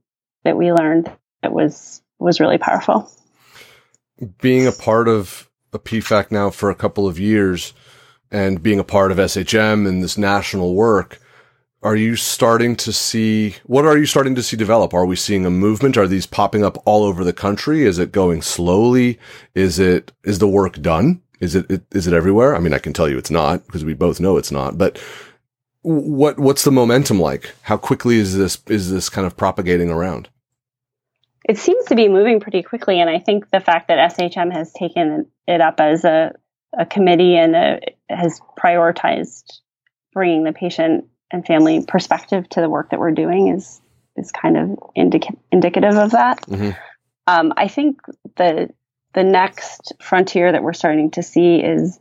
that 0.45 0.59
we 0.59 0.73
learned 0.73 1.11
that 1.41 1.55
was 1.55 2.03
was 2.19 2.39
really 2.39 2.59
powerful. 2.59 3.11
Being 4.43 4.67
a 4.67 4.73
part 4.73 5.09
of 5.09 5.49
a 5.75 5.79
PFAC 5.79 6.31
now 6.31 6.51
for 6.51 6.71
a 6.71 6.75
couple 6.75 7.07
of 7.07 7.19
years 7.19 7.75
and 8.31 8.63
being 8.63 8.79
a 8.79 8.85
part 8.85 9.13
of 9.13 9.19
SHM 9.19 9.87
and 9.87 10.03
this 10.03 10.17
national 10.17 10.75
work, 10.75 11.21
are 11.83 11.97
you 11.97 12.17
starting 12.17 12.77
to 12.77 12.93
see 12.93 13.57
what 13.65 13.85
are 13.85 13.99
you 13.99 14.07
starting 14.07 14.35
to 14.37 14.43
see 14.43 14.57
develop? 14.57 14.95
Are 14.95 15.05
we 15.05 15.17
seeing 15.17 15.45
a 15.45 15.51
movement? 15.51 15.99
Are 15.99 16.09
these 16.09 16.27
popping 16.27 16.65
up 16.65 16.79
all 16.87 17.05
over 17.05 17.23
the 17.23 17.35
country? 17.35 17.85
Is 17.85 17.99
it 17.99 18.11
going 18.11 18.41
slowly? 18.41 19.19
Is 19.55 19.79
it 19.79 20.11
is 20.25 20.39
the 20.39 20.49
work 20.49 20.81
done? 20.81 21.21
Is 21.41 21.55
it 21.55 21.83
is 21.93 22.07
it 22.07 22.15
everywhere? 22.15 22.57
I 22.57 22.61
mean 22.61 22.73
i 22.73 22.79
can 22.79 22.95
tell 22.95 23.09
you 23.09 23.19
it's 23.19 23.31
not 23.31 23.67
because 23.67 23.85
we 23.85 23.93
both 23.93 24.19
know 24.19 24.39
it's 24.39 24.51
not 24.51 24.79
but 24.79 24.99
what 25.83 26.39
what's 26.39 26.65
the 26.65 26.73
momentum 26.73 27.21
like? 27.21 27.55
How 27.63 27.77
quickly 27.77 28.17
is 28.17 28.35
this 28.39 28.63
is 28.69 28.91
this 28.91 29.11
kind 29.11 29.27
of 29.27 29.37
propagating 29.37 29.91
around 29.91 30.31
it 31.45 31.59
seems 31.59 31.87
to 31.87 31.95
be 31.95 32.09
moving 32.09 32.41
pretty 32.41 32.63
quickly 32.63 33.01
and 33.01 33.11
i 33.11 33.19
think 33.19 33.51
the 33.51 33.61
fact 33.61 33.89
that 33.89 34.13
shm 34.13 34.51
has 34.53 34.73
taken 34.73 35.27
it 35.47 35.61
up 35.61 35.81
as 35.81 36.05
a, 36.05 36.33
a 36.79 36.87
committee 36.87 37.37
and 37.37 37.55
a, 37.55 37.81
has 38.09 38.41
prioritized 38.59 39.45
bringing 40.13 40.45
the 40.45 40.53
patient 40.53 41.07
and 41.31 41.45
family 41.45 41.85
perspective 41.87 42.49
to 42.49 42.61
the 42.61 42.71
work 42.71 42.91
that 42.91 43.01
we're 43.01 43.11
doing 43.11 43.49
is 43.49 43.81
is 44.17 44.31
kind 44.31 44.57
of 44.57 44.79
indica- 44.95 45.37
indicative 45.51 45.97
of 45.97 46.13
that. 46.13 46.41
Mm-hmm. 46.43 46.71
Um, 47.27 47.53
I 47.57 47.69
think 47.69 48.01
the 48.37 48.71
the 49.13 49.25
next 49.25 49.93
frontier 50.01 50.53
that 50.53 50.63
we're 50.63 50.73
starting 50.73 51.11
to 51.13 51.23
see 51.23 51.57
is 51.57 51.99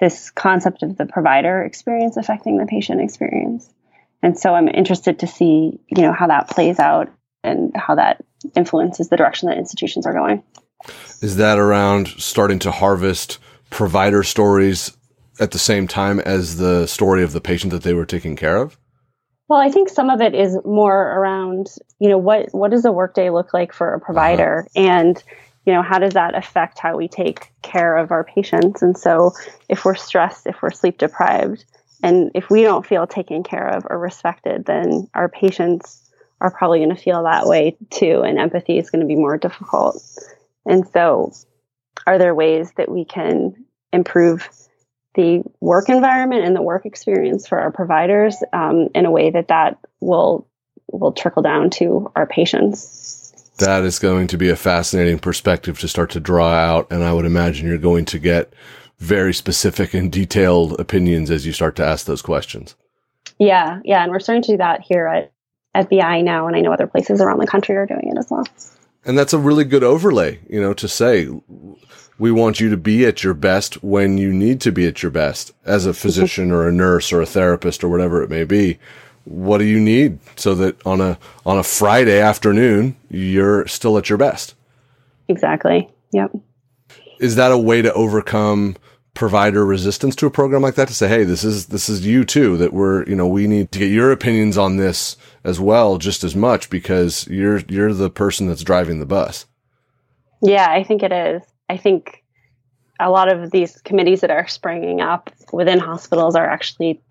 this 0.00 0.30
concept 0.30 0.82
of 0.82 0.96
the 0.96 1.06
provider 1.06 1.62
experience 1.62 2.16
affecting 2.16 2.58
the 2.58 2.66
patient 2.66 3.00
experience. 3.00 3.68
And 4.22 4.38
so 4.38 4.54
I'm 4.54 4.68
interested 4.68 5.20
to 5.20 5.26
see, 5.26 5.80
you 5.88 6.02
know, 6.02 6.12
how 6.12 6.28
that 6.28 6.48
plays 6.48 6.78
out 6.78 7.08
and 7.44 7.72
how 7.76 7.94
that 7.94 8.24
influences 8.54 9.08
the 9.08 9.16
direction 9.16 9.48
that 9.48 9.58
institutions 9.58 10.06
are 10.06 10.12
going. 10.12 10.42
Is 11.22 11.36
that 11.36 11.58
around 11.58 12.08
starting 12.08 12.58
to 12.60 12.70
harvest 12.70 13.38
provider 13.70 14.22
stories 14.22 14.96
at 15.40 15.50
the 15.50 15.58
same 15.58 15.88
time 15.88 16.20
as 16.20 16.56
the 16.56 16.86
story 16.86 17.22
of 17.22 17.32
the 17.32 17.40
patient 17.40 17.72
that 17.72 17.82
they 17.82 17.94
were 17.94 18.06
taking 18.06 18.36
care 18.36 18.56
of? 18.56 18.78
Well, 19.48 19.60
I 19.60 19.70
think 19.70 19.88
some 19.88 20.10
of 20.10 20.20
it 20.20 20.34
is 20.34 20.58
more 20.64 21.12
around, 21.12 21.68
you 22.00 22.08
know, 22.08 22.18
what 22.18 22.48
what 22.52 22.70
does 22.70 22.84
a 22.84 22.92
workday 22.92 23.30
look 23.30 23.54
like 23.54 23.72
for 23.72 23.94
a 23.94 24.00
provider 24.00 24.66
uh-huh. 24.76 24.86
and 24.86 25.22
you 25.64 25.72
know, 25.72 25.82
how 25.82 25.98
does 25.98 26.14
that 26.14 26.36
affect 26.36 26.78
how 26.78 26.96
we 26.96 27.08
take 27.08 27.52
care 27.62 27.96
of 27.96 28.12
our 28.12 28.22
patients? 28.22 28.82
And 28.82 28.96
so 28.96 29.32
if 29.68 29.84
we're 29.84 29.96
stressed, 29.96 30.46
if 30.46 30.62
we're 30.62 30.70
sleep 30.70 30.98
deprived, 30.98 31.64
and 32.04 32.30
if 32.34 32.48
we 32.50 32.62
don't 32.62 32.86
feel 32.86 33.06
taken 33.06 33.42
care 33.42 33.66
of 33.66 33.84
or 33.90 33.98
respected, 33.98 34.64
then 34.64 35.08
our 35.12 35.28
patients 35.28 36.05
are 36.40 36.50
probably 36.50 36.80
going 36.80 36.94
to 36.94 37.02
feel 37.02 37.22
that 37.24 37.46
way 37.46 37.76
too, 37.90 38.22
and 38.22 38.38
empathy 38.38 38.78
is 38.78 38.90
going 38.90 39.00
to 39.00 39.06
be 39.06 39.16
more 39.16 39.38
difficult. 39.38 40.02
And 40.64 40.86
so, 40.88 41.32
are 42.06 42.18
there 42.18 42.34
ways 42.34 42.72
that 42.76 42.90
we 42.90 43.04
can 43.04 43.64
improve 43.92 44.48
the 45.16 45.42
work 45.60 45.88
environment 45.88 46.44
and 46.44 46.54
the 46.54 46.62
work 46.62 46.86
experience 46.86 47.48
for 47.48 47.58
our 47.58 47.72
providers 47.72 48.36
um, 48.52 48.88
in 48.94 49.06
a 49.06 49.10
way 49.10 49.30
that 49.30 49.48
that 49.48 49.78
will 50.00 50.46
will 50.92 51.12
trickle 51.12 51.42
down 51.42 51.70
to 51.70 52.12
our 52.14 52.26
patients. 52.26 53.32
That 53.58 53.82
is 53.82 53.98
going 53.98 54.28
to 54.28 54.38
be 54.38 54.50
a 54.50 54.56
fascinating 54.56 55.18
perspective 55.18 55.78
to 55.80 55.88
start 55.88 56.10
to 56.10 56.20
draw 56.20 56.52
out, 56.52 56.92
and 56.92 57.02
I 57.02 57.12
would 57.12 57.24
imagine 57.24 57.66
you're 57.66 57.78
going 57.78 58.04
to 58.06 58.18
get 58.18 58.52
very 58.98 59.34
specific 59.34 59.94
and 59.94 60.12
detailed 60.12 60.78
opinions 60.78 61.30
as 61.30 61.46
you 61.46 61.52
start 61.52 61.74
to 61.76 61.84
ask 61.84 62.06
those 62.06 62.22
questions. 62.22 62.76
Yeah, 63.38 63.80
yeah, 63.84 64.02
and 64.02 64.12
we're 64.12 64.20
starting 64.20 64.42
to 64.42 64.52
do 64.52 64.56
that 64.58 64.82
here 64.82 65.06
at 65.06 65.32
at 65.76 65.90
BI 65.90 66.22
now, 66.22 66.46
and 66.46 66.56
I 66.56 66.60
know 66.60 66.72
other 66.72 66.86
places 66.86 67.20
around 67.20 67.38
the 67.38 67.46
country 67.46 67.76
are 67.76 67.86
doing 67.86 68.08
it 68.08 68.18
as 68.18 68.26
well. 68.30 68.46
And 69.04 69.16
that's 69.16 69.32
a 69.32 69.38
really 69.38 69.64
good 69.64 69.84
overlay, 69.84 70.40
you 70.48 70.60
know, 70.60 70.74
to 70.74 70.88
say 70.88 71.28
we 72.18 72.32
want 72.32 72.58
you 72.58 72.70
to 72.70 72.76
be 72.76 73.04
at 73.04 73.22
your 73.22 73.34
best 73.34 73.82
when 73.82 74.18
you 74.18 74.32
need 74.32 74.60
to 74.62 74.72
be 74.72 74.86
at 74.86 75.02
your 75.02 75.10
best 75.10 75.52
as 75.64 75.86
a 75.86 75.94
physician 75.94 76.50
or 76.50 76.66
a 76.66 76.72
nurse 76.72 77.12
or 77.12 77.20
a 77.20 77.26
therapist 77.26 77.84
or 77.84 77.88
whatever 77.88 78.22
it 78.22 78.30
may 78.30 78.44
be. 78.44 78.78
What 79.24 79.58
do 79.58 79.64
you 79.64 79.78
need 79.78 80.18
so 80.36 80.54
that 80.54 80.84
on 80.86 81.00
a 81.00 81.18
on 81.44 81.58
a 81.58 81.62
Friday 81.62 82.20
afternoon 82.20 82.96
you're 83.10 83.66
still 83.66 83.98
at 83.98 84.08
your 84.08 84.18
best? 84.18 84.54
Exactly. 85.28 85.90
Yep. 86.12 86.36
Is 87.20 87.36
that 87.36 87.52
a 87.52 87.58
way 87.58 87.82
to 87.82 87.92
overcome 87.92 88.76
provider 89.16 89.66
resistance 89.66 90.14
to 90.16 90.26
a 90.26 90.30
program 90.30 90.62
like 90.62 90.76
that 90.76 90.88
to 90.88 90.94
say, 90.94 91.08
"Hey, 91.08 91.24
this 91.24 91.42
is 91.42 91.66
this 91.66 91.88
is 91.88 92.06
you 92.06 92.24
too 92.24 92.56
that 92.58 92.72
we're, 92.72 93.04
you 93.06 93.16
know, 93.16 93.26
we 93.26 93.48
need 93.48 93.72
to 93.72 93.78
get 93.80 93.90
your 93.90 94.12
opinions 94.12 94.56
on 94.56 94.76
this 94.76 95.16
as 95.42 95.58
well 95.58 95.98
just 95.98 96.22
as 96.22 96.36
much 96.36 96.70
because 96.70 97.26
you're 97.26 97.58
you're 97.68 97.92
the 97.92 98.10
person 98.10 98.46
that's 98.46 98.62
driving 98.62 99.00
the 99.00 99.06
bus." 99.06 99.46
Yeah, 100.42 100.70
I 100.70 100.84
think 100.84 101.02
it 101.02 101.12
is. 101.12 101.42
I 101.68 101.76
think 101.76 102.22
a 103.00 103.10
lot 103.10 103.32
of 103.32 103.50
these 103.50 103.80
committees 103.82 104.20
that 104.20 104.30
are 104.30 104.46
springing 104.46 105.00
up 105.00 105.30
within 105.52 105.78
hospitals 105.78 106.34
are 106.34 106.46
actually 106.46 107.02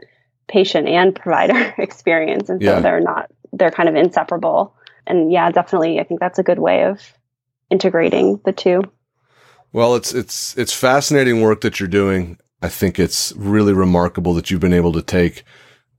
patient 0.47 0.88
and 0.88 1.16
provider 1.16 1.74
experience. 1.78 2.49
And 2.49 2.62
so 2.62 2.74
yeah. 2.76 2.80
they're 2.80 2.99
not, 2.99 3.32
they're 3.53 3.72
kind 3.72 3.89
of 3.89 3.95
inseparable. 3.95 4.76
And 5.08 5.32
yeah, 5.32 5.51
definitely, 5.51 5.99
I 5.99 6.03
think 6.03 6.20
that's 6.20 6.39
a 6.39 6.43
good 6.43 6.60
way 6.60 6.86
of 6.86 7.01
integrating 7.70 8.39
the 8.45 8.51
two. 8.51 8.84
Well, 9.76 9.95
it's, 9.95 10.13
it's, 10.13 10.57
it's 10.57 10.71
fascinating 10.71 11.41
work 11.41 11.59
that 11.59 11.82
you're 11.82 11.89
doing. 11.89 12.38
I 12.61 12.69
think 12.69 12.97
it's 12.97 13.34
really 13.36 13.73
remarkable 13.73 14.34
that 14.36 14.49
you've 14.49 14.61
been 14.61 14.71
able 14.71 14.93
to 14.93 15.01
take 15.01 15.43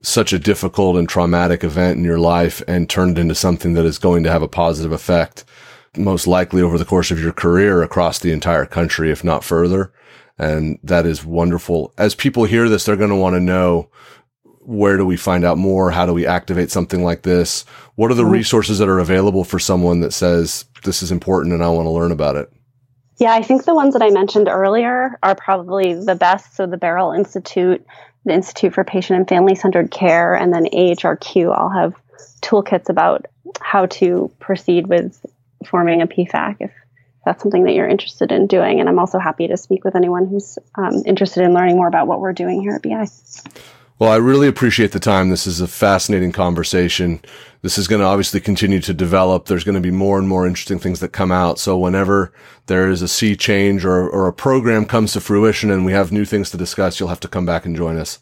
such 0.00 0.32
a 0.32 0.38
difficult 0.38 0.96
and 0.96 1.06
traumatic 1.06 1.62
event 1.62 1.98
in 1.98 2.02
your 2.02 2.18
life 2.18 2.62
and 2.66 2.88
turn 2.88 3.10
it 3.10 3.18
into 3.18 3.34
something 3.34 3.74
that 3.74 3.84
is 3.84 3.98
going 3.98 4.24
to 4.24 4.30
have 4.30 4.40
a 4.40 4.48
positive 4.48 4.92
effect 4.92 5.44
most 5.94 6.26
likely 6.26 6.62
over 6.62 6.78
the 6.78 6.86
course 6.86 7.10
of 7.10 7.20
your 7.20 7.34
career 7.34 7.82
across 7.82 8.18
the 8.18 8.32
entire 8.32 8.64
country, 8.64 9.10
if 9.10 9.22
not 9.22 9.44
further. 9.44 9.92
And 10.38 10.78
that 10.82 11.04
is 11.04 11.22
wonderful. 11.22 11.92
As 11.98 12.14
people 12.14 12.44
hear 12.44 12.70
this, 12.70 12.86
they're 12.86 12.96
going 12.96 13.10
to 13.10 13.16
want 13.16 13.34
to 13.34 13.40
know 13.40 13.90
where 14.62 14.96
do 14.96 15.04
we 15.04 15.18
find 15.18 15.44
out 15.44 15.58
more? 15.58 15.90
How 15.90 16.06
do 16.06 16.14
we 16.14 16.26
activate 16.26 16.70
something 16.70 17.04
like 17.04 17.24
this? 17.24 17.66
What 17.96 18.10
are 18.10 18.14
the 18.14 18.22
mm-hmm. 18.22 18.32
resources 18.32 18.78
that 18.78 18.88
are 18.88 19.00
available 19.00 19.44
for 19.44 19.58
someone 19.58 20.00
that 20.00 20.14
says 20.14 20.64
this 20.84 21.02
is 21.02 21.12
important 21.12 21.52
and 21.52 21.62
I 21.62 21.68
want 21.68 21.84
to 21.84 21.90
learn 21.90 22.10
about 22.10 22.36
it? 22.36 22.50
Yeah, 23.18 23.32
I 23.32 23.42
think 23.42 23.64
the 23.64 23.74
ones 23.74 23.94
that 23.94 24.02
I 24.02 24.10
mentioned 24.10 24.48
earlier 24.48 25.18
are 25.22 25.34
probably 25.34 25.94
the 25.94 26.14
best. 26.14 26.54
So 26.54 26.66
the 26.66 26.76
Beryl 26.76 27.12
Institute, 27.12 27.84
the 28.24 28.34
Institute 28.34 28.74
for 28.74 28.84
Patient 28.84 29.18
and 29.18 29.28
Family 29.28 29.54
Centered 29.54 29.90
Care, 29.90 30.34
and 30.34 30.52
then 30.52 30.66
AHRQ 30.66 31.56
all 31.56 31.70
have 31.70 31.94
toolkits 32.42 32.88
about 32.90 33.26
how 33.60 33.86
to 33.86 34.30
proceed 34.38 34.86
with 34.86 35.24
forming 35.64 36.02
a 36.02 36.06
PFAC 36.06 36.56
if 36.60 36.72
that's 37.24 37.42
something 37.42 37.64
that 37.64 37.72
you're 37.72 37.88
interested 37.88 38.30
in 38.30 38.46
doing. 38.46 38.80
And 38.80 38.88
I'm 38.88 38.98
also 38.98 39.18
happy 39.18 39.48
to 39.48 39.56
speak 39.56 39.84
with 39.84 39.96
anyone 39.96 40.28
who's 40.28 40.58
um, 40.76 41.02
interested 41.06 41.42
in 41.42 41.54
learning 41.54 41.76
more 41.76 41.88
about 41.88 42.06
what 42.06 42.20
we're 42.20 42.32
doing 42.32 42.60
here 42.60 42.74
at 42.74 42.82
BI. 42.82 43.06
Well, 43.98 44.10
I 44.10 44.16
really 44.16 44.46
appreciate 44.46 44.92
the 44.92 45.00
time. 45.00 45.30
This 45.30 45.46
is 45.46 45.62
a 45.62 45.66
fascinating 45.66 46.30
conversation. 46.30 47.20
This 47.62 47.78
is 47.78 47.88
going 47.88 48.00
to 48.00 48.06
obviously 48.06 48.40
continue 48.40 48.80
to 48.80 48.92
develop. 48.92 49.46
There's 49.46 49.64
going 49.64 49.74
to 49.74 49.80
be 49.80 49.90
more 49.90 50.18
and 50.18 50.28
more 50.28 50.46
interesting 50.46 50.78
things 50.78 51.00
that 51.00 51.08
come 51.08 51.32
out. 51.32 51.58
So 51.58 51.78
whenever 51.78 52.30
there 52.66 52.90
is 52.90 53.00
a 53.00 53.08
sea 53.08 53.36
change 53.36 53.86
or, 53.86 54.06
or 54.06 54.28
a 54.28 54.34
program 54.34 54.84
comes 54.84 55.14
to 55.14 55.20
fruition 55.20 55.70
and 55.70 55.86
we 55.86 55.92
have 55.92 56.12
new 56.12 56.26
things 56.26 56.50
to 56.50 56.58
discuss, 56.58 57.00
you'll 57.00 57.08
have 57.08 57.20
to 57.20 57.28
come 57.28 57.46
back 57.46 57.64
and 57.64 57.74
join 57.74 57.96
us. 57.96 58.18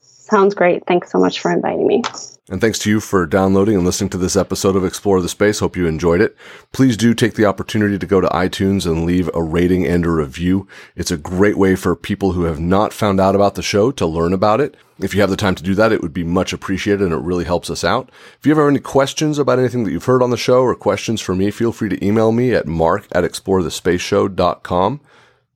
Sounds 0.00 0.54
great. 0.54 0.84
Thanks 0.86 1.10
so 1.10 1.18
much 1.18 1.40
for 1.40 1.50
inviting 1.50 1.86
me. 1.86 2.02
And 2.48 2.60
thanks 2.60 2.78
to 2.80 2.90
you 2.90 3.00
for 3.00 3.26
downloading 3.26 3.74
and 3.74 3.84
listening 3.84 4.10
to 4.10 4.18
this 4.18 4.36
episode 4.36 4.76
of 4.76 4.84
Explore 4.84 5.20
the 5.20 5.28
Space. 5.28 5.58
Hope 5.58 5.76
you 5.76 5.88
enjoyed 5.88 6.20
it. 6.20 6.36
Please 6.70 6.96
do 6.96 7.12
take 7.12 7.34
the 7.34 7.44
opportunity 7.44 7.98
to 7.98 8.06
go 8.06 8.20
to 8.20 8.28
iTunes 8.28 8.86
and 8.86 9.04
leave 9.04 9.28
a 9.34 9.42
rating 9.42 9.84
and 9.84 10.06
a 10.06 10.10
review. 10.10 10.68
It's 10.94 11.10
a 11.10 11.16
great 11.16 11.58
way 11.58 11.74
for 11.74 11.96
people 11.96 12.32
who 12.32 12.44
have 12.44 12.60
not 12.60 12.92
found 12.92 13.18
out 13.18 13.34
about 13.34 13.56
the 13.56 13.64
show 13.64 13.90
to 13.90 14.06
learn 14.06 14.32
about 14.32 14.60
it. 14.60 14.76
If 15.00 15.12
you 15.12 15.22
have 15.22 15.30
the 15.30 15.36
time 15.36 15.56
to 15.56 15.62
do 15.64 15.74
that, 15.74 15.90
it 15.90 16.02
would 16.02 16.12
be 16.12 16.22
much 16.22 16.52
appreciated 16.52 17.02
and 17.02 17.12
it 17.12 17.16
really 17.16 17.44
helps 17.44 17.68
us 17.68 17.82
out. 17.82 18.12
If 18.38 18.46
you 18.46 18.54
have 18.54 18.64
any 18.64 18.78
questions 18.78 19.40
about 19.40 19.58
anything 19.58 19.82
that 19.82 19.90
you've 19.90 20.04
heard 20.04 20.22
on 20.22 20.30
the 20.30 20.36
show 20.36 20.62
or 20.62 20.76
questions 20.76 21.20
for 21.20 21.34
me, 21.34 21.50
feel 21.50 21.72
free 21.72 21.88
to 21.88 22.04
email 22.04 22.30
me 22.30 22.54
at 22.54 22.68
mark 22.68 23.08
at 23.10 23.24
explorethespaceshow.com. 23.24 25.00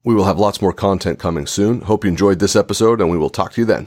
We 0.03 0.15
will 0.17 0.25
have 0.25 0.41
lots 0.41 0.61
more 0.61 0.73
content 0.73 1.21
coming 1.21 1.47
soon. 1.47 1.83
Hope 1.83 2.05
you 2.05 2.11
enjoyed 2.11 2.41
this 2.41 2.57
episode 2.57 3.01
and 3.01 3.11
we 3.11 3.19
will 3.19 3.31
talk 3.31 3.53
to 3.53 3.61
you 3.61 3.65
then. 3.65 3.87